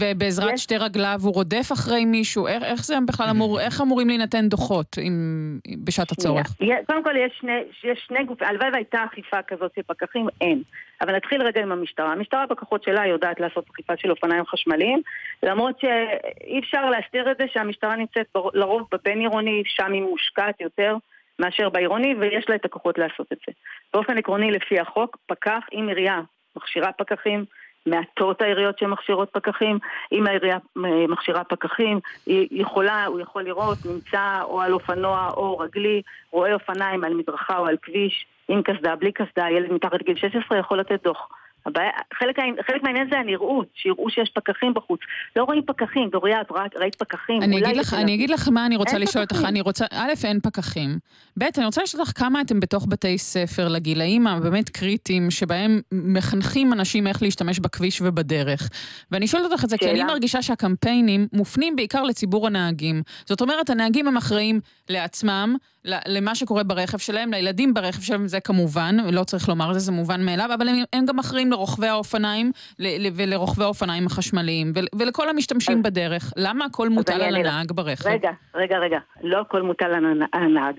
[0.00, 2.46] ובעזרת יש- שתי רגליו הוא רודף אחרי מישהו?
[2.46, 6.46] איך- איך זה בכלל אמור, איך אמורים להינתן דוחות אם- בשעת הצורך?
[6.86, 7.52] קודם כל יש שני,
[7.84, 10.62] יש שני גופים, הלוואי והייתה אכיפה כזאת של פקחים, אין.
[11.00, 12.12] אבל נתחיל רגע עם המשטרה.
[12.12, 15.02] המשטרה בכוחות שלה יודעת לעשות אכיפה של אופניים חשמליים,
[15.42, 20.60] למרות שאי אפשר להסתיר את זה שהמשטרה נמצאת בר- לרוב בבין עירוני, שם היא מושקעת
[20.60, 20.96] יותר
[21.38, 23.52] מאשר בעירוני, ויש לה את הכוחות לעשות את זה.
[23.94, 26.20] באופן עקרוני, לפי החוק, פקח, אם עירייה
[26.56, 27.44] מכשירה פקחים,
[27.86, 29.78] מעטות העיריות שמכשירות פקחים,
[30.12, 35.58] אם העירייה אה, מכשירה פקחים, היא יכולה, הוא יכול לראות, נמצא או על אופנוע או
[35.58, 40.16] רגלי, רואה אופניים על מדרכה או על כביש, עם קסדה, בלי קסדה, ילד מתחת לגיל
[40.16, 41.28] 16 יכול לתת דוח.
[41.66, 45.00] הבעיה, חלק, העניין- חלק מהעניין זה הנראות, שיראו שיש פקחים בחוץ.
[45.36, 47.42] לא רואים פקחים, דוריה, את ראית- ראית פקחים?
[47.42, 48.14] אני אגיד לך, אני.
[48.14, 49.44] אגיד לך מה אני רוצה לשאול אותך.
[49.48, 50.98] אני רוצה, א', אין פקחים.
[51.38, 56.72] ב', אני רוצה לשאול אותך כמה אתם בתוך בתי ספר לגילאים הבאמת קריטיים, שבהם מחנכים
[56.72, 58.68] אנשים איך להשתמש בכביש ובדרך.
[59.10, 60.04] ואני שואלת אותך את זה, כי אני.
[60.04, 63.02] מרגישה שהקמפיינים מופנים בעיקר לציבור הנהגים.
[63.26, 68.96] זאת אומרת, הנהגים הם אחראים לעצמם, למה שקורה ברכב שלהם, לילדים ברכב שלהם, זה כמובן,
[69.12, 72.52] לא צריך לומר את זה, זה מובן מאליו, אבל הם, הם גם אחראים לרוכבי האופניים
[72.78, 76.32] ל- ל- ולרוכבי האופניים החשמליים, ול- ולכל המשתמשים בדרך.
[76.36, 77.36] למה הכל מוטל על.
[77.36, 78.08] הנהג ברכב?
[78.08, 78.98] רגע, רגע, רגע.
[79.22, 80.74] לא הכל מוטל על הנ- על הנהג.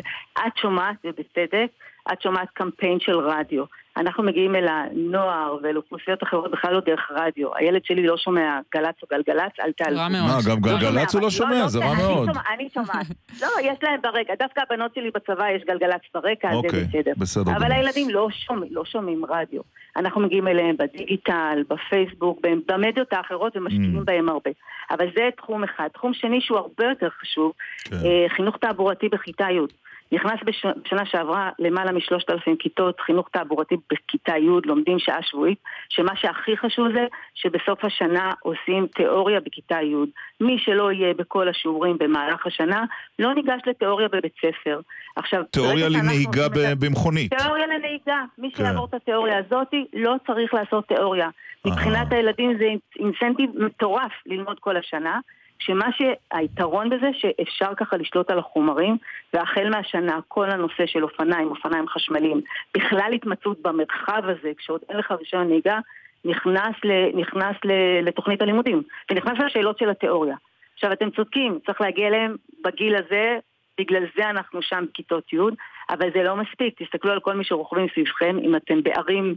[0.48, 1.68] את שומעת, ובצדק,
[2.14, 3.64] את שומעת קמפיין של רדיו.
[3.98, 7.56] אנחנו מגיעים אל הנוער ואל אוכלוסיות אחרות בכלל לא דרך רדיו.
[7.56, 9.98] הילד שלי לא שומע גל"צ או גלגלצ, אל תעלו.
[9.98, 10.24] רע מאוד.
[10.28, 11.68] מה, גם לא גלגלצ הוא לא שומע?
[11.68, 12.28] זה רע אני מאוד.
[12.28, 13.06] שומע- אני שומעת.
[13.42, 14.34] לא, יש להם ברקע.
[14.40, 17.12] דווקא הבנות שלי בצבא יש גלגלצ ברקע, אז אוקיי, זה בסדר.
[17.18, 17.72] בסדר אבל.
[17.72, 19.62] הילדים לא שומעים, לא שומעים רדיו.
[19.98, 24.04] אנחנו מגיעים אליהם בדיגיטל, בפייסבוק, במדיות האחרות ומשקיעים Mm.
[24.04, 24.52] בהם הרבה.
[24.92, 25.88] אבל זה תחום אחד.
[25.94, 27.52] תחום שני שהוא הרבה יותר חשוב,
[27.84, 27.96] כן.
[27.96, 29.60] אה, חינוך תעבורתי בכיתה י'.
[30.12, 30.66] נכנס בש...
[30.86, 35.58] בשנה שעברה למעלה משלושת אלפים כיתות חינוך תעבורתי בכיתה י', לומדים שעה שבועית,
[35.90, 37.06] שמה שהכי חשוב זה
[37.36, 39.96] שבסוף השנה עושים תיאוריה בכיתה י'.
[40.42, 42.84] מי שלא יהיה בכל השיעורים במהלך השנה,
[43.20, 44.80] לא ניגש לתיאוריה בבית ספר.
[45.16, 47.34] עכשיו, תיאוריה לנהיגה ב- במכונית.
[47.34, 48.22] תיאוריה לנהיגה.
[48.38, 48.64] מי כן.
[48.64, 51.30] שיעבור את התיאוריה הזאת לא צריך לעשות תיאוריה.
[51.66, 52.66] מבחינת הילדים זה
[53.00, 55.20] אינסנטיב מטורף ללמוד כל השנה.
[55.62, 58.98] שמה שהיתרון בזה שאפשר ככה לשלוט על החומרים
[59.34, 62.42] והחל מהשנה כל הנושא של אופניים, אופניים חשמליים,
[62.78, 65.80] בכלל התמצאות במרחב הזה כשעוד אין לך רישיון נהיגה
[66.26, 67.72] נכנס, ל, נכנס ל,
[68.08, 68.82] לתוכנית הלימודים
[69.12, 70.36] ונכנס לשאלות של התיאוריה.
[70.74, 73.38] עכשיו אתם צודקים, צריך להגיע אליהם בגיל הזה,
[73.80, 75.38] בגלל זה אנחנו שם בכיתות י',
[75.90, 79.36] אבל זה לא מספיק, תסתכלו על כל מי שרוכבים סביבכם, אם אתם בערים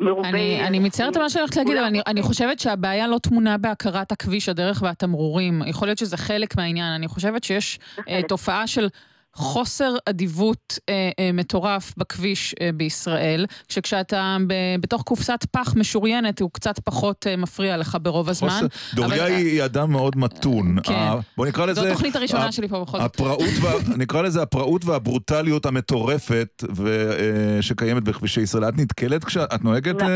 [0.00, 0.28] מרובי...
[0.28, 3.58] אני, אני מצטערת על מה שאני הולכת להגיד, אבל אני, אני חושבת שהבעיה לא טמונה
[3.58, 5.62] בהכרת הכביש, הדרך והתמרורים.
[5.66, 6.92] יכול להיות שזה חלק מהעניין.
[6.92, 7.78] אני חושבת שיש
[8.08, 8.88] אה, תופעה של
[9.34, 16.50] חוסר אדיבות אה, אה, מטורף בכביש אה, בישראל, שכשאתה ב, בתוך קופסת פח משוריינת הוא
[16.52, 18.48] קצת פחות אה, מפריע לך ברוב הזמן.
[18.48, 20.76] חוסר- דוריה אבל- היא אדם מאוד מתון.
[20.82, 20.92] כן.
[20.94, 21.80] ה- בוא נקרא לזה...
[21.80, 23.20] זו התוכנית הראשונה ה- שלי פה בכל זאת.
[23.20, 28.68] וה- נקרא לזה הפראות והברוטליות המטורפת ו- אה, שקיימת בכבישי ישראל.
[28.68, 30.06] את נתקלת כשאת נוהגת, לא.
[30.06, 30.10] אה,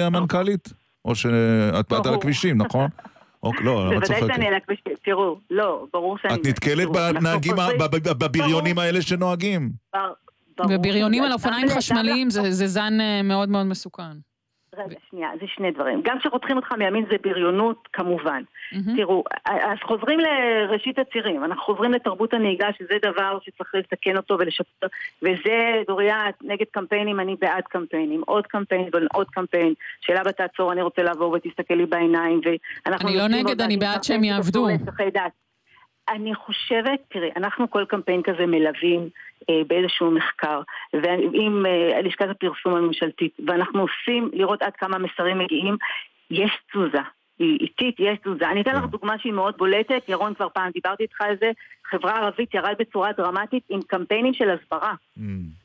[0.00, 0.72] אה, המנכ"לית?
[1.04, 1.32] או שאת
[2.00, 2.14] את על.
[2.14, 2.88] הכבישים, נכון?
[3.44, 4.34] אוקיי, לא, למה בוודאי צוחקת?
[4.34, 6.34] שאני על הכביש, תראו, לא, ברור שאני...
[6.34, 7.54] את נתקלת בנהגים,
[8.18, 9.70] בבריונים האלה שנוהגים.
[11.20, 14.33] שזה- על אופניים חשמליים זה זה זן אה, מאוד מאוד מסוכן.
[14.78, 16.00] רגע, שנייה, זה שני דברים.
[16.04, 18.42] גם כשחותכים אותך מימין זה בריונות, כמובן.
[18.96, 24.86] תראו, אז חוזרים לראשית הצירים, אנחנו חוזרים לתרבות הנהיגה, שזה דבר שצריך לתקן אותו ולשפר,
[25.22, 28.22] וזה, דוריה, נגד קמפיינים, אני בעד קמפיינים.
[28.26, 29.74] עוד קמפיין ועוד קמפיין.
[30.00, 32.40] שאלה בתעצור, אני רוצה לעבור ותסתכל לי בעיניים,
[32.86, 33.08] ואנחנו...
[33.08, 34.68] אני לא נגד, אני בעד שהם יעבדו.
[36.08, 39.08] אני חושבת, תראי, אנחנו כל קמפיין כזה מלווים
[39.50, 40.60] אה, באיזשהו מחקר,
[40.92, 45.76] ועם אה, לשכת הפרסום הממשלתית, ואנחנו עושים לראות עד כמה מסרים מגיעים,
[46.30, 47.00] יש תזוזה.
[47.38, 48.50] היא איטית, יש תזוזה.
[48.50, 51.50] אני אתן לך דוגמה שהיא מאוד בולטת, ירון כבר פעם דיברתי איתך על זה,
[51.84, 54.94] חברה ערבית ירד בצורה דרמטית עם קמפיינים של הסברה,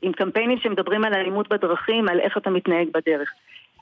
[0.02, 3.30] עם קמפיינים שמדברים על אלימות בדרכים, על איך אתה מתנהג בדרך.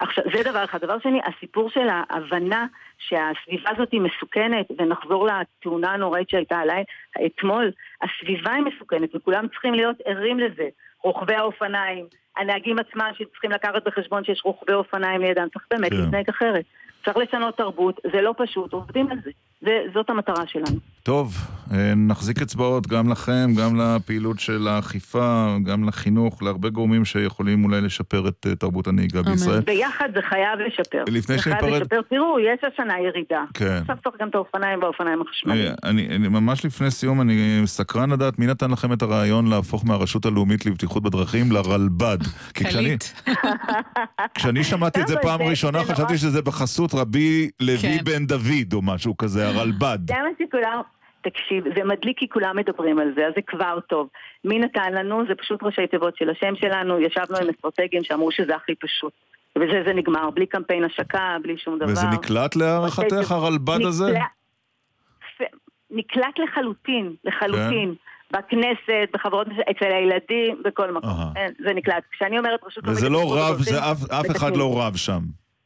[0.01, 0.81] עכשיו, זה דבר אחד.
[0.81, 2.67] דבר שני, הסיפור של ההבנה
[2.99, 6.85] שהסביבה הזאת היא מסוכנת, ונחזור לתאונה הנוראית שהייתה עליי
[7.27, 7.71] אתמול,
[8.03, 10.69] הסביבה היא מסוכנת וכולם צריכים להיות ערים לזה.
[11.03, 12.07] רוכבי האופניים,
[12.37, 15.97] הנהגים עצמם שצריכים לקחת בחשבון שיש רוכבי אופניים לידם, צריך באמת כן.
[15.97, 16.65] להתנהג אחרת.
[17.05, 19.31] צריך לשנות תרבות, זה לא פשוט, עובדים על זה.
[19.61, 20.79] זה זאת המטרה שלנו.
[21.09, 21.35] טוב,
[21.73, 27.81] אה, נחזיק אצבעות גם לכם, גם לפעילות של האכיפה, גם לחינוך, להרבה גורמים שיכולים אולי
[27.81, 29.61] לשפר את אה, תרבות הנהיגה בישראל.
[29.61, 31.05] ביחד זה חייב לשפר.
[31.07, 32.01] לפני זה חייב שניפרד- לשפר.
[32.11, 33.45] תראו, יש השנה ירידה.
[33.55, 33.79] כן.
[33.81, 35.67] עכשיו צריך גם את האופניים והאופניים החשמליים.
[35.67, 39.87] אה, אני, אני ממש לפני סיום, אני סקרן לדעת מי נתן לכם את הרעיון להפוך
[39.87, 42.19] מהרשות הלאומית לבטיחות בדרכים לרלב"ד.
[42.55, 42.97] כי כשאני,
[44.35, 48.05] כשאני שמעתי את זה כל, פעם ראשונה, זה חשבתי שזה בחסות רבי לוי כן.
[48.05, 49.99] בן דוד או משהו כזה, הרלב"ד.
[50.09, 50.98] זה מה שכולם...
[51.21, 54.09] תקשיב, זה מדליק כי כולם מדברים על זה, אז זה כבר טוב.
[54.45, 55.23] מי נתן לנו?
[55.29, 59.13] זה פשוט ראשי תיבות של השם שלנו, ישבנו עם אסטרטגים שאמרו שזה הכי פשוט.
[59.57, 61.93] ובזה זה נגמר, בלי קמפיין השקה, בלי שום דבר.
[61.93, 64.13] וזה נקלט להערכתך, הרלב"ד הזה?
[65.91, 67.95] נקלט- לחלוטין, לחלוטין.
[68.33, 71.11] בכנסת, בחברות, אצל הילדים, בכל מקום.
[71.37, 72.03] אין, זה נקלט.
[72.13, 74.57] כשאני אומרת רשות וזה לא רב, זה אף אף אחד.
[74.57, 75.21] לא רב שם,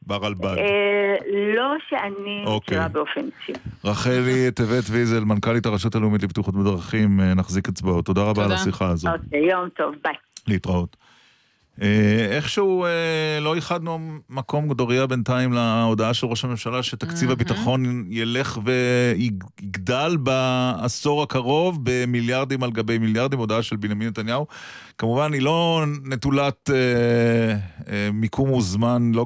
[0.07, 0.57] ברלב"ד.
[0.57, 1.15] אה,
[1.55, 2.77] לא שאני אוקיי.
[2.77, 3.53] מכירה באופן אישי.
[3.85, 8.05] רחלי טבת ויזל, מנכ"לית הרשות הלאומית לבטיחות בדרכים, אה, נחזיק אצבעות.
[8.05, 8.51] תודה רבה על.
[8.51, 9.09] השיחה הזו.
[9.09, 10.13] אוקיי, יום טוב, ביי.
[10.47, 10.97] להתראות.
[11.81, 13.99] אה, איכשהו אה, לא ייחדנו
[14.29, 22.71] מקום דוריה בינתיים להודעה של ראש הממשלה שתקציב הביטחון ילך ויגדל בעשור הקרוב במיליארדים על
[22.71, 24.47] גבי מיליארדים, הודעה של בנימין נתניהו.
[24.97, 27.55] כמובן, היא לא נטולת אה,
[27.93, 29.25] אה, מיקום וזמן, לא,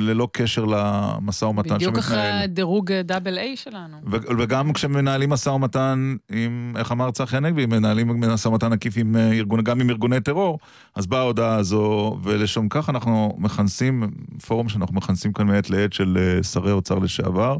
[0.00, 2.42] ללא קשר למשא ומתן בדיוק אחרי שמתנהל.
[2.42, 3.96] הדירוג אה, דאבל איי שלנו.
[4.10, 9.16] ו- וגם כשמנהלים משא ומתן עם, איך אמר צחי הנגבי, מנהלים משא ומתן עקיף עם
[9.16, 10.58] אה, ארגון, גם עם ארגוני טרור,
[10.94, 14.10] אז באה ההודעה הזו, ולשם כך אנחנו מכנסים,
[14.46, 17.56] פורום שאנחנו מכנסים כאן מעת לעת של אה, שרי אוצר לשעבר,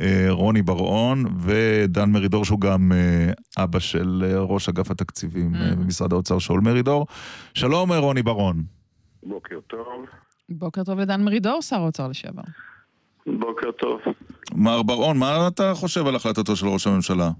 [0.00, 3.32] אה, רוני בר-און ודן מרידור, שהוא גם אה,
[3.64, 7.06] אבא של אה, ראש אגף התקציבים אה, במשרד האוצר, שאול מרידור.
[7.54, 8.62] שלום אה, רוני בר-און.
[9.22, 9.86] בוקר טוב.
[10.48, 12.42] בוקר טוב לדן מרידור, שר האוצר לשעבר.
[13.26, 14.00] בוקר טוב.
[14.54, 17.30] מר בר-און, מה אתה חושב על החלטתו של ראש הממשלה?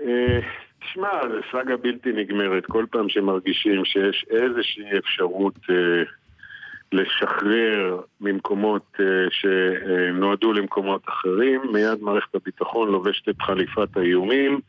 [0.00, 0.40] אה,
[0.80, 2.66] תשמע, זה סאגה בלתי נגמרת.
[2.66, 6.02] כל פעם שמרגישים שיש איזושהי אפשרות אה,
[6.92, 14.60] לשחרר ממקומות אה, שנועדו למקומות אחרים, מיד מערכת הביטחון לובשת את חליפת האיומים,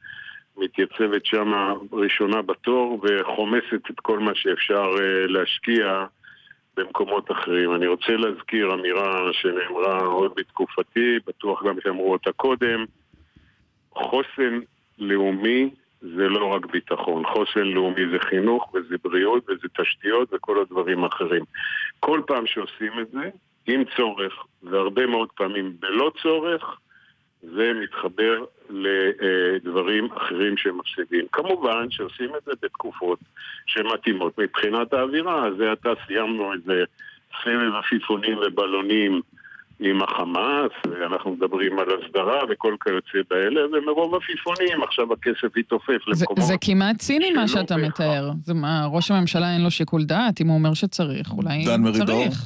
[0.58, 1.54] מתייצבת שם
[1.92, 6.06] ראשונה בתור וחומסת את כל מה שאפשר אה, להשקיע
[6.78, 7.76] במקומות אחרים.
[7.76, 12.86] אני רוצה להזכיר אמירה שנאמרה עוד בתקופתי, בטוח גם שאמרו אותה קודם.
[13.92, 14.60] חוסן
[15.00, 15.70] לאומי
[16.02, 21.44] זה לא רק ביטחון, חוסן לאומי זה חינוך וזה בריאות וזה תשתיות וכל הדברים האחרים.
[22.00, 23.30] כל פעם שעושים את זה,
[23.68, 24.34] עם צורך,
[24.64, 26.80] והרבה מאוד פעמים בלא צורך,
[27.44, 31.26] זה מתחבר לדברים אחרים שהם מפסידים.
[31.32, 33.20] כמובן שעושים את זה בתקופות
[33.66, 35.50] שמתאימות מבחינת האווירה.
[35.58, 36.84] זה עתה סיימנו איזה
[37.44, 39.22] סבב עפיפונים ובלונים
[39.80, 46.12] עם החמאס, ואנחנו מדברים על הסדרה וכל כיוצא באלה, ומרוב עפיפונים עכשיו הכסף יתעופף זה,
[46.22, 46.48] למקומות.
[46.48, 48.32] זה כמעט ציני מה שאתה מתאר.
[48.44, 52.24] זה מה, ראש הממשלה אין לו שיקול דעת, אם הוא אומר שצריך, אולי דן מרידור?
[52.24, 52.44] צריך.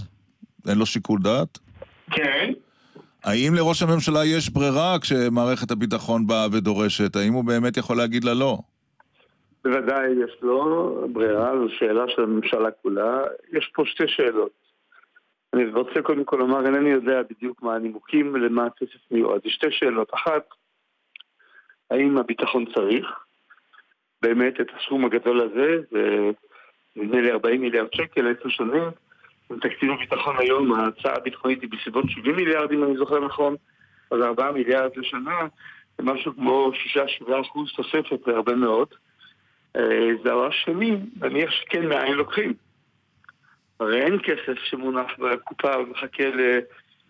[0.68, 1.60] אין לו שיקול דעת?
[2.11, 2.53] כן.
[3.27, 7.15] האם לראש הממשלה יש ברירה כשמערכת הביטחון באה ודורשת?
[7.15, 8.57] האם הוא באמת יכול להגיד לה לא?
[9.63, 13.23] בוודאי יש לו ברירה, זו שאלה של הממשלה כולה.
[13.53, 14.51] יש פה שתי שאלות.
[15.53, 19.41] אני רוצה קודם כל לומר, אינני יודע בדיוק מה הנימוקים ולמה הכסף מיועד.
[19.45, 20.13] יש שתי שאלות.
[20.13, 20.43] אחת,
[21.91, 23.05] האם הביטחון צריך
[24.21, 26.31] באמת את הסכום הגדול הזה, זה
[26.95, 28.83] נדמה לי 40 מיליארד שקל, עשר שנים.
[29.48, 33.56] תקציב הביטחון היום, ההצעה הביטחונית היא בסביבות 70 מיליארד, אם אני זוכר נכון,
[34.11, 35.48] אז 4 מיליארד לשנה,
[35.98, 38.88] זה משהו כמו 6-7 אחוז תוספת, זה הרבה מאוד.
[39.76, 42.53] אה, דבר שני, נניח שכן מאין לוקחים.
[43.80, 46.24] הרי אין כסף שמונח בקופה ומחכה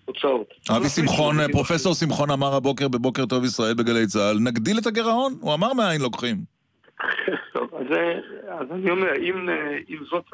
[0.08, 0.54] להוצאות.
[0.78, 5.34] אבי שמחון, פרופסור שמחון אמר הבוקר בבוקר טוב ישראל בגלי צה"ל, נגדיל את הגירעון?
[5.42, 6.38] הוא אמר מאין לוקחים.
[7.54, 8.20] טוב, אז, אה,
[8.60, 10.26] אז אני אומר, אם, אה, אם זאת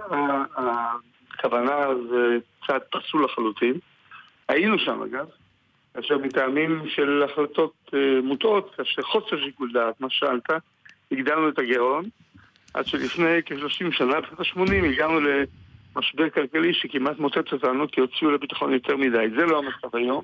[1.44, 2.38] הכוונה, זה
[2.68, 3.74] צעד פסול לחלוטין.
[4.50, 5.26] היינו שם אגב,
[5.94, 10.50] כאשר מטעמים של החלטות אה, מוטעות, כאשר חוסר שיקול דעת, מה שאלת,
[11.12, 12.06] הגדלנו את הגירעון,
[12.74, 15.20] עד שלפני כ-30 שנה, בשנות ה-80, הגענו
[15.96, 19.30] למשבר כלכלי שכמעט מוטט אותנו, כי הוציאו לביטחון יותר מדי.
[19.36, 20.22] זה לא המצב היום.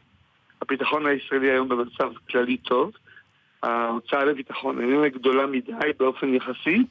[0.61, 2.91] הביטחון הישראלי היום במצב כללי טוב.
[3.63, 6.83] ההוצאה לביטחון איננה גדולה מדי באופן יחסי,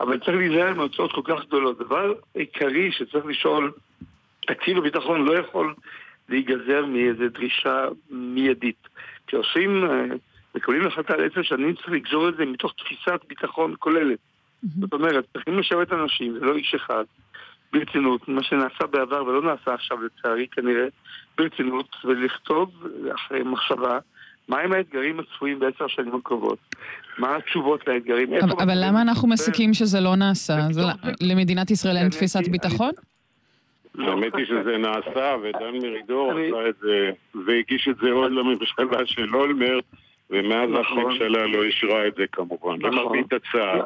[0.00, 1.78] אבל צריך להיזהר מהוצאות כל כך גדולות.
[1.78, 3.72] דבר עיקרי שצריך לשאול,
[4.46, 5.74] תקציב הביטחון לא יכול
[6.28, 8.88] להיגזר מאיזו דרישה מיידית.
[9.26, 10.04] כשעושים, אה,
[10.54, 14.18] מקבלים החלטה על עשר שנים, צריך לגזור את זה מתוך תפיסת ביטחון כוללת.
[14.80, 17.04] זאת אומרת, צריכים לשבת אנשים, זה לא איש אחד,
[17.72, 20.86] ברצינות, מה שנעשה בעבר ולא נעשה עכשיו לצערי כנראה,
[21.38, 23.98] ברצינות, ולכתוב אחרי מחשבה
[24.48, 26.58] מהם האתגרים הצפויים בעשר השנים הקרובות,
[27.18, 28.34] מה התשובות לאתגרים.
[28.34, 30.56] אבל, אבל למה אנחנו מסיקים שזה לא נעשה?
[30.70, 30.82] זה,
[31.20, 32.90] למדינת ישראל אין תפיסת ביטחון?
[33.98, 37.10] האמת היא שזה נעשה, ודן מרידור עשה את זה,
[37.46, 39.84] והגיש את זה עוד לממשלה של אולמרט,
[40.30, 41.04] ומאז נכון.
[41.04, 42.80] ממשלה לא אישרה את זה כמובן, נכון.
[42.94, 43.82] למרבית הצער.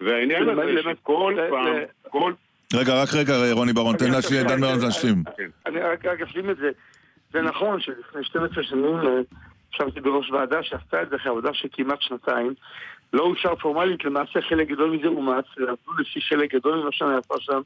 [0.00, 2.32] והעניין זה הזה שכל זה- פעם, זה- כל...
[2.74, 5.22] רגע, רק רגע, רוני ברון, תן להשלים, דן מירון להשלים.
[5.66, 6.70] אני רק, רק אשלים את זה.
[7.32, 9.20] זה נכון שלפני 12 שנים אה,
[9.74, 12.54] ישבתי בראש ועדה שעשתה את זה אחרי עבודה של כמעט שנתיים.
[13.12, 17.60] לא אושר פורמלית, למעשה חלק גדול מזה אומץ, ועבדו לפי חלק גדול ממה שנעשה שם.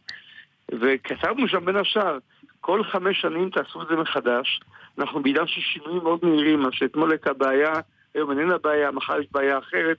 [0.73, 2.19] וכתבנו שם בין השאר,
[2.61, 4.61] כל חמש שנים תעשו את זה מחדש.
[4.99, 7.73] אנחנו בעידן של שינויים מאוד מהירים, מה שאתמול הייתה בעיה,
[8.15, 9.97] היום איננה בעיה, מחר יש בעיה אחרת.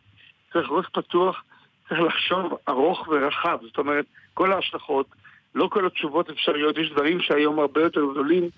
[0.53, 1.43] צריך ראש פתוח,
[1.89, 3.57] צריך לחשוב ארוך ורחב.
[3.61, 5.07] זאת אומרת, כל ההשלכות,
[5.55, 8.49] לא כל התשובות אפשריות, יש דברים שהיום הרבה יותר גדולים,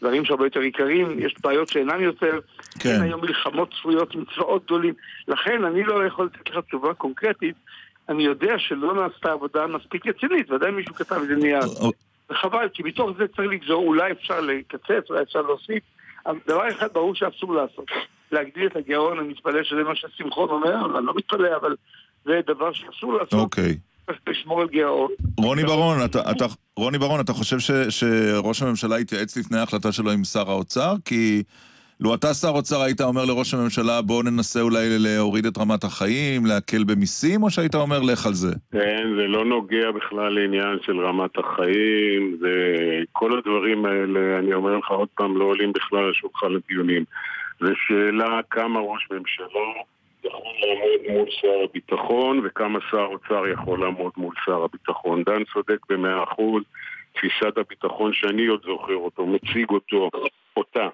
[0.00, 2.38] דברים שהרבה יותר עיקריים, יש בעיות שאינן יותר,
[2.78, 2.90] כן.
[2.90, 4.94] אין היום מלחמות צפויות עם צבאות גדולים.
[5.28, 7.54] לכן אני לא יכול לתת לך תשובה קונקרטית,
[8.08, 11.60] אני יודע שלא נעשתה עבודה מספיק רצינית, ודאי מישהו כתב איזה נייר.
[12.30, 15.82] וחבל, כי מתוך זה צריך לגזור, אולי אפשר לקצץ, אולי אפשר להוסיף,
[16.26, 17.90] אבל דבר אחד ברור שאסור לעשות,
[18.32, 21.76] להגדיל את הגירעון, אני מתפלא שזה מה ששמחון אומר, אבל אני לא מתפלא, אבל
[22.24, 23.78] זה דבר שאסור לעשות, אוקיי.
[24.06, 25.10] צריך לשמור על גירעון.
[25.38, 26.44] רוני ברון, אתה, אתה,
[26.76, 30.94] רוני ברון, אתה חושב ש, שראש הממשלה התייעץ לפני ההחלטה שלו עם שר האוצר?
[31.04, 31.42] כי
[32.00, 36.46] לו אתה שר אוצר היית אומר לראש הממשלה בואו ננסה אולי להוריד את רמת החיים,
[36.46, 38.52] להקל במיסים, או שהיית אומר לך על זה?
[38.72, 42.52] כן, זה לא נוגע בכלל לעניין של רמת החיים, זה...
[43.12, 47.04] כל הדברים האלה, אני אומר לך עוד פעם, לא עולים בכלל לשולחן הדיונים.
[47.60, 49.60] זו שאלה כמה ראש ממשלה
[50.24, 55.22] יכול לעמוד מול שר הביטחון וכמה שר אוצר יכול לעמוד מול שר הביטחון.
[55.22, 56.62] דן צודק במאה אחוז,
[57.12, 60.10] תפיסת הביטחון שאני עוד זוכר אותו, מציג אותו,
[60.56, 60.88] אותה,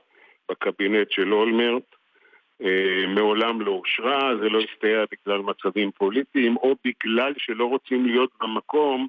[0.52, 1.82] בקבינט של אולמרט.
[2.62, 8.30] אה, מעולם לא אושרה, זה לא הסתייע בגלל מצבים פוליטיים, או בגלל שלא רוצים להיות
[8.42, 9.06] במקום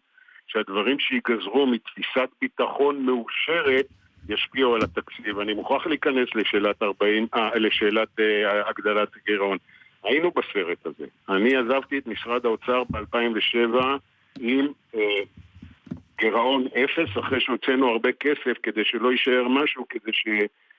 [0.47, 3.85] שהדברים שיגזרו מתפיסת ביטחון מאושרת
[4.29, 5.39] ישפיעו על התקציב.
[5.39, 9.57] אני מוכרח להיכנס לשאלת 40, אה, לשאלת אה, הגדלת הגירעון.
[10.03, 11.05] היינו בסרט הזה.
[11.29, 13.83] אני עזבתי את משרד האוצר ב-2007
[14.39, 14.99] עם אה,
[16.19, 20.11] גירעון אפס, אחרי שהוצאנו הרבה כסף כדי שלא יישאר משהו, כדי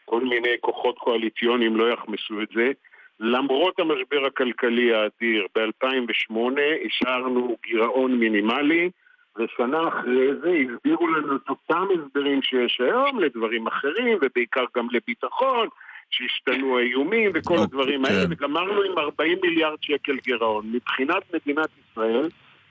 [0.04, 2.72] שכל מיני כוחות קואליציוניים לא יחמסו את זה.
[3.20, 8.90] למרות המשבר הכלכלי האדיר, ב-2008 השארנו גירעון מינימלי,
[9.36, 15.68] ושנה אחרי זה הסבירו לנו את אותם הסברים שיש היום לדברים אחרים, ובעיקר גם לביטחון,
[16.10, 20.72] שהשתנו האיומים וכל הדברים האלה, וגמרנו עם 40 מיליארד שקל גירעון.
[20.72, 22.28] מבחינת מדינת ישראל,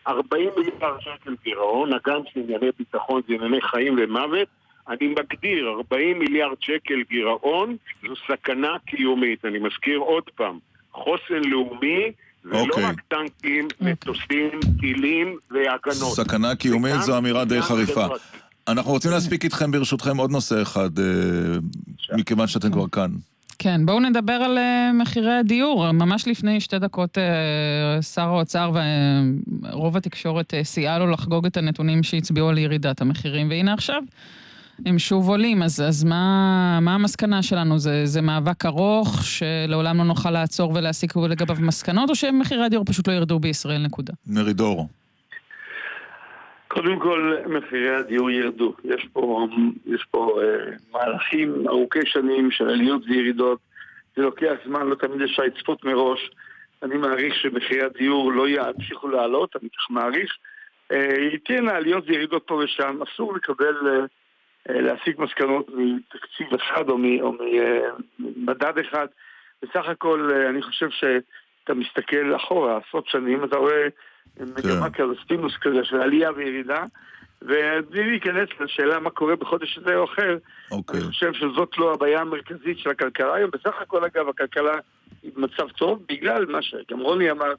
[0.07, 4.47] 40 מיליארד שקל גירעון, הגם שענייני ביטחון זה ענייני חיים ומוות,
[4.89, 9.45] אני מגדיר 40 מיליארד שקל גירעון זו סכנה קיומית.
[9.45, 10.59] אני מזכיר עוד פעם,
[10.91, 12.11] חוסן לאומי
[12.43, 16.13] זה לא רק טנקים, מטוסים, טילים והגנות.
[16.13, 18.05] סכנה קיומית זו אמירה די חריפה.
[18.67, 21.05] אנחנו רוצים להספיק איתכם ברשותכם עוד נושא אחד, אה,
[22.17, 23.11] מכיוון שאתם כבר כאן.
[23.59, 25.91] כן, בואו נדבר על uh, מחירי הדיור.
[25.91, 28.71] ממש לפני שתי דקות uh, שר האוצר
[29.63, 34.01] ורוב התקשורת uh, סייעה לו לחגוג את הנתונים שהצביעו על ירידת המחירים, והנה עכשיו
[34.85, 35.63] הם שוב עולים.
[35.63, 37.77] אז, אז מה, מה המסקנה שלנו?
[37.77, 43.07] זה, זה מאבק ארוך שלעולם לא נוכל לעצור ולהסיק לגביו מסקנות, או שמחירי הדיור פשוט
[43.07, 44.13] לא ירדו בישראל, נקודה?
[44.27, 44.87] מרידור.
[46.67, 48.73] קודם כל, מחירי הדיור ירדו.
[48.83, 49.47] יש פה,
[49.85, 53.59] יש פה אה, מהלכים ארוכי שנים של עליות וירידות.
[54.15, 56.29] זה לוקח זמן, לא תמיד אפשר לצפות מראש.
[56.83, 60.31] אני מעריך שמחירי הדיור לא ימשיכו לעלות, אני כך מעריך.
[60.91, 64.05] אה, תהיינה עליות וירידות פה ושם, אסור לקבל, אה, אה,
[64.69, 66.97] להסיק מסקנות מתקציב אחד או
[68.19, 69.07] ממדד אה, אחד.
[69.61, 73.87] בסך הכל, אה, אני חושב שאתה מסתכל אחורה, עשרות שנים, אתה רואה
[74.39, 76.83] מגמה כזו, סטינוס כזה של עלייה וירידה.
[77.41, 80.37] ובלי להיכנס לשאלה מה קורה בחודש הזה או אחר,
[80.73, 80.93] okay.
[80.93, 83.51] אני חושב שזאת לא הבעיה המרכזית של הכלכלה היום.
[83.51, 84.73] בסך הכל, אגב, הכלכלה
[85.23, 87.53] היא במצב טוב, בגלל מה שגם רוני אמר,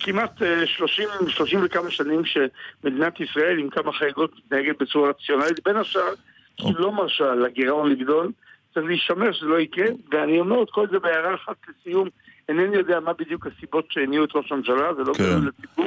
[0.00, 6.14] כמעט 30, 30 וכמה שנים שמדינת ישראל, עם כמה חריגות, מתנהגת בצורה רציונלית, בין השאר,
[6.58, 8.32] היא לא מרשה לגירעון לגדול,
[8.74, 12.08] צריך להישמר שזה לא יקרה, ואני אומר את כל זה בהערה אחת לסיום,
[12.48, 15.24] אינני יודע מה בדיוק הסיבות שהניעו את ראש הממשלה, זה לא כן.
[15.24, 15.86] גדול לציבור.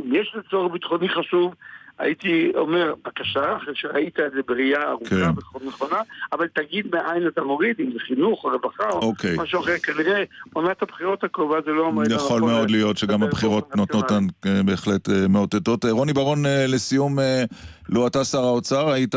[0.00, 1.54] אם יש לצורך ביטחוני חשוב,
[2.00, 5.64] הייתי אומר, בבקשה, אחרי שראית את זה בראייה ארוכה כן.
[5.64, 6.00] ונכונה,
[6.32, 9.36] אבל תגיד מאין אתה מוריד, אם זה חינוך או רווחה או אוקיי.
[9.38, 9.78] משהו אחר.
[9.82, 12.26] כנראה עונת הבחירות הקרובה זה לא המועד הנכון.
[12.26, 15.84] יכול מאוד להיות שגם הבחירות נותנות כאן אה, בהחלט אה, מאותתות.
[15.84, 17.18] אה, רוני ברון, לסיום,
[17.88, 19.14] לו אתה שר האוצר, היית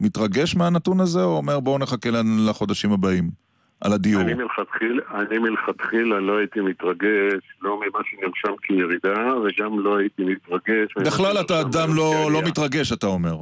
[0.00, 2.10] מתרגש מהנתון הזה, או אומר בואו נחכה
[2.46, 3.47] לחודשים הבאים?
[3.80, 4.22] על הדיור.
[4.22, 10.94] אני מלכתחילה, אני מלכתחילה לא הייתי מתרגש, לא ממה שנרשם כירידה, וגם לא הייתי מתרגש.
[10.96, 13.34] בכלל אתה אדם לא, לא מתרגש, אתה אומר.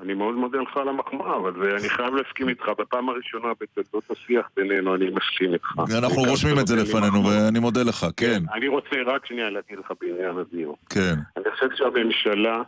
[0.00, 2.64] אני מאוד מודה לך על המחמאה, אבל אני חייב להסכים איתך.
[2.78, 5.74] בפעם הראשונה בתולדות השיח בינינו אני מסכים איתך.
[5.98, 8.42] אנחנו רושמים את זה לפנינו, ואני מודה לך, כן.
[8.54, 10.76] אני רוצה רק שנייה להגיד לך בעניין הדיור.
[10.90, 11.14] כן.
[11.36, 12.62] אני חושב שהממשלה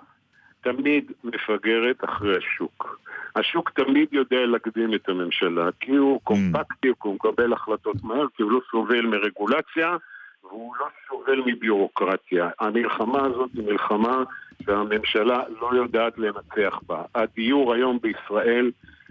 [0.65, 2.99] תמיד מפגרת אחרי השוק.
[3.36, 8.43] השוק תמיד יודע להקדים את הממשלה, כי הוא קומפקטי, כי הוא מקבל החלטות מהר, כי
[8.43, 9.97] הוא לא סובל מרגולציה,
[10.45, 12.51] והוא לא סובל מביורוקרטיה.
[12.61, 14.23] המלחמה הזאת היא מלחמה
[14.65, 17.03] שהממשלה לא יודעת לנצח בה.
[17.15, 18.70] הדיור היום בישראל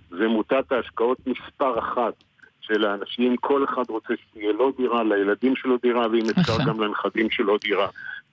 [0.10, 2.14] זה מוטת ההשקעות מספר אחת
[2.62, 3.38] של האנשים.
[3.38, 7.88] כל אחד רוצה שתהיה לו דירה, לילדים שלו דירה, ואם אפשר גם לנכדים שלו דירה.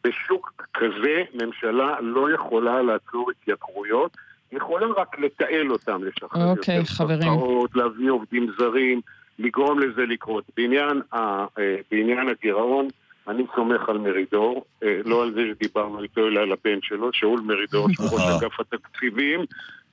[0.04, 4.16] בשוק כזה ממשלה לא יכולה לעצור התייקרויות.
[4.52, 7.20] יכולה רק לתעל אותם, לשחרר אוקיי, יותר חברים.
[7.20, 9.00] קרקעות, להביא עובדים זרים,
[9.38, 10.44] לגרום לזה לקרות.
[10.56, 12.88] בעניין, ה, אה, בעניין הגירעון,
[13.28, 17.40] אני סומך על מרידור, אה, לא על זה שדיברנו איתו, אלא על הבן שלו, שאול
[17.40, 19.40] מרידור, שהוא ראש אגף התקציבים,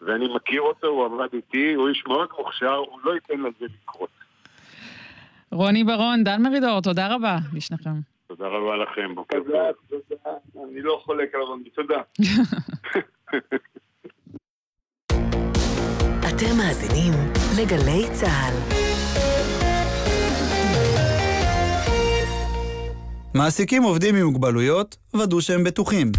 [0.01, 4.09] ואני מכיר אותו, הוא עבד איתי, הוא איש מאוד מוכשר, הוא לא ייתן לזה לקרות.
[5.51, 8.16] רוני ברון, דן מרידור, תודה רבה לשניכם.
[8.37, 9.47] תודה רבה לכם, בוקר טוב.
[9.89, 10.31] תודה,
[10.69, 12.01] אני לא חולק על רוני, תודה.
[16.29, 17.13] אתם מאזינים
[17.61, 18.53] לגלי צה"ל.
[23.35, 26.11] מעסיקים עובדים עם מוגבלויות, ודאו שהם בטוחים.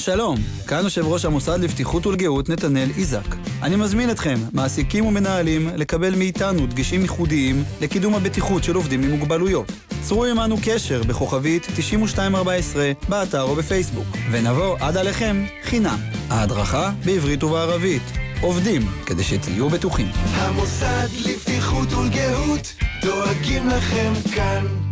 [0.00, 0.36] שלום,
[0.66, 3.34] כאן יושב ראש המוסד לבטיחות ולגאות נתנאל איזק.
[3.62, 9.72] אני מזמין אתכם, מעסיקים ומנהלים, לקבל מאיתנו דגשים ייחודיים לקידום הבטיחות של עובדים עם מוגבלויות.
[10.02, 15.98] צרו עמנו קשר בכוכבית 9214 באתר או בפייסבוק, ונבוא עד עליכם חינם.
[16.30, 18.02] ההדרכה בעברית ובערבית.
[18.40, 20.08] עובדים, כדי שתהיו בטוחים.
[20.14, 24.89] המוסד לבטיחות ולגהות, דואגים לכם כאן.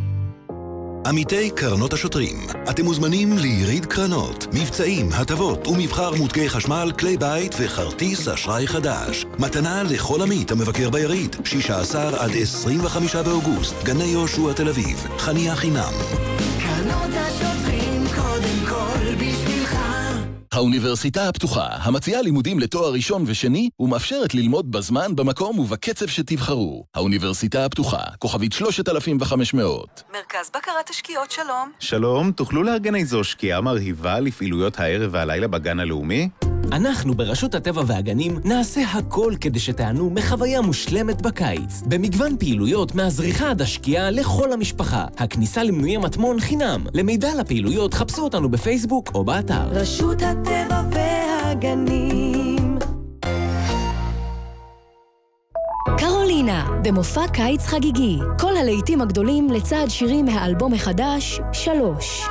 [1.09, 8.29] עמיתי קרנות השוטרים, אתם מוזמנים ליריד קרנות, מבצעים, הטבות ומבחר מותגי חשמל, כלי בית וכרטיס
[8.29, 9.25] אשראי חדש.
[9.39, 15.93] מתנה לכל עמית המבקר ביריד, 16 עד 25 באוגוסט, גני יהושע תל אביב, חניה חינם.
[16.61, 17.88] קרנות השוטרים
[20.53, 26.85] האוניברסיטה הפתוחה, המציעה לימודים לתואר ראשון ושני, ומאפשרת ללמוד בזמן, במקום ובקצב שתבחרו.
[26.95, 30.03] האוניברסיטה הפתוחה, כוכבית 3500.
[30.13, 31.73] מרכז בקרת תשקיעות, שלום.
[31.79, 36.29] שלום, תוכלו לארגן איזו שקיעה מרהיבה לפעילויות הערב והלילה בגן הלאומי?
[36.73, 41.83] אנחנו ברשות הטבע והגנים נעשה הכל כדי שתענו מחוויה מושלמת בקיץ.
[41.87, 45.07] במגוון פעילויות מהזריחה עד השקיעה לכל המשפחה.
[45.17, 46.87] הכניסה למנויי מטמון חינם.
[46.95, 49.69] למידע על הפעילויות חפשו אותנו בפייסבוק או באתר.
[49.71, 52.79] רשות הטבע והגנים
[55.99, 58.19] קרולינה, במופע קיץ חגיגי.
[58.39, 62.23] כל הלהיטים הגדולים לצד שירים מהאלבום החדש, שלוש.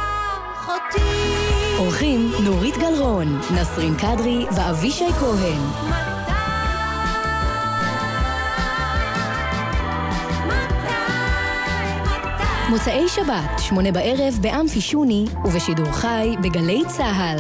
[0.53, 1.47] אחותי
[1.77, 5.61] אורחים נורית גלרון, נסרין קדרי ואבישי כהן.
[12.69, 17.39] מוצאי שבת, שמונה בערב, באמפי שוני, ובשידור חי בגלי צה"ל.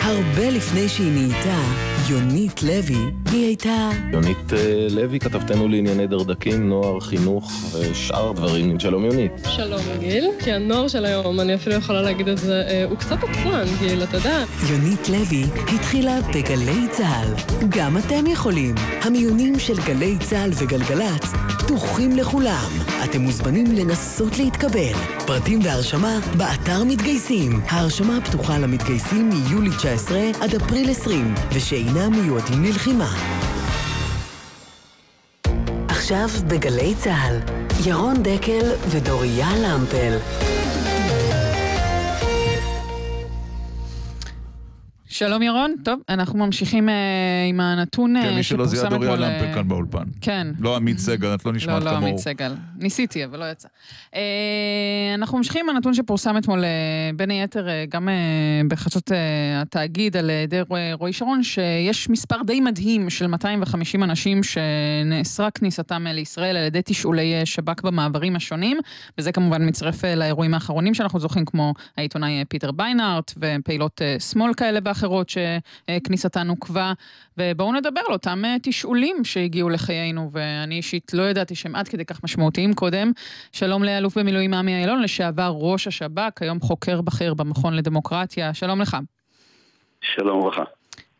[0.00, 2.96] הרבה לפני שהיא נהייתה יונית לוי,
[3.32, 3.90] היא הייתה...
[4.12, 8.80] יונית אה, לוי, כתבתנו לענייני דרדקים, נוער, חינוך ושאר דברים.
[8.80, 9.32] שלום יונית.
[9.48, 13.16] שלום גיל, כי הנוער של היום, אני אפילו יכולה להגיד את זה, אה, הוא קצת
[13.22, 14.44] עצלן, גיל, אתה יודע.
[14.70, 15.44] יונית לוי
[15.74, 17.34] התחילה בגלי צה"ל.
[17.68, 18.74] גם אתם יכולים.
[19.02, 22.68] המיונים של גלי צה"ל וגלגלצ פתוחים לכולם.
[23.04, 24.92] אתם מוזמנים לנסות להתקבל.
[25.26, 27.60] פרטים והרשמה באתר מתגייסים.
[27.68, 31.34] ההרשמה פתוחה למתגייסים מיולי 19 עד אפריל 20,
[31.98, 33.08] ושאינם מיועדים ללחימה.
[35.88, 37.36] עכשיו בגלי צה"ל,
[37.86, 40.16] ירון דקל ודוריה למפל.
[45.10, 46.94] שלום ירון, טוב, אנחנו ממשיכים אה,
[47.48, 50.02] עם הנתון אה, כן, מי שלא זיהה שפורסם דוריה אתמול, למפל אה, כאן באולפן.
[50.20, 50.46] כן.
[50.60, 52.06] לא עמית סגל, את לא נשמעת לא, לא כמוהו.
[52.08, 52.54] עמית סגל.
[52.78, 53.68] ניסיתי, אבל לא יצא.
[54.14, 54.20] אה,
[55.14, 56.70] אנחנו ממשיכים עם הנתון שפורסם אתמול, אה,
[57.16, 58.14] בין היתר, אה, גם אה,
[58.68, 59.16] בחדשות אה,
[59.60, 66.06] התאגיד על ידי רועי- רועי שרון, שיש מספר די מדהים של 250 אנשים שנאסרה כניסתם
[66.06, 68.76] אה, לישראל על ידי תשאולי אה, שב"כ במעברים השונים,
[69.18, 74.16] וזה כמובן מצטרף אה, לאירועים האחרונים שאנחנו זוכרים, כמו העיתונאי אה, פיטר ביינארט ופעילות אה,
[74.20, 76.92] שמאל כאלה ואחרות שכניסתן עוכבה.
[77.38, 82.04] ובואו נדבר על אותם אה, תשאולים שהגיעו לחיינו, ואני אישית לא ידעתי שהם עד כדי
[82.04, 83.12] כך משמעותיים קודם.
[83.52, 88.54] שלום לאלוף במילואים עמי אילון, לשעבר ראש השב"כ, היום חוקר בכיר במכון לדמוקרטיה.
[88.54, 88.96] שלום לך.
[90.00, 90.62] שלום וברכה.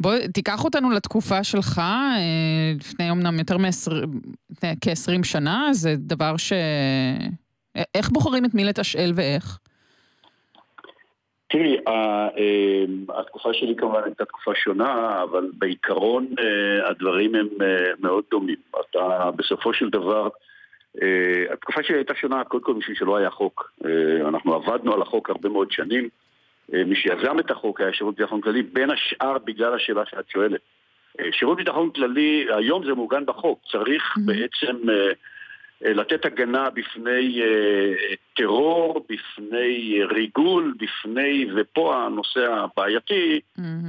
[0.00, 6.52] בוא, תיקח אותנו לתקופה שלך, אה, לפני אומנם יותר מכ-20 שנה, זה דבר ש...
[7.78, 9.58] א- איך בוחרים את מי לתשאל ואיך?
[11.50, 12.28] תראי, אה,
[13.18, 18.56] התקופה שלי כמובן הייתה תקופה שונה, אבל בעיקרון אה, הדברים הם אה, מאוד דומים.
[18.80, 20.28] אתה בסופו של דבר,
[21.02, 23.72] אה, התקופה שלי הייתה שונה קודם כל בשביל שלא היה חוק.
[24.28, 26.08] אנחנו עבדנו על החוק הרבה מאוד שנים.
[26.68, 30.60] מי שיזם את החוק היה שירות ביטחון כללי, בין השאר בגלל השאלה שאת שואלת.
[31.32, 34.76] שירות ביטחון כללי, היום זה מעוגן בחוק, צריך בעצם
[35.82, 43.40] לתת הגנה בפני אה, טרור, בפני אה, ריגול, בפני, ופה הנושא הבעייתי,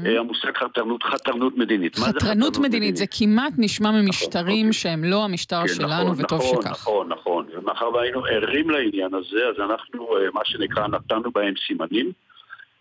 [0.05, 1.95] אה, המושג חתרנות, חתרנות מדינית.
[1.95, 6.61] זה חתרנות מדינית, זה כמעט נשמע ממשטרים שהם לא המשטר כן, שלנו, נכון, וטוב נכון,
[6.61, 6.71] שכך.
[6.71, 7.45] נכון, נכון.
[7.53, 12.11] ומאחר והיינו ערים לעניין הזה, אז אנחנו, אה, מה שנקרא, נתנו בהם סימנים.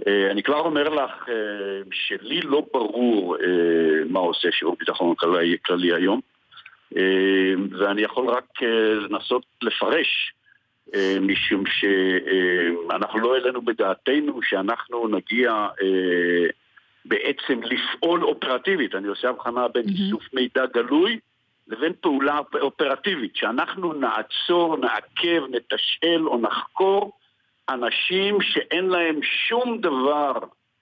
[0.06, 1.34] אה, אני כבר אומר לך אה,
[1.92, 6.37] שלי לא ברור אה, מה עושה שירות ביטחון כללי, כללי היום, אה,
[7.78, 10.32] ואני יכול רק אה, לנסות לפרש,
[10.94, 16.46] אה, משום שאנחנו לא העלינו בדעתנו שאנחנו נגיע אה,
[17.04, 18.94] בעצם לפעול אופרטיבית.
[18.94, 21.18] אני עושה הבחנה בין איסוף מידע גלוי
[21.68, 27.12] לבין פעולה אופרטיבית, שאנחנו נעצור, נעכב, נתשאל או נחקור
[27.68, 30.32] אנשים שאין להם שום דבר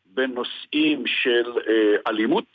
[0.07, 2.49] בנושאים של אה, אלימות,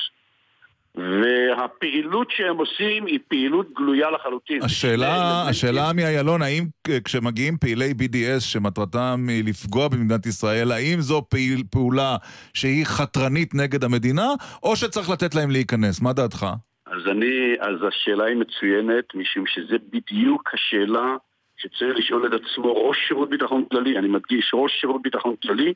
[0.95, 4.63] והפעילות שהם עושים היא פעילות גלויה לחלוטין.
[4.63, 6.63] השאלה, השאלה עמי אילון, האם
[7.05, 12.15] כשמגיעים פעילי BDS שמטרתם היא לפגוע במדינת ישראל, האם זו פעיל, פעולה
[12.53, 14.27] שהיא חתרנית נגד המדינה,
[14.63, 16.01] או שצריך לתת להם להיכנס?
[16.01, 16.45] מה דעתך?
[16.85, 21.15] אז אני, אז השאלה היא מצוינת, משום שזה בדיוק השאלה
[21.57, 25.73] שצריך לשאול את עצמו ראש שירות ביטחון כללי, אני מדגיש, ראש שירות ביטחון כללי, אה,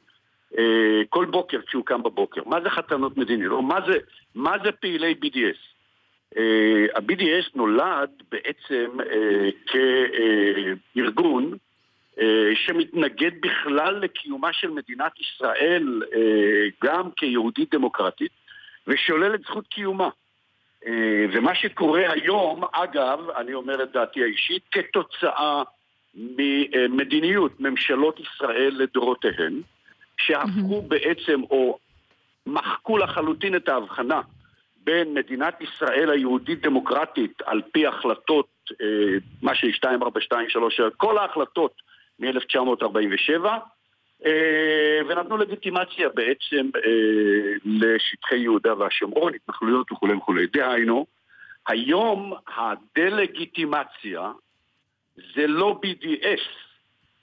[1.09, 2.41] כל בוקר כשהוא קם בבוקר.
[2.45, 3.47] מה זה חתרנות מדינית?
[3.47, 3.97] או מה זה,
[4.35, 5.75] מה זה פעילי BDS?
[6.37, 9.49] אה, ה-BDS נולד בעצם אה,
[10.93, 11.57] כארגון
[12.19, 18.31] אה, שמתנגד בכלל לקיומה של מדינת ישראל אה, גם כיהודית דמוקרטית
[18.87, 20.09] ושולל את זכות קיומה.
[20.87, 25.63] אה, ומה שקורה היום, אגב, אני אומר את דעתי האישית, כתוצאה
[26.15, 29.61] ממדיניות ממשלות ישראל לדורותיהן,
[30.17, 31.77] שהפכו בעצם או
[32.45, 34.21] מחקו לחלוטין את ההבחנה
[34.83, 38.47] בין מדינת ישראל היהודית דמוקרטית על פי החלטות,
[38.81, 41.81] אה, מה שהיא 2423, כל ההחלטות
[42.19, 43.45] מ-1947,
[44.25, 50.47] אה, ונתנו לגיטימציה בעצם אה, לשטחי יהודה והשומרון, התנחלויות וכולי וכולי.
[50.47, 51.05] דהיינו,
[51.67, 54.31] היום הדלגיטימציה
[55.35, 56.64] זה לא BDS.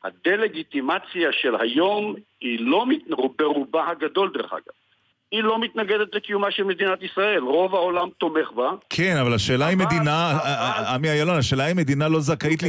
[0.04, 3.08] הדלגיטימציה של היום היא לא מת-
[3.38, 4.72] ברובה הגדול דרך אגב.
[5.32, 7.38] היא לא מתנגדת לקיומה של מדינת ישראל.
[7.42, 8.70] רוב העולם תומך בה.
[8.90, 10.38] כן, אבל השאלה היא מדינה,
[10.94, 12.66] עמי אילון, השאלה היא מדינה לא זכאית ל-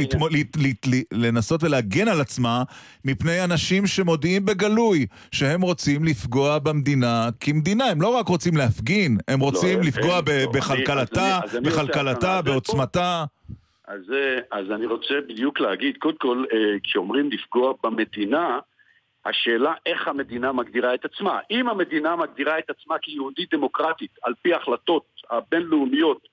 [1.12, 2.62] לנסות ולהגן על עצמה
[3.04, 7.84] מפני אנשים שמודיעים בגלוי שהם רוצים לפגוע במדינה כמדינה.
[7.84, 12.42] הם לא רק רוצים להפגין, הם רוצים הם- לפגוע הם- ב- לא, בכלכלתה, בכלכלתה.
[12.42, 13.24] בעוצמתה.
[13.88, 18.58] אז, זה- אז אני רוצה בדיוק להגיד, קודם כל, אה, כשאומרים לפגוע במדינה,
[19.26, 21.38] השאלה איך המדינה מגדירה את עצמה.
[21.50, 26.28] אם המדינה מגדירה את עצמה כיהודית דמוקרטית, על פי ההחלטות הבינלאומיות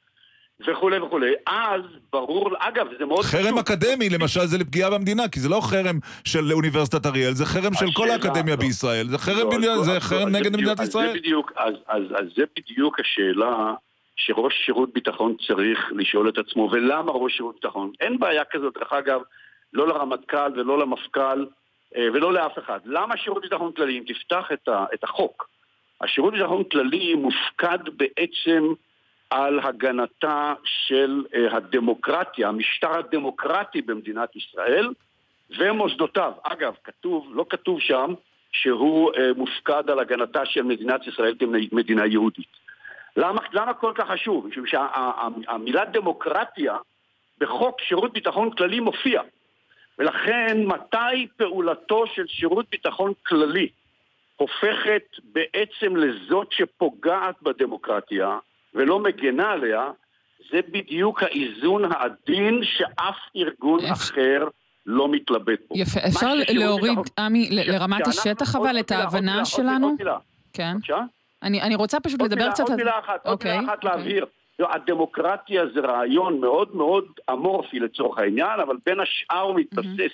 [0.68, 1.82] וכולי וכולי, אז
[2.14, 6.52] ברור, אגב, זה מאוד חרם אקדמי, למשל, זה לפגיעה במדינה, כי זה לא חרם של
[6.54, 8.60] אוניברסיטת אריאל, זה חרם של כל האקדמיה לא.
[8.62, 9.08] בישראל.
[9.08, 11.08] זה חרם לא, בדיוק- אז זה לא, חרם אז נגד בדיוק- מדינת אז ישראל.
[11.08, 13.74] זה בדיוק, אז, אז, אז זה בדיוק השאלה
[14.16, 17.92] שראש שירות ביטחון צריך לשאול את עצמו, ולמה ראש שירות ביטחון?
[18.02, 19.22] אין בעיה כזאת, דרך אגב,
[19.74, 21.46] לא לרמטכ"ל ולא למפכ"ל
[21.96, 22.80] אה, ולא לאף אחד.
[22.86, 23.98] למה שירות ביטחון כללי?
[24.00, 25.50] אם תפתח את, ה, את החוק,
[26.02, 28.74] השירות ביטחון כללי מופקד בעצם
[29.30, 34.94] על הגנתה של אה, הדמוקרטיה, המשטר הדמוקרטי במדינת ישראל
[35.58, 36.32] ומוסדותיו.
[36.44, 38.14] אגב, כתוב, לא כתוב שם
[38.52, 41.36] שהוא אה, מופקד על הגנתה של מדינת ישראל
[41.70, 42.62] כמדינה יהודית.
[43.18, 44.48] למה, למה כל כך חשוב?
[44.48, 46.78] משום שהמילה דמוקרטיה
[47.40, 49.22] בחוק שירות ביטחון כללי מופיע.
[50.00, 53.70] ולכן מתי פעולתו של שירות ביטחון כללי
[54.36, 58.38] הופכת בעצם לזאת שפוגעת בדמוקרטיה
[58.74, 59.92] ולא מגנה עליה,
[60.52, 64.48] זה בדיוק האיזון העדין שאף ארגון אחר
[64.86, 65.76] לא מתלבט בו.
[65.78, 69.96] יפה, אפשר להוריד, עמי, לרמת השטח אבל את ההבנה שלנו?
[70.54, 70.74] כן.
[70.76, 71.02] בבקשה?
[71.44, 72.64] אני אני רוצה פשוט לדבר מילה, קצת...
[72.70, 74.26] עוד מילה אחת, עוד אוקיי, מילה אחת להבהיר.
[74.60, 80.14] לא, הדמוקרטיה זה רעיון מאוד מאוד אמורפי לצורך העניין, אבל בין השאר הוא מתבסס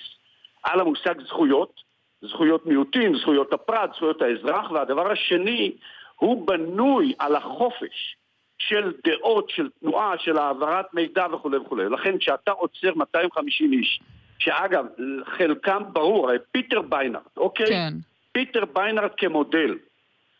[0.62, 1.80] על המושג זכויות,
[2.22, 5.72] זכויות מיעוטים, זכויות הפרט, זכויות האזרח, והדבר השני,
[6.16, 8.16] הוא בנוי על החופש
[8.58, 11.88] של דעות, של תנועה, של העברת מידע וכולי וכולי.
[11.88, 14.00] לכן כשאתה עוצר 250 איש,
[14.38, 14.86] שאגב,
[15.24, 17.66] חלקם ברור, פיטר ביינארט, אוקיי?
[17.66, 17.94] כן.
[18.32, 19.74] פיטר ביינארט כמודל.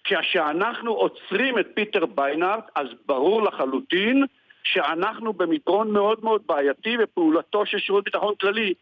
[0.08, 4.24] כשאנחנו עוצרים את פיטר ביינארט, אז ברור לחלוטין
[4.64, 8.74] שאנחנו במדרון מאוד מאוד בעייתי בפעולתו של שירות ביטחון כללי.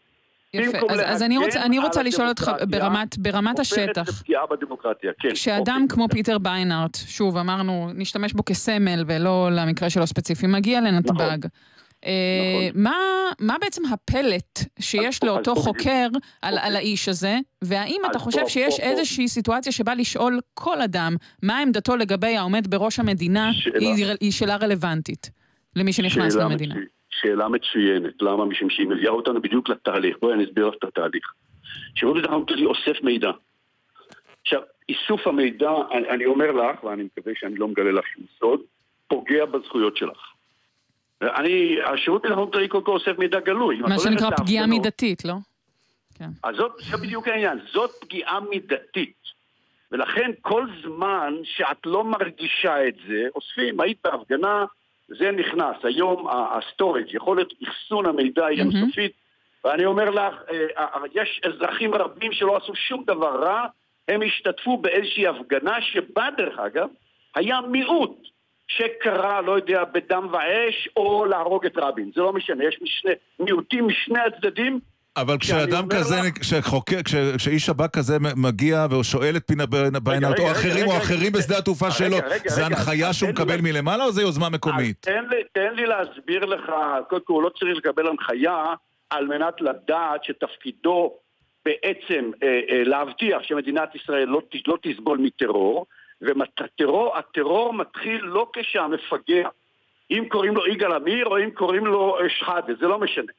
[0.54, 4.08] יפה, אז, אז אני רוצה, אני רוצה לשאול אותך ברמת, ברמת השטח.
[4.08, 5.30] לפגיעה בדמוקרטיה, כן.
[5.30, 11.46] כשאדם כמו פיטר ביינארט, שוב אמרנו, נשתמש בו כסמל ולא למקרה שלו ספציפי, מגיע לנתב"ג.
[12.06, 12.96] אה, מה,
[13.40, 16.06] מה בעצם הפלט שיש אז לאותו פה חוקר
[16.42, 18.88] על, על האיש הזה, והאם אתה אז חושב פה, שיש פה, פה.
[18.88, 23.78] איזושהי סיטואציה שבה לשאול כל אדם מה עמדתו לגבי העומד בראש המדינה, שאלה.
[23.78, 25.30] היא, היא שאלה רלוונטית
[25.76, 26.74] למי שנכנס שאלה למדינה?
[26.74, 28.22] מצוינת, שאלה מצוינת.
[28.22, 28.44] למה?
[28.44, 30.16] משום שהיא מביאה אותנו בדיוק לתהליך.
[30.20, 31.32] בואי אני אסביר לך את התהליך.
[31.94, 33.30] שירות ביטחון כללי אוסף מידע.
[34.42, 38.60] עכשיו, איסוף המידע, אני, אני אומר לך, ואני מקווה שאני לא מגלה לך שום סוד,
[39.08, 40.35] פוגע בזכויות שלך.
[41.22, 43.76] אני, השירות ביטחון כללי קודם כל אוסף מידע גלוי.
[43.76, 45.34] מה הולכת שנקרא פגיעה להפגנות- מידתית, לא?
[46.42, 49.16] אז זאת, זה בדיוק העניין, זאת פגיעה מידתית.
[49.92, 54.64] ולכן כל זמן שאת לא מרגישה את זה, אוספים, היית בהפגנה,
[55.08, 55.76] זה נכנס.
[55.84, 59.12] היום ה storage, יכולת אחסון המידע היא אינסופית,
[59.64, 63.66] ואני אומר לך, אה, אה, יש אזרחים רבים שלא עשו שום דבר רע,
[64.08, 66.88] הם השתתפו באיזושהי הפגנה שבה, דרך אגב,
[67.34, 68.16] היה מיעוט
[68.68, 72.10] שקרא, לא יודע, בדם ואש, או להרוג את רבין.
[72.14, 73.10] זה לא משנה, יש משני,
[73.40, 74.80] מיעוטים משני הצדדים,
[75.16, 79.64] אבל כשאדם כזה, לך- כשחוקר, כש- כשאיש שב"כ כזה מגיע ושואל את פיטר
[80.02, 82.16] ביינארט, רגע, או רגע, אחרים, רגע, או רגע, אחרים רגע, בשדה התעופה שלו,
[82.46, 84.96] זה הנחיה שהוא לי מקבל לה- מלמעלה, או זה יוזמה מקומית?
[85.00, 86.72] תן לי, תן לי להסביר לך,
[87.08, 88.64] קודם כל הוא לא צריך לקבל הנחיה
[89.10, 91.12] על מנת לדעת שתפקידו
[91.64, 95.86] בעצם אה, אה, להבטיח שמדינת ישראל לא, לא תסבול מטרור,
[96.20, 99.48] והטרור מתחיל לא כשהמפגע,
[100.10, 103.32] אם קוראים לו יגאל עמיר או אם קוראים לו אה, שחאדה, זה לא משנה.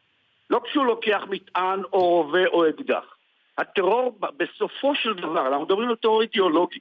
[0.49, 3.15] לא כשהוא לוקח מטען או רובה או אקדח.
[3.57, 6.79] הטרור בסופו של דבר, אנחנו מדברים על טרור אידיאולוגי.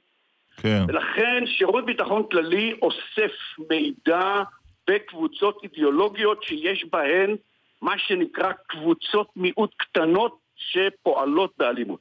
[0.57, 0.83] כן.
[0.87, 3.31] ולכן שירות ביטחון כללי אוסף
[3.69, 4.43] מידע
[4.87, 7.35] בקבוצות אידיאולוגיות שיש בהן
[7.81, 11.99] מה שנקרא קבוצות מיעוט קטנות שפועלות באלימות.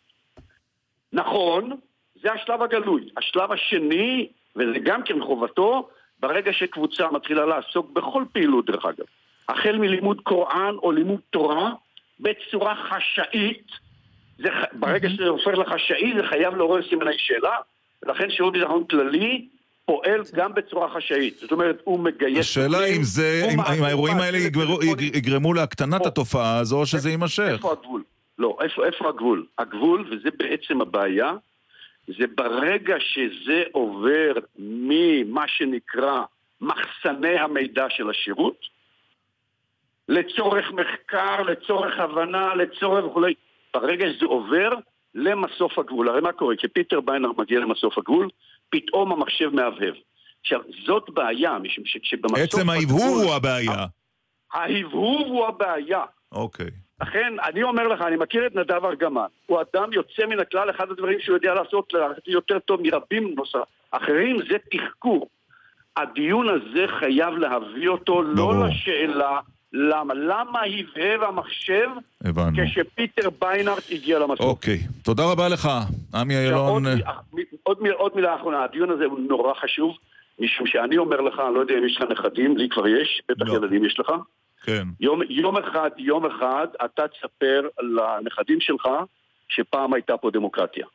[1.12, 1.70] נכון,
[2.26, 3.08] זה השלב הגלוי.
[3.16, 5.88] השלב השני, וזה גם כן חובתו,
[6.20, 9.06] ברגע שקבוצה מתחילה לעסוק בכל פעילות דרך אגב,
[9.48, 11.72] החל מלימוד קוראן או לימוד תורה
[12.20, 13.66] בצורה חשאית,
[14.38, 17.56] זה, ברגע שזה הופך לחשאי זה חייב לעורר סימני שאלה,
[18.02, 19.48] ולכן שירות ביטחון כללי
[19.84, 21.38] פועל גם בצורה חשאית.
[21.38, 22.38] זאת אומרת, הוא מגייס...
[22.38, 24.38] השאלה אם זה, אם האירועים האלה
[25.00, 27.52] יגרמו להקטנת התופעה הזו, או שזה יימשך.
[27.52, 28.02] איפה הגבול?
[28.38, 29.46] לא, איפה, איפה הגבול?
[29.58, 31.32] הגבול, וזה בעצם הבעיה,
[32.06, 36.22] זה ברגע שזה עובר ממה שנקרא
[36.60, 38.60] מחסני המידע של השירות,
[40.08, 43.34] לצורך מחקר, לצורך הבנה, לצורך וכולי,
[43.74, 44.70] ברגע שזה עובר
[45.14, 46.08] למסוף הגבול.
[46.08, 46.56] הרי מה קורה?
[46.56, 48.28] כשפיטר ביינר מגיע למסוף הגבול,
[48.70, 49.94] פתאום המחשב מהבהב.
[50.40, 53.86] עכשיו, זאת בעיה, משום שכשבמסוף עצם הגבול- הוא הבעיה.
[54.52, 56.02] ההבהוב הוא הבעיה.
[56.32, 56.70] אוקיי.
[57.02, 59.26] לכן, אני אומר לך, אני מכיר את נדב ארגמן.
[59.46, 61.92] הוא אדם יוצא מן הכלל, אחד הדברים שהוא יודע לעשות
[62.26, 63.68] יותר טוב מרבים נוסף.
[63.90, 65.28] אחרים זה תחקור.
[65.96, 69.40] הדיון הזה חייב להביא אותו לא לשאלה
[69.72, 70.14] למה.
[70.14, 71.88] למה הבהב המחשב
[72.24, 72.56] הבנו.
[72.56, 74.40] כשפיטר ביינארט הגיע למסוף?
[74.40, 74.78] אוקיי.
[75.02, 75.68] תודה רבה לך,
[76.14, 76.86] עמי אילון.
[76.86, 76.96] עוד,
[77.62, 79.96] עוד, עוד מילה אחרונה, הדיון הזה הוא נורא חשוב,
[80.38, 83.46] משום שאני אומר לך, אני לא יודע אם יש לך נכדים, לי כבר יש, בטח
[83.48, 84.12] ילדים יש לך.
[84.66, 84.88] כן.
[85.00, 88.88] יום, יום אחד, יום אחד, אתה תספר לנכדים שלך
[89.48, 90.86] שפעם הייתה פה דמוקרטיה.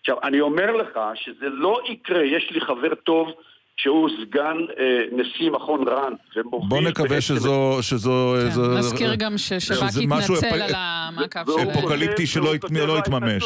[0.00, 3.28] עכשיו, אני אומר לך שזה לא יקרה, יש לי חבר טוב
[3.76, 6.68] שהוא סגן אה, נשיא מכון רן, ומוביל...
[6.68, 7.78] בוא נקווה בעצם- שזו...
[7.80, 11.68] שזו כן, איזו- נזכיר גם ששב"כ אפ- על המעקב שלהם.
[11.70, 13.44] אפוקליפטי שלא לא ההתנצלות- יתממש.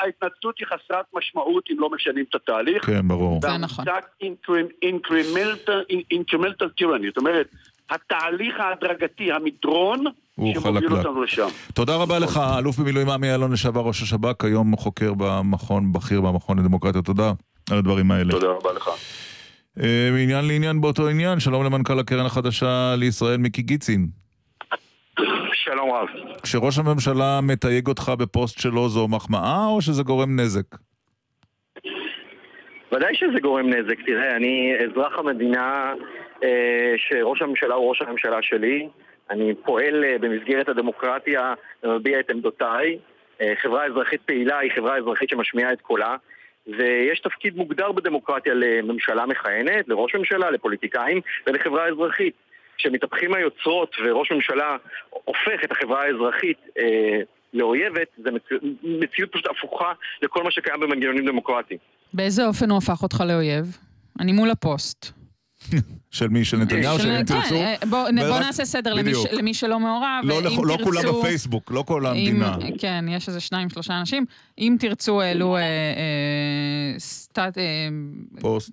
[0.00, 2.86] ההתנצלות- היא חסרת משמעות אם לא משנים את התהליך.
[2.86, 3.40] כן, ברור.
[3.42, 3.84] זה נכון.
[6.10, 7.46] אינקרמנטל טירני, זאת אומרת,
[7.90, 10.04] התהליך ההדרגתי, המדרון,
[10.34, 10.98] הוא שמוביל חלקלק.
[10.98, 11.48] אותנו לשם.
[11.74, 16.58] תודה רבה לך, אלוף במילואים עמי אילון, לשעבר ראש השב"כ, היום חוקר במכון, בכיר במכון
[16.58, 17.02] לדמוקרטיה.
[17.02, 17.32] תודה
[17.70, 18.30] על הדברים האלה.
[18.30, 18.90] תודה רבה לך.
[19.82, 24.06] אה, מעניין לעניין באותו עניין, שלום למנכ"ל הקרן החדשה לישראל מיקי גיצין.
[25.52, 26.08] שלום רב.
[26.42, 30.76] כשראש הממשלה מתייג אותך בפוסט שלו זו מחמאה או שזה גורם נזק?
[32.92, 34.00] ודאי שזה גורם נזק.
[34.06, 35.92] תראה, אני אזרח המדינה
[36.96, 38.88] שראש הממשלה הוא ראש הממשלה שלי.
[39.30, 42.98] אני פועל אה, במסגרת הדמוקרטיה ומביע את עמדותיי.
[43.40, 46.16] אה, חברה אזרחית פעילה היא חברה אזרחית שמשמיעה את קולה.
[46.66, 52.34] ויש תפקיד מוגדר בדמוקרטיה לממשלה מכהנת, לראש ממשלה, לפוליטיקאים ולחברה אזרחית.
[52.78, 54.76] כשמתהפכים היוצרות וראש ממשלה
[55.10, 57.20] הופך את החברה האזרחית אה,
[57.52, 59.92] לאויבת, זו מציא, מציאות פשוט הפוכה
[60.22, 61.78] לכל מה שקיים במנגנונים דמוקרטיים.
[62.14, 63.78] באיזה אופן הוא הפך אותך לאויב?
[64.20, 65.12] אני מול הפוסט.
[66.16, 66.44] של מי?
[66.44, 66.98] של נתניהו?
[66.98, 67.54] של אם כן, תרצו?
[67.54, 68.94] אה, בוא בוא ורק- נעשה סדר
[69.32, 70.20] למי שלא מעורב.
[70.24, 72.56] לא לכ- לא כולם בפייסבוק, לא כל המדינה.
[72.78, 74.24] כן, יש איזה שניים, שלושה אנשים.
[74.58, 75.66] אם תרצו, העלו אה, אה.
[77.38, 77.88] אה,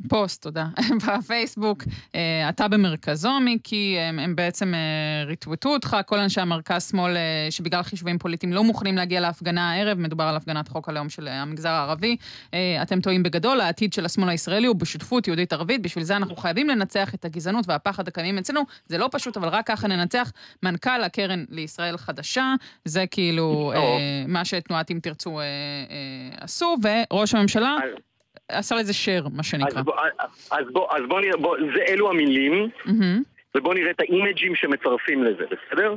[0.10, 0.42] פוסט.
[0.42, 0.66] תודה,
[1.08, 1.84] בפייסבוק.
[2.16, 4.80] אה, אתה במרכזו, מיקי, הם, בעצם אה,
[5.26, 10.24] ריטווטו אותך, כל אנשי המרכז-שמאל אה, שבגלל חישובים פוליטיים לא מוכנים להגיע להפגנה הערב, מדובר
[10.24, 12.16] על הפגנת חוק הלאום של אה, המגזר הערבי.
[12.54, 16.70] אה, אתם טועים בגדול, העתיד של השמאל הישראלי הוא בשותפות יהודית-ערבית, בשביל זה אנחנו חייבים
[16.70, 18.62] לנצח את הגזענות והפחד הקיימים אצלנו.
[18.86, 20.32] זה לא פשוט, אבל רק ככה ננצח.
[20.64, 22.54] מנכ"ל הקרן לישראל חדשה,
[22.86, 23.80] זה כאילו אה,
[24.28, 27.78] מה שתנועת אם תרצו אה, אה, עשו, וראש הממשלה
[28.48, 29.80] עשה לזה share, מה שנקרא.
[29.80, 29.96] אז בוא,
[30.52, 33.24] אז בוא, אז בוא נראה, בוא, זה אלו המילים, מהמם.
[33.58, 35.96] ובוא נראה את האימג'ים שמצרפים לזה, בסדר?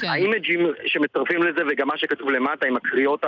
[0.00, 0.08] כן.
[0.08, 3.24] האימג'ים שמצרפים לזה וגם מה שכתוב למטה עם הקריאות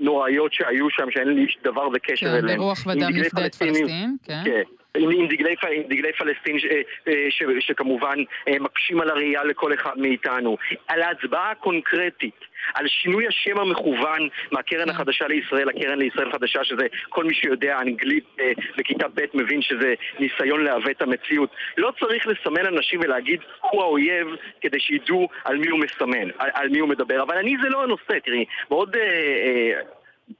[0.00, 2.58] הנוראיות שהיו שם, שאין לי דבר וקשר כן, אליהם.
[2.58, 3.54] ברוח עם ודם נפדה את.
[3.54, 4.40] פלסטין, כן.
[4.44, 4.62] כן.
[4.96, 6.64] עם, עם, דגלי, עם דגלי פלסטין ש,
[7.08, 8.18] אה, ש, שכמובן
[8.48, 10.56] אה, מקשים על הראייה לכל אחד מאיתנו.
[10.88, 12.40] על ההצבעה הקונקרטית,
[12.74, 14.90] על שינוי השם המכוון מהקרן כן.
[14.90, 19.94] החדשה לישראל לקרן לישראל חדשה, שזה כל מי שיודע אנגלית אה, בכיתה ב' מבין שזה
[20.18, 21.50] ניסיון לעוות את המציאות.
[21.76, 24.26] לא צריך לסמן אנשים ולהגיד הוא האויב
[24.60, 27.22] כדי שידעו על מי הוא מסמן, על, על מי הוא מדבר.
[27.22, 28.96] אבל אני זה לא הנושא, תראי, מאוד...
[28.96, 29.80] אה, אה,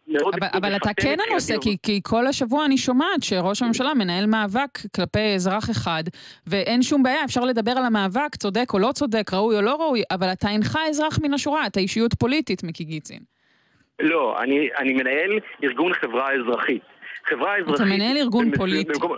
[0.09, 4.27] מאוד אבל, אבל אתה כן הנושא, כי, כי כל השבוע אני שומעת שראש הממשלה מנהל
[4.27, 6.05] מאבק כלפי אזרח אחד,
[6.47, 10.03] ואין שום בעיה, אפשר לדבר על המאבק, צודק או לא צודק, ראוי או לא ראוי,
[10.11, 13.19] אבל אתה אינך אזרח מן השורה, אתה אישיות פוליטית, מיקי גיצין.
[14.01, 15.31] לא, אני, אני מנהל
[15.65, 16.83] ארגון חברה אזרחית.
[17.29, 17.75] חברה אזרחית...
[17.75, 18.93] אתה מנהל ארגון במס- פוליטי.
[18.93, 19.17] במקום-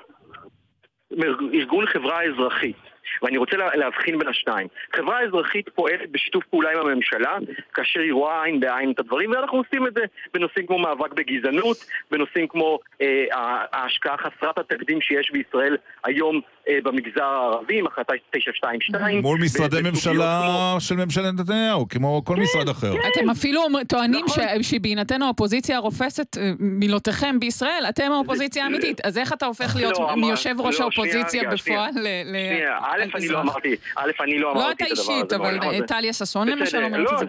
[1.54, 2.76] ארגון חברה אזרחית.
[3.22, 4.68] ואני רוצה לה- להבחין בין השניים.
[4.96, 7.36] חברה אזרחית פועלת בשיתוף פעולה עם הממשלה,
[7.74, 10.00] כאשר היא רואה עין בעין את הדברים, ואנחנו עושים את זה
[10.34, 11.76] בנושאים כמו מאבק בגזענות,
[12.10, 13.24] בנושאים כמו אה,
[13.72, 16.40] ההשקעה חסרת התקדים שיש בישראל היום
[16.84, 19.20] במגזר הערבי, עם החלטה 922.
[19.22, 20.40] מול משרדי ממשלה
[20.78, 22.92] של ממשלת נתניהו, כמו כל משרד אחר.
[23.12, 29.18] אתם אפילו אומר- טוענים ש- שבהינתן האופוזיציה הרופסת אה, מילותיכם בישראל, אתם האופוזיציה האמיתית, אז
[29.18, 33.34] איך אתה הופך להיות לא, מיושב ראש לא, האופוזיציה בפועל ל- שנייה, א', אני לא
[33.34, 33.40] לאזרח?
[33.40, 35.12] אמרתי, א', אני לא אמרתי לא את אתה הדבר הזה.
[35.12, 35.86] אישית, אבל בעולם הזה.
[35.86, 37.24] טליה ששון למשל אומרת לא, את זה.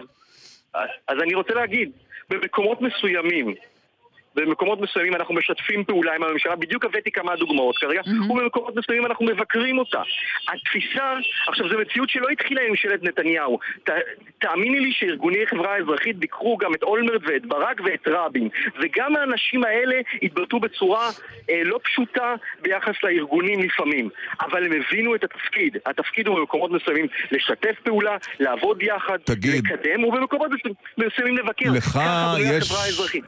[0.74, 1.90] אז- אז אני רוצה להגיד,
[2.30, 3.54] במקומות מסוימים,
[4.34, 8.00] במקומות מסוימים אנחנו משתפים פעולה עם הממשלה, בדיוק הבאתי כמה דוגמאות כרגע,
[8.30, 10.02] ובמקומות מסוימים אנחנו מבקרים אותה.
[10.52, 11.12] התפיסה,
[11.48, 13.58] עכשיו זו מציאות שלא התחילה עם ממשלת נתניהו.
[13.84, 13.90] ת,
[14.38, 18.48] תאמיני לי שארגוני חברה אזרחית ביקרו גם את אולמרט ואת ברק ואת רבין,
[18.82, 21.10] וגם האנשים האלה התבטאו בצורה
[21.50, 24.08] אה, לא פשוטה ביחס לארגונים לפעמים,
[24.40, 25.76] אבל הם הבינו את התפקיד.
[25.86, 29.64] התפקיד הוא במקומות מסוימים לשתף פעולה, לעבוד יחד, תגיד.
[29.66, 30.50] לקדם, ובמקומות
[30.98, 31.70] מסוימים לבקר.
[31.70, 32.00] לך
[32.50, 32.72] יש...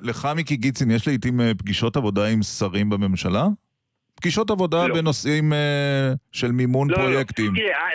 [0.03, 3.45] לך, מיקי גיצין, יש לעיתים אה, פגישות עבודה עם שרים בממשלה?
[4.15, 4.95] פגישות עבודה לא.
[4.95, 7.53] בנושאים אה, של מימון לא, לא, פרויקטים.
[7.57, 7.89] תראה, אה,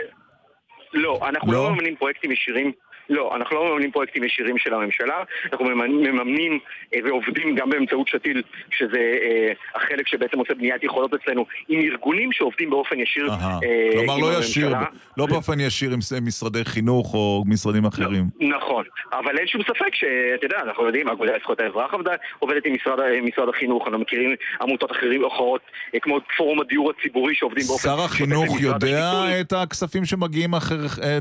[0.94, 1.64] לא, אנחנו לא?
[1.64, 2.72] לא מממנים פרויקטים ישירים.
[3.12, 6.60] לא, אנחנו לא מממנים פרויקטים ישירים של הממשלה, אנחנו מממנים,
[6.94, 12.32] אה, ועובדים גם באמצעות שתיל, שזה אה, החלק שבעצם עושה בניית יכולות אצלנו, עם ארגונים
[12.32, 13.30] שעובדים באופן ישיר.
[13.32, 13.60] אה,
[13.94, 14.86] כלומר, עם לא ישיר, הממשלה.
[15.18, 18.24] לא באופן ישיר עם משרדי חינוך או משרדים אחרים.
[18.40, 21.94] נכון, אבל אין שום ספק שאתה יודע, אנחנו יודעים, האגודה לזכויות האזרח
[22.40, 25.62] עובדת עם משרד, החינוך, אנחנו מכירים עמותות אחרות,
[26.02, 27.84] כמו פורום הדיור הציבורי שעובדים באופן...
[27.84, 29.24] שר החינוך יודע.
[29.42, 30.52] את הכספים שמגיעים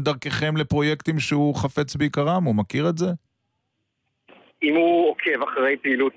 [0.01, 2.45] דרככם לפרויקטים שהוא חפץ בעיקרם?
[2.45, 3.07] הוא מכיר את זה?
[4.63, 6.17] אם הוא עוקב אחרי פעילות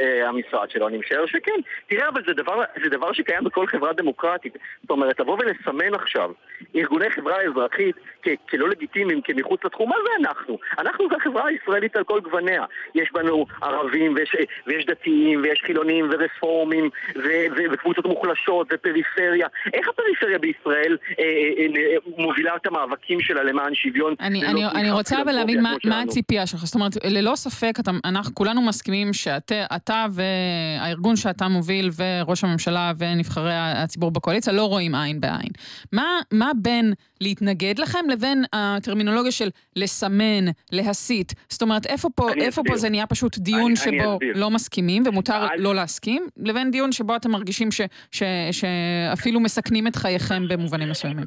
[0.00, 1.60] אה, אה, המשרד שלו, אני משער שכן.
[1.88, 4.56] תראה, אבל זה דבר, זה דבר שקיים בכל חברה דמוקרטית.
[4.82, 6.30] זאת אומרת, לבוא ולסמן עכשיו
[6.76, 10.58] ארגוני חברה אזרחית כ- כלא לגיטימיים, כמחוץ לתחום, מה זה אנחנו?
[10.78, 12.64] אנחנו זה החברה הישראלית על כל גווניה.
[12.94, 14.36] יש בנו ערבים, ויש,
[14.66, 19.46] ויש דתיים, ויש חילונים, ורפורמים, ו- ו- וקבוצות מוחלשות, ופריפריה.
[19.74, 24.14] איך הפריפריה בישראל אה, אה, אה, מובילה את המאבקים שלה למען שוויון?
[24.20, 26.00] אני, אני, אני רוצה אבל להבין מה, מה?
[26.00, 26.60] הציפייה שלך.
[26.64, 32.92] זאת אומרת, ללא ספק, אתה, אנחנו כולנו מסכימים שאתה אתה והארגון שאתה מוביל וראש הממשלה
[32.98, 35.50] ונבחרי הציבור בקואליציה לא רואים עין בעין.
[35.92, 41.32] מה, מה בין להתנגד לכם לבין הטרמינולוגיה של לסמן, להסית?
[41.48, 42.76] זאת אומרת, איפה פה, אני איפה פה.
[42.76, 44.32] זה נהיה פשוט דיון אני- אני שבו אסביר.
[44.36, 47.80] לא מסכימים ומותר לא להסכים, לבין דיון שבו אתם מרגישים ש,
[48.10, 51.26] ש, שאפילו מסכנים את חייכם במובנים מסוימים?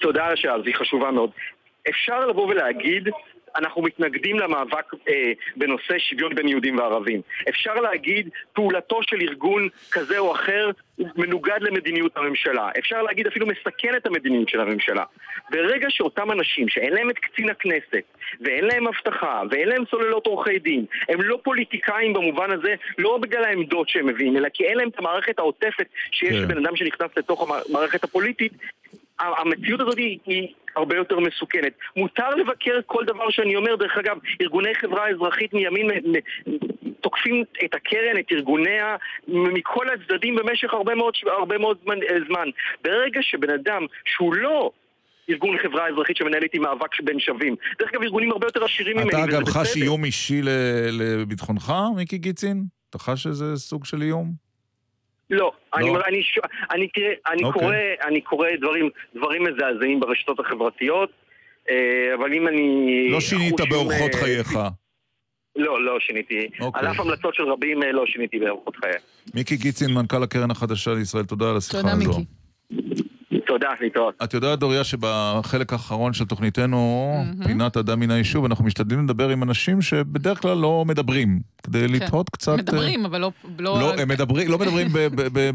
[0.00, 1.30] תודה על השאלה, היא חשובה מאוד.
[1.90, 3.02] אפשר לבוא ולהגיד,
[3.60, 7.20] אנחנו מתנגדים למאבק אה, בנושא שוויון בין יהודים וערבים.
[7.48, 10.70] אפשר להגיד, פעולתו של ארגון כזה או אחר
[11.16, 12.70] מנוגד למדיניות הממשלה.
[12.78, 15.04] אפשר להגיד אפילו מסכן את המדיניות של הממשלה.
[15.50, 18.04] ברגע שאותם אנשים שאין להם את קצין הכנסת,
[18.40, 23.44] ואין להם אבטחה, ואין להם סוללות עורכי דין, הם לא פוליטיקאים במובן הזה, לא בגלל
[23.44, 26.42] העמדות שהם מביאים, אלא כי אין להם את המערכת העוטפת שיש כן.
[26.42, 28.52] לבן אדם שנכנס לתוך המערכת הפוליטית,
[29.20, 31.72] המציאות הזאת היא, היא הרבה יותר מסוכנת.
[31.96, 35.90] מותר לבקר כל דבר שאני אומר, דרך אגב, ארגוני חברה אזרחית מימין
[37.00, 38.96] תוקפים את הקרן, את ארגוניה,
[39.28, 42.48] מכל הצדדים במשך הרבה מאוד, הרבה מאוד זמן, אה, זמן.
[42.84, 44.70] ברגע שבן אדם שהוא לא...
[45.30, 47.56] ארגון חברה אזרחית שמנהל איתי מאבק בין שווים.
[47.78, 49.76] דרך אגב, ארגונים הרבה יותר עשירים ממני, אתה אגב חש.
[49.76, 50.40] איום אישי
[50.92, 52.64] לביטחונך, מיקי גיצין?
[52.90, 54.49] אתה חש שזה סוג של איום?
[55.30, 56.00] לא, אני, לא?
[56.08, 56.38] אני, ש-
[56.70, 57.62] אני, תראה, אני, אוקיי.
[57.62, 57.76] קורא,
[58.08, 61.10] אני קורא דברים, דברים מזעזעים ברשתות החברתיות,
[61.70, 63.08] אה, אבל אם אני...
[63.10, 64.58] לא שינית באורחות אה, חייך.
[65.56, 66.48] לא, לא שיניתי.
[66.60, 66.82] אוקיי.
[66.82, 68.92] על אף המלצות של רבים אה, לא שיניתי באורחות חיי.
[69.34, 72.18] מיקי גיצין, מנכ"ל הקרן החדשה לישראל, תודה על השיחה תודה, הזו.
[72.18, 72.24] מיקי.
[73.50, 74.14] תודה, להתראות.
[74.24, 77.12] את יודעת, דוריה, שבחלק האחרון של תוכניתנו,
[77.44, 82.30] פינת אדם מן היישוב, אנחנו משתדלים לדבר עם אנשים שבדרך כלל לא מדברים, כדי לתהות
[82.30, 82.52] קצת...
[82.52, 82.62] אה, כן.
[82.62, 83.32] מדברים, אבל לא...
[83.58, 84.86] לא, הם מדברים, לא מדברים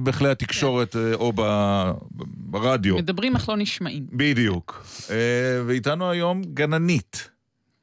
[0.03, 1.91] בכלי התקשורת אה, או ב-
[2.35, 2.95] ברדיו.
[2.95, 4.05] מדברים אך לא נשמעים.
[4.13, 4.85] בדיוק.
[5.09, 5.15] אה,
[5.67, 7.29] ואיתנו היום גננית,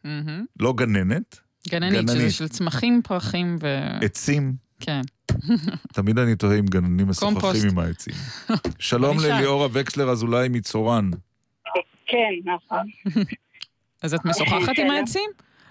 [0.05, 0.45] מהמם.
[0.61, 3.67] לא גננת, גננית, שזה של צמחים, פרחים ו...
[4.05, 4.53] עצים.
[4.81, 5.01] כן.
[5.95, 7.71] תמיד אני תוהה אם גננים משוחחים.
[7.71, 8.15] עם העצים.
[8.79, 9.17] שלום.
[9.21, 11.11] לליאורה וקסלר אזולאי מצורן.
[12.07, 12.87] כן, נכון.
[14.03, 15.31] אז את משוחחת עם העצים?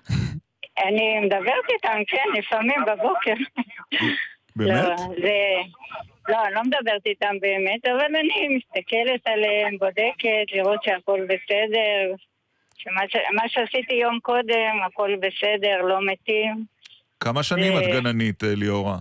[0.88, 3.34] אני מדברת איתם, כן, לפעמים בבוקר.
[4.56, 4.84] באמת?
[4.84, 5.34] לא, זה...
[6.30, 12.16] לא, אני לא מדברת איתם באמת, אבל אני מסתכלת עליהם, בודקת, לראות שהכל בסדר,
[12.78, 16.66] שמה שעשיתי יום קודם, הכל בסדר, לא מתים.
[17.20, 18.98] כמה שנים את גננית, אה, ליאורה?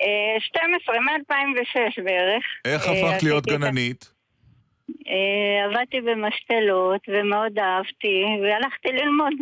[0.00, 2.44] אה, 12, מ-2006 בערך.
[2.64, 4.12] איך אה, הפכת להיות גננית?
[5.08, 9.32] אה, עבדתי במשתלות, ומאוד אהבתי, והלכתי ללמוד.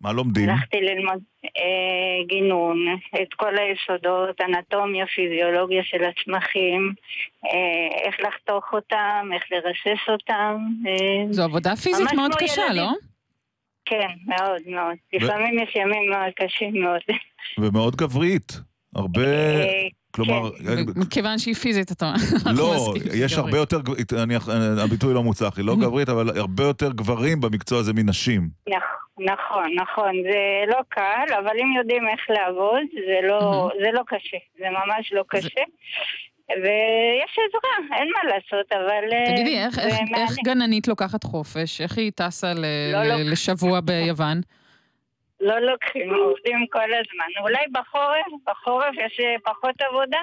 [0.00, 0.48] מה לומדים?
[0.50, 2.76] הלכתי ללמוד אה, גינון,
[3.22, 6.92] את כל היסודות, אנטומיה, פיזיולוגיה של הצמחים,
[7.44, 10.56] אה, איך לחתוך אותם, איך לרסס אותם.
[10.86, 12.82] אה, זו עבודה פיזית מאוד קשה, ילדים.
[12.82, 12.90] לא?
[13.84, 14.96] כן, מאוד מאוד.
[15.12, 17.00] לפעמים יש ימים מאוד קשים מאוד.
[17.58, 18.67] ומאוד גברית.
[18.94, 19.22] הרבה...
[19.26, 19.64] אה,
[20.10, 20.50] כלומר,
[20.96, 22.12] מכיוון שהיא פיזית, אתה...
[22.58, 23.38] לא, יש גברית.
[23.38, 23.80] הרבה יותר,
[24.22, 24.34] אני-
[24.82, 28.48] הביטוי לא מוצלח, היא לא גברית, אבל הרבה יותר גברים במקצוע הזה מנשים.
[28.70, 28.72] נכ-
[29.18, 30.38] נכון, נכון, זה
[30.68, 35.24] לא קל, אבל אם יודעים איך לעבוד, זה לא, זה לא קשה, זה ממש לא
[35.28, 35.60] קשה.
[36.50, 39.12] ויש עזרה, אין מה לעשות, אבל...
[39.12, 39.78] אה, תגידי, איך,
[40.44, 41.80] גננית לוקחת חופש?
[41.80, 44.40] איך היא טסה ל, לא ל, לוק- לשבוע ביוון?
[45.40, 47.42] לא לוקחים, עובדים כל הזמן.
[47.42, 50.20] אולי בחורף, בחורף יש אה, פחות עבודה.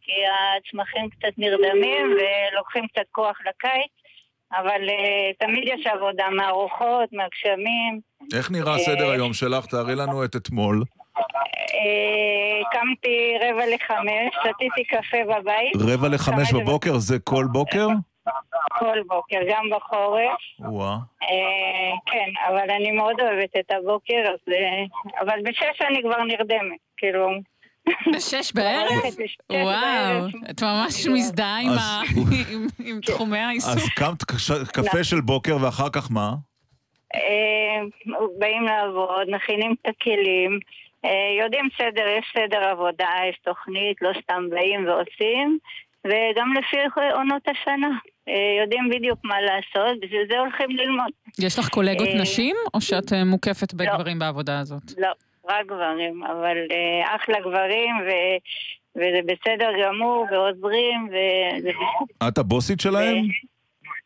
[0.00, 0.12] כי
[0.56, 3.92] הצמחים קצת נרדמים ולוקחים קצת כוח לקיץ,
[4.52, 8.00] אבל uh, תמיד יש עבודה מהרוחות, מהגשמים.
[8.36, 9.66] איך נראה אה, סדר היום שלך?
[9.66, 10.82] תארי לנו את אתמול.
[12.72, 15.76] קמתי רבע לחמש, שתיתי קפה בבית.
[15.76, 17.88] רבע לחמש חמש בבוקר, זה כל בוקר?
[18.78, 20.40] כל בוקר, גם בחורף.
[20.58, 20.96] וואה.
[21.22, 24.52] אה, כן, אבל אני מאוד אוהבת את הבוקר, אז...
[24.52, 27.30] אה, אבל בשש אני כבר נרדמת, כאילו...
[28.14, 28.90] בשש בערב?
[29.50, 30.26] וואו.
[30.50, 31.70] את ממש מזדהה עם
[32.78, 33.76] עם תחומי העיסוק.
[33.76, 34.24] אז קמת
[34.72, 36.34] קפה של בוקר ואחר כך מה?
[37.14, 37.82] אה,
[38.38, 40.58] באים לעבוד, מכינים את הכלים,
[41.04, 45.58] אה, יודעים סדר, יש סדר עבודה, יש תוכנית, לא סתם באים ועושים,
[46.06, 46.76] וגם לפי
[47.14, 47.88] עונות השנה.
[48.28, 51.10] אה, יודעים בדיוק מה לעשות, בשביל זה הולכים ללמוד.
[51.38, 54.82] יש לך קולגות אה, נשים, או שאת אה, מוקפת בגברים בעבודה הזאת?
[54.98, 55.08] לא,
[55.48, 56.56] רק גברים, אבל
[57.16, 58.10] אחלה גברים, ו...
[58.96, 61.70] וזה בסדר גמור, ועוזרים, וזה.
[62.28, 63.24] את הבוסית שלהם?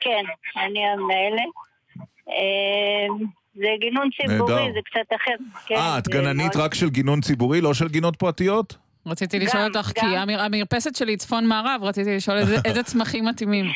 [0.01, 0.25] כן,
[0.57, 1.51] אני המנהלת.
[3.55, 4.73] זה גינון ציבורי.
[4.75, 5.35] זה קצת אחר.
[5.67, 8.77] כן, אה, את זה גננית מאוד- רק של גינון ציבורי, לא של גינות פרטיות?
[9.07, 13.25] רציתי לשאול אותך, כי המר- המרפסת שלי היא צפון מערב, רציתי לשאול איזה- איזה צמחים
[13.25, 13.67] מתאימים.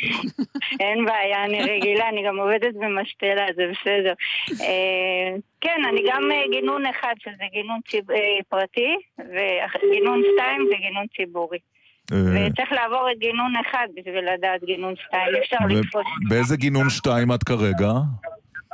[0.81, 4.13] אין בעיה, אני רגילה, אני גם עובדת במשתלה, זה בסדר.
[4.61, 5.31] אה,
[5.61, 8.17] כן, אני גם אה, גינון אחד, שזה גינון ציב- אה,
[8.49, 11.59] פרטי, וגינון שתיים זה גינון ציבורי.
[12.11, 16.05] וצריך לעבור את גינון אחד בשביל לדעת גינון שתיים, אפשר לתפוס.
[16.29, 17.91] באיזה גינון שתיים את כרגע?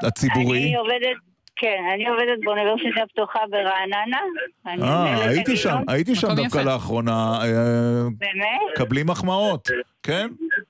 [0.02, 0.58] הציבורי?
[0.62, 1.16] אני עובדת,
[1.56, 4.20] כן, אני עובדת באוניברסיטה הפתוחה ברעננה.
[4.66, 5.56] אני אה, הייתי.
[5.56, 7.38] שם, הייתי שם דווקא לאחרונה.
[7.42, 7.48] אה,
[8.18, 8.60] באמת?
[8.76, 9.68] קבלים מחמאות,
[10.02, 10.28] כן?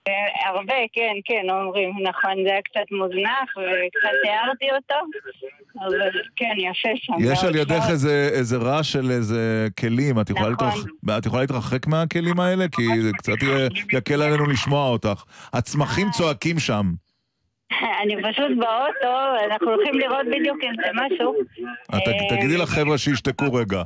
[0.08, 0.12] אה,
[0.50, 4.94] הרבה, כן, כן, אומרים, נכון, זה היה קצת מוזנח וקצת הערתי אותו,
[5.80, 5.98] אבל
[6.36, 7.12] כן, יפה שם.
[7.20, 7.84] יש על ידך.
[7.90, 10.68] איזה- איזה רעש של איזה כלים, את יכולה נכון.
[11.18, 12.64] את יכולה להתרחק מהכלים האלה?
[12.72, 13.32] כי זה קצת
[13.92, 15.24] יקל עלינו לשמוע אותך.
[15.52, 16.92] הצמחים צועקים שם.
[18.02, 19.16] אני פשוט באוטו,
[19.50, 21.34] אנחנו הולכים לראות בדיוק אם זה משהו.
[21.90, 23.82] ת- אה, תגידי לחבר'ה שישתקו רגע.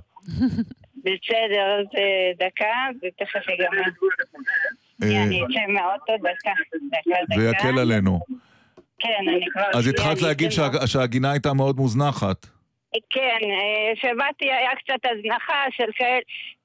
[0.97, 3.82] בסדר, אז אה, דקה, ותכף ייגמר.
[5.02, 6.51] אה, אני אצא מהאוטו, דקה,
[6.90, 7.69] דקה, זה דקה.
[7.69, 8.20] יקל עלינו.
[8.98, 9.78] כן, אני כבר...
[9.78, 10.51] אז התחלת להגיד
[10.86, 12.47] שהגינה הייתה מאוד מוזנחת.
[13.10, 16.20] כן, אה, שבאתי היה קצת הזנחה של כאלה,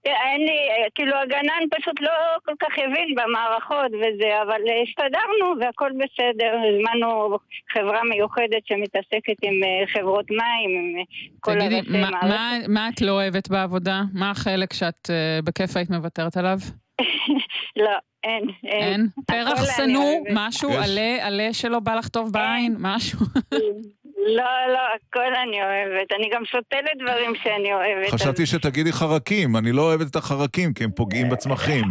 [0.05, 2.11] אין לי, אה, כאילו הגנן פשוט לא
[2.45, 7.37] כל כך הבין במערכות וזה, אבל אה, הסתדרנו והכל בסדר, הזמנו
[7.73, 11.03] חברה מיוחדת שמתעסקת עם אה, חברות מים, עם
[11.39, 12.27] כל תגידי, הראשי מה- מערכת.
[12.27, 14.01] מה- מה את לא אוהבת בעבודה?
[14.13, 16.57] מה החלק שאת אה, בכיף היית מוותרת עליו?
[17.83, 17.91] לא,
[18.23, 18.83] אין, אין.
[18.83, 19.07] אין?
[19.27, 20.13] פרח שנוא?
[20.33, 20.69] משהו?
[20.71, 22.75] עלה, עלה שלא בא לך טוב בעין?
[22.79, 23.19] משהו?
[24.27, 26.11] לא, לא, הכל אני אוהבת.
[26.19, 28.09] אני גם שותלת דברים שאני אוהבת.
[28.11, 31.85] חשבתי שתגידי חרקים, אני לא אוהבת את החרקים כי הם פוגעים בצמחים.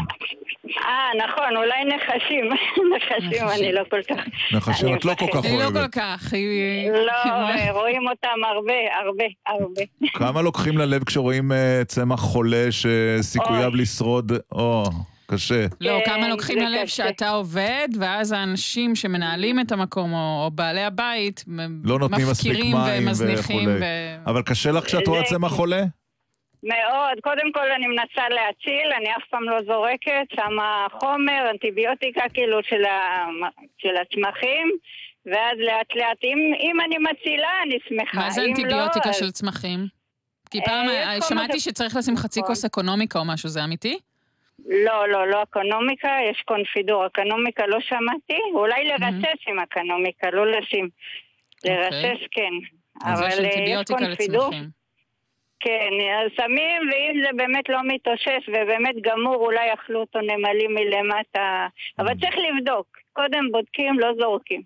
[0.78, 2.50] אה, נכון, אולי נחשים.
[2.96, 4.24] נחשים אני לא כל כך...
[4.52, 5.94] נחשים את לא כל כך היא לא כל אוהבת.
[5.94, 6.90] כך, היא...
[6.90, 9.82] לא, רואים אותם הרבה, הרבה, הרבה.
[10.14, 13.70] כמה לוקחים ללב כשרואים אה, צמח חולה שסיכוייו.
[13.74, 14.32] לשרוד?
[14.52, 14.84] או,
[15.34, 15.66] קשה.
[15.80, 16.86] לא, כן, כמה לוקחים ללב.
[16.86, 21.44] שאתה עובד, ואז האנשים שמנהלים את המקום, או בעלי הבית,
[21.84, 23.68] לא נותנים מספיק מים ומזניחים.
[23.80, 25.82] ו- אבל קשה לך כשאת רואה צמח חולה?
[26.62, 27.20] מאוד.
[27.22, 32.84] קודם כל אני מנסה להציל, אני אף פעם לא זורקת, שמה חומר, אנטיביוטיקה כאילו של,
[32.84, 33.26] ה...
[33.78, 34.68] של הצמחים,
[35.26, 38.16] ואז לאט לאט, אם, אם אני מצילה, אני שמחה.
[38.18, 39.86] מה זה אנטיביוטיקה לא, אז- של צמחים?
[40.50, 42.52] כי אה, פעם אה, שמעתי שצריך לשים חצי נכון.
[42.54, 43.98] כוס אקונומיקה או משהו, זה אמיתי?
[44.66, 47.06] לא, לא, לא אקונומיקה, יש קונפידור.
[47.06, 50.88] אקונומיקה לא שמעתי, אולי לרסס עם אקונומיקה, לא לשים.
[51.64, 52.52] לרסס כן.
[53.04, 54.48] אבל אה, יש קונפידור.
[54.48, 54.82] לצמחים.
[55.60, 61.66] כן, אז שמים, ואם זה באמת לא מתאושש ובאמת גמור, אולי אכלו אותו נמלים מלמטה.
[61.98, 62.86] אבל צריך לבדוק.
[63.12, 64.62] קודם בודקים, לא זורקים.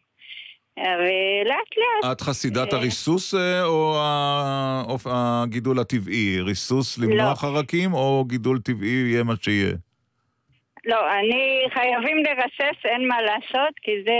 [0.79, 2.13] ולאט לאט.
[2.13, 2.79] את חסידת אה.
[2.79, 6.41] הריסוס אה, או הגידול הטבעי?
[6.41, 7.35] ריסוס למנוע לא.
[7.35, 9.73] חרקים או גידול טבעי יהיה מה שיהיה?
[10.87, 14.13] לא, אני חייבים לרסס, אין מה לעשות, כי זה,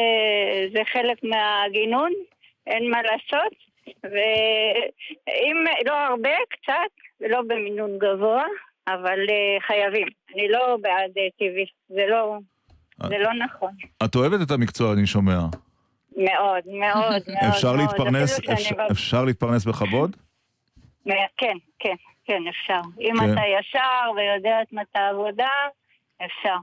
[0.73, 2.13] זה חלק מהגינון,
[2.67, 3.53] אין מה לעשות.
[4.05, 5.57] ואם,
[5.87, 6.91] לא הרבה, קצת,
[7.21, 8.45] ולא במינון גבוה,
[8.89, 10.07] אבל אה, חייבים.
[10.35, 12.39] אני לא בעד אה, טבעי, זה לא,
[13.09, 13.71] זה לא נכון.
[14.05, 15.39] את אוהבת את המקצוע, אני שומע.
[16.17, 17.23] מאוד, מאוד, מאוד.
[17.51, 17.81] אפשר מאוד.
[17.81, 20.17] להתפרנס, אפשר- שאני ב- אפשר להתפרנס בכבוד?
[21.39, 21.95] כן, כן,
[22.25, 22.81] כן, אפשר.
[23.01, 23.33] אם כן.
[23.33, 25.49] אתה ישר ויודע את מטה העבודה,
[26.25, 26.57] אפשר.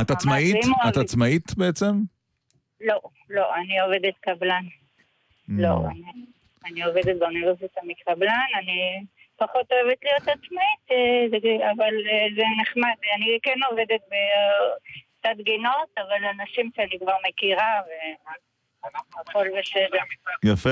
[0.00, 0.56] את עצמאית?
[0.88, 1.92] את עצמאית בעצם?
[2.80, 3.00] לא,
[3.30, 4.64] לא, אני עובדת קבלן.
[5.48, 5.76] לא,
[6.66, 9.04] אני, עובדת באוניברסיטה מקבלן, אני
[9.36, 12.94] פחות אוהבת להיות עצמאית, אה, אבל אה, זה נחמד.
[13.16, 17.80] אני כן עובדת בקצת גינות, אבל אנשים שאני כבר מכירה,
[18.82, 19.98] והכל בסדר.
[20.44, 20.70] יפה.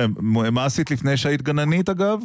[0.53, 2.21] מה עשית לפני שהיית גננית אגב?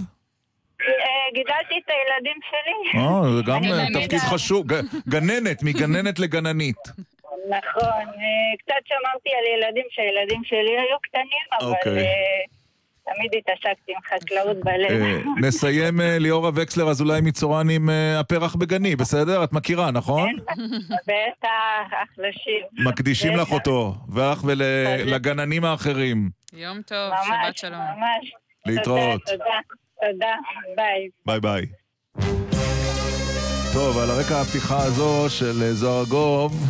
[1.33, 2.99] גידלתי את הילדים שלי.
[2.99, 3.61] אה, זה גם.
[4.01, 4.65] תפקיד חשוב.
[5.09, 6.77] גננת, מגננת לגננית.
[7.49, 11.97] נכון, אה, קצת שמרתי על ילדים שהילדים שלי היו קטנים, אבל אוקיי.
[11.97, 12.41] אה,
[13.05, 15.21] תמיד התעסקתי עם חקלאות בלב.
[15.41, 17.89] נסיים ליאורה וקסלר אזולאי מצורן עם
[18.19, 19.43] הפרח בגני, בסדר?
[19.43, 20.33] את מכירה, נכון?
[21.07, 22.85] בטח, אחלה שיר.
[22.85, 23.51] מקדישים לך.
[23.51, 26.29] אותו, ואך ולגננים האחרים.
[26.53, 27.79] יום טוב, ממש, שבת שלום.
[27.79, 28.31] ממש.
[28.65, 29.21] להתראות.
[29.25, 29.59] תודה, תודה,
[30.01, 30.33] תודה,
[30.75, 31.09] ביי.
[31.25, 31.65] ביי ביי.
[33.73, 36.63] טוב, על הרקע הפתיחה הזו של אה, זוהר ארגוב,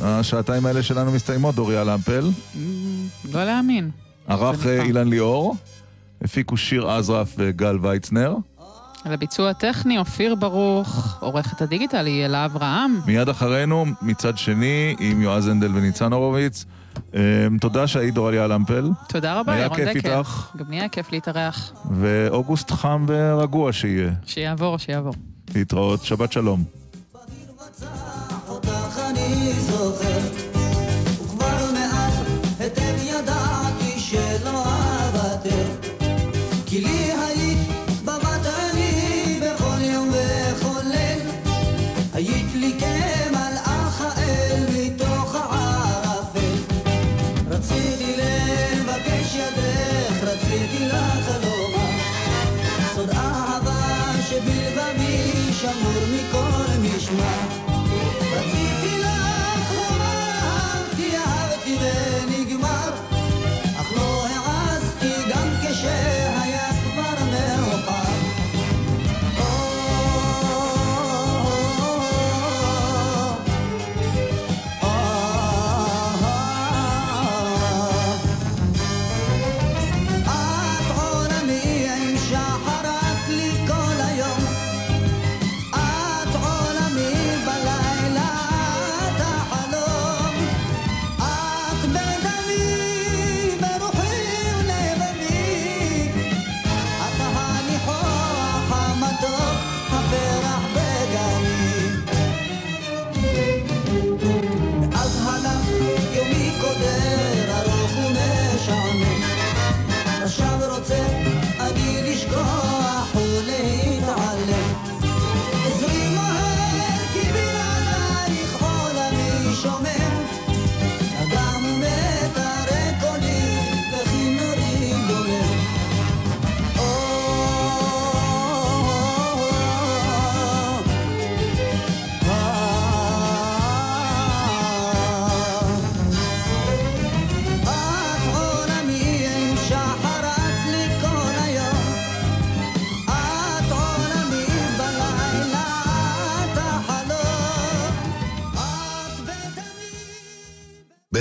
[0.00, 2.24] השעתיים האלה שלנו מסתיימות, דוריה למפל.
[3.32, 3.90] לא להאמין.
[4.28, 5.56] ערך אה, אילן ליאור,
[6.22, 8.34] הפיקו שיר אזרף וגל ויצנר.
[9.04, 13.00] על הביצוע הטכני, אופיר ברוך, עורכת הדיגיטל היא אלה אברהם.
[13.06, 16.64] מיד אחרינו, מצד שני, עם יועז הנדל וניצן הורוביץ.
[17.14, 17.20] אה,
[17.60, 20.16] תודה שהיית דוריה למפל, תודה רבה, היה ירון כיף דקל.
[20.18, 20.50] איתך.
[20.56, 21.72] גם לי היה כיף להתארח.
[21.90, 24.10] ואוגוסט חם ורגוע שיהיה.
[24.26, 25.14] שיעבור, שיעבור.
[25.54, 26.64] להתראות, שבת שלום.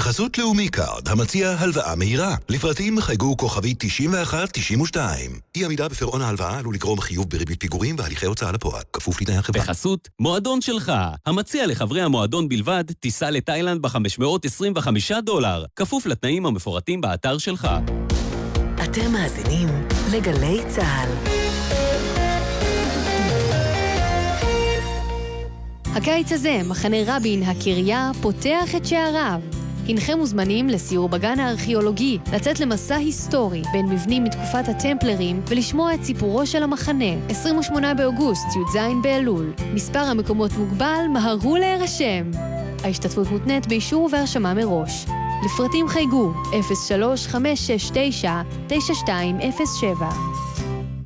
[0.09, 2.35] בחסות לאומי קארד, המציע הלוואה מהירה.
[2.49, 5.39] לפרטים חייגו כוכבי 9192.
[5.55, 8.83] אי עמידה בפירעון ההלוואה עלול לגרום חיוב בריבית פיגורים והליכי הוצאה לפועל.
[8.93, 9.61] כפוף לתנאי החברה.
[9.61, 10.91] בחסות מועדון שלך,
[11.25, 17.67] המציע לחברי המועדון בלבד טיסה לתאילנד ב-525 דולר, כפוף לתנאים המפורטים באתר שלך.
[18.83, 19.69] אתם מאזינים
[20.11, 21.09] לגלי צה"ל.
[25.95, 29.58] הקיץ הזה, מחנה רבין, הקריה, פותח את שעריו.
[29.89, 36.45] הנכם מוזמנים לסיור בגן הארכיאולוגי, לצאת למסע היסטורי בין מבנים מתקופת הטמפלרים ולשמוע את סיפורו
[36.45, 37.29] של המחנה.
[37.29, 39.53] 28 באוגוסט, י"ז באלול.
[39.73, 42.31] מספר המקומות מוגבל, מהרו להירשם.
[42.83, 45.05] ההשתתפות מותנית באישור ובהרשמה מראש.
[45.45, 46.33] לפרטים חייגו
[47.31, 47.35] 03-569-9207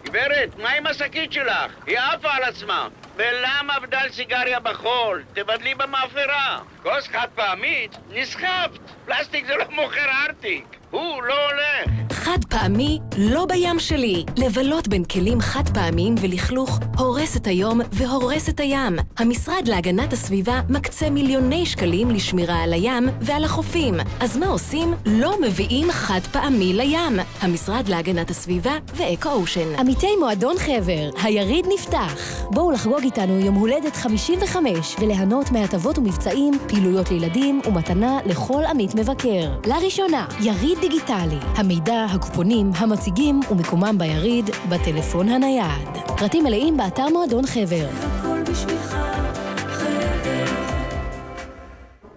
[0.05, 1.71] גברת, מה עם השקית שלך?
[1.87, 2.87] היא עפה על עצמה.
[3.15, 5.23] ולמה בדל סיגריה בחול?
[5.33, 6.59] תבדלי במאפרה.
[6.83, 7.91] כוס חד פעמית?
[8.09, 8.79] נסחפת.
[9.05, 10.82] פלסטיק זה לא מוכר ארטיק.
[10.93, 12.13] הוא לא הולך.
[12.13, 14.23] חד חד פעמי לא בים שלי.
[14.37, 18.95] לבלות בין כלים חד פעמיים ולכלוך הורס את היום והורס את הים.
[19.17, 23.93] המשרד להגנת הסביבה מקצה מיליוני שקלים לשמירה על הים ועל החופים.
[24.19, 24.93] אז מה עושים?
[25.05, 27.19] לא מביאים חד פעמי לים.
[27.41, 29.79] המשרד להגנת הסביבה ואקו אושן.
[29.79, 32.43] עמיתי מועדון חבר, היריד נפתח.
[32.51, 39.51] בואו לחגוג איתנו יום הולדת 55 וליהנות מהטבות ומבצעים, פעילויות לילדים ומתנה לכל עמית מבקר.
[39.65, 41.37] לראשונה, יריד דיגיטלי.
[41.55, 45.89] המידע, הקופונים, המציגים ומיקומם ביריד, בטלפון הנייד.
[46.17, 47.87] פרטים מלאים באתר מועדון חבר.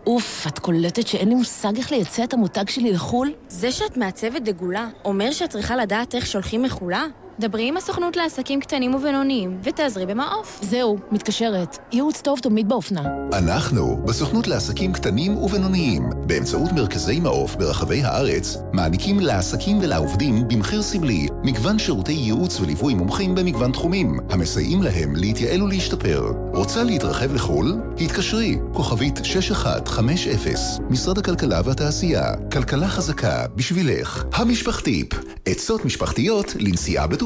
[0.06, 3.32] אוף, את קולטת שאין לי מושג איך לייצא את המותג שלי לחו"ל?
[3.48, 7.04] זה שאת מעצבת דגולה, אומר שאת צריכה לדעת איך שולחים מחולה?
[7.40, 10.58] דברי עם הסוכנות לעסקים קטנים ובינוניים, ותעזרי במעוף.
[10.62, 11.78] זהו, מתקשרת.
[11.92, 13.02] ייעוץ טוב תמיד באופנה.
[13.32, 21.26] אנחנו, בסוכנות לעסקים קטנים ובינוניים, באמצעות מרכזי מעוף ברחבי הארץ, מעניקים לעסקים ולעובדים במחיר סמלי
[21.42, 26.32] מגוון שירותי ייעוץ וליווי מומחים במגוון תחומים, המסייעים להם להתייעל ולהשתפר.
[26.54, 27.74] רוצה להתרחב לחו"ל?
[28.00, 30.52] התקשרי, כוכבית 6150,
[30.90, 34.24] משרד הכלכלה והתעשייה, כלכלה חזקה בשבילך.
[34.32, 35.08] המשפחתיפ,
[35.46, 37.25] עצות משפחתיות לנסיעה בטוחה.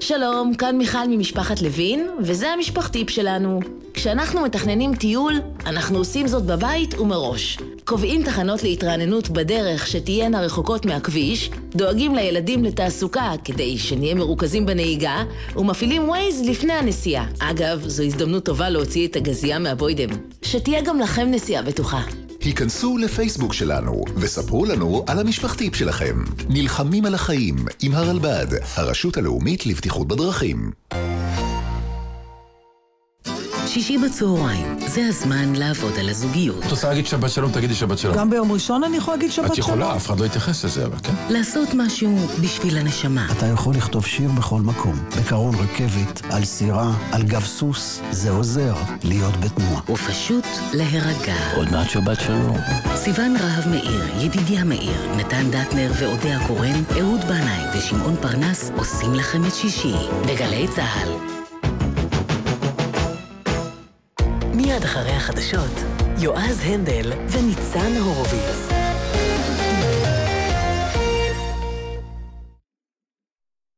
[0.00, 3.60] שלום, כאן מיכל ממשפחת לוין, וזה המשפחתיפ שלנו.
[3.94, 5.34] כשאנחנו מתכננים טיול,
[5.66, 7.58] אנחנו עושים זאת בבית ומראש.
[7.84, 15.24] קובעים תחנות להתרעננות בדרך שתהיינה רחוקות מהכביש, דואגים לילדים לתעסוקה כדי שנהיה מרוכזים בנהיגה,
[15.56, 17.26] ומפעילים ווייז לפני הנסיעה.
[17.38, 20.08] אגב, זו הזדמנות טובה להוציא את הגזייה מהבוידם.
[20.42, 22.25] שתהיה גם לכם נסיעה בטוחה.
[22.46, 26.24] היכנסו לפייסבוק שלנו וספרו לנו על המשפחתיפ שלכם.
[26.48, 30.70] נלחמים על החיים עם הרלב"ד, הרשות הלאומית לבטיחות בדרכים.
[33.76, 36.66] שישי בצהריים, זה הזמן לעבוד על הזוגיות.
[36.66, 38.16] את רוצה להגיד שבת שלום, תגידי שבת שלום.
[38.16, 39.68] גם ביום ראשון אני יכולה להגיד שבת את שלום?
[39.68, 41.12] יכולה, אף אחד לא יתייחס לזה, אבל כן.
[41.30, 43.26] לעשות משהו בשביל הנשמה.
[43.32, 48.74] אתה יכול לכתוב שיר בכל מקום, בקרון רכבת, על סירה, על גב סוס, זה עוזר
[49.04, 49.80] להיות בתנועה.
[49.90, 51.34] ופשוט להירגע.
[51.56, 52.56] עוד מעט שבת שלום.
[52.94, 59.44] סיון רהב מאיר, ידידיה מאיר, נתן דטנר ואודיה קורן, אהוד בנאי ושמעון פרנס עושים לכם
[59.44, 59.94] את שישי
[60.26, 61.45] בגלי צה"ל.
[64.56, 65.82] מיד אחרי החדשות,
[66.18, 68.85] יועז הנדל וניצן הורוביץ.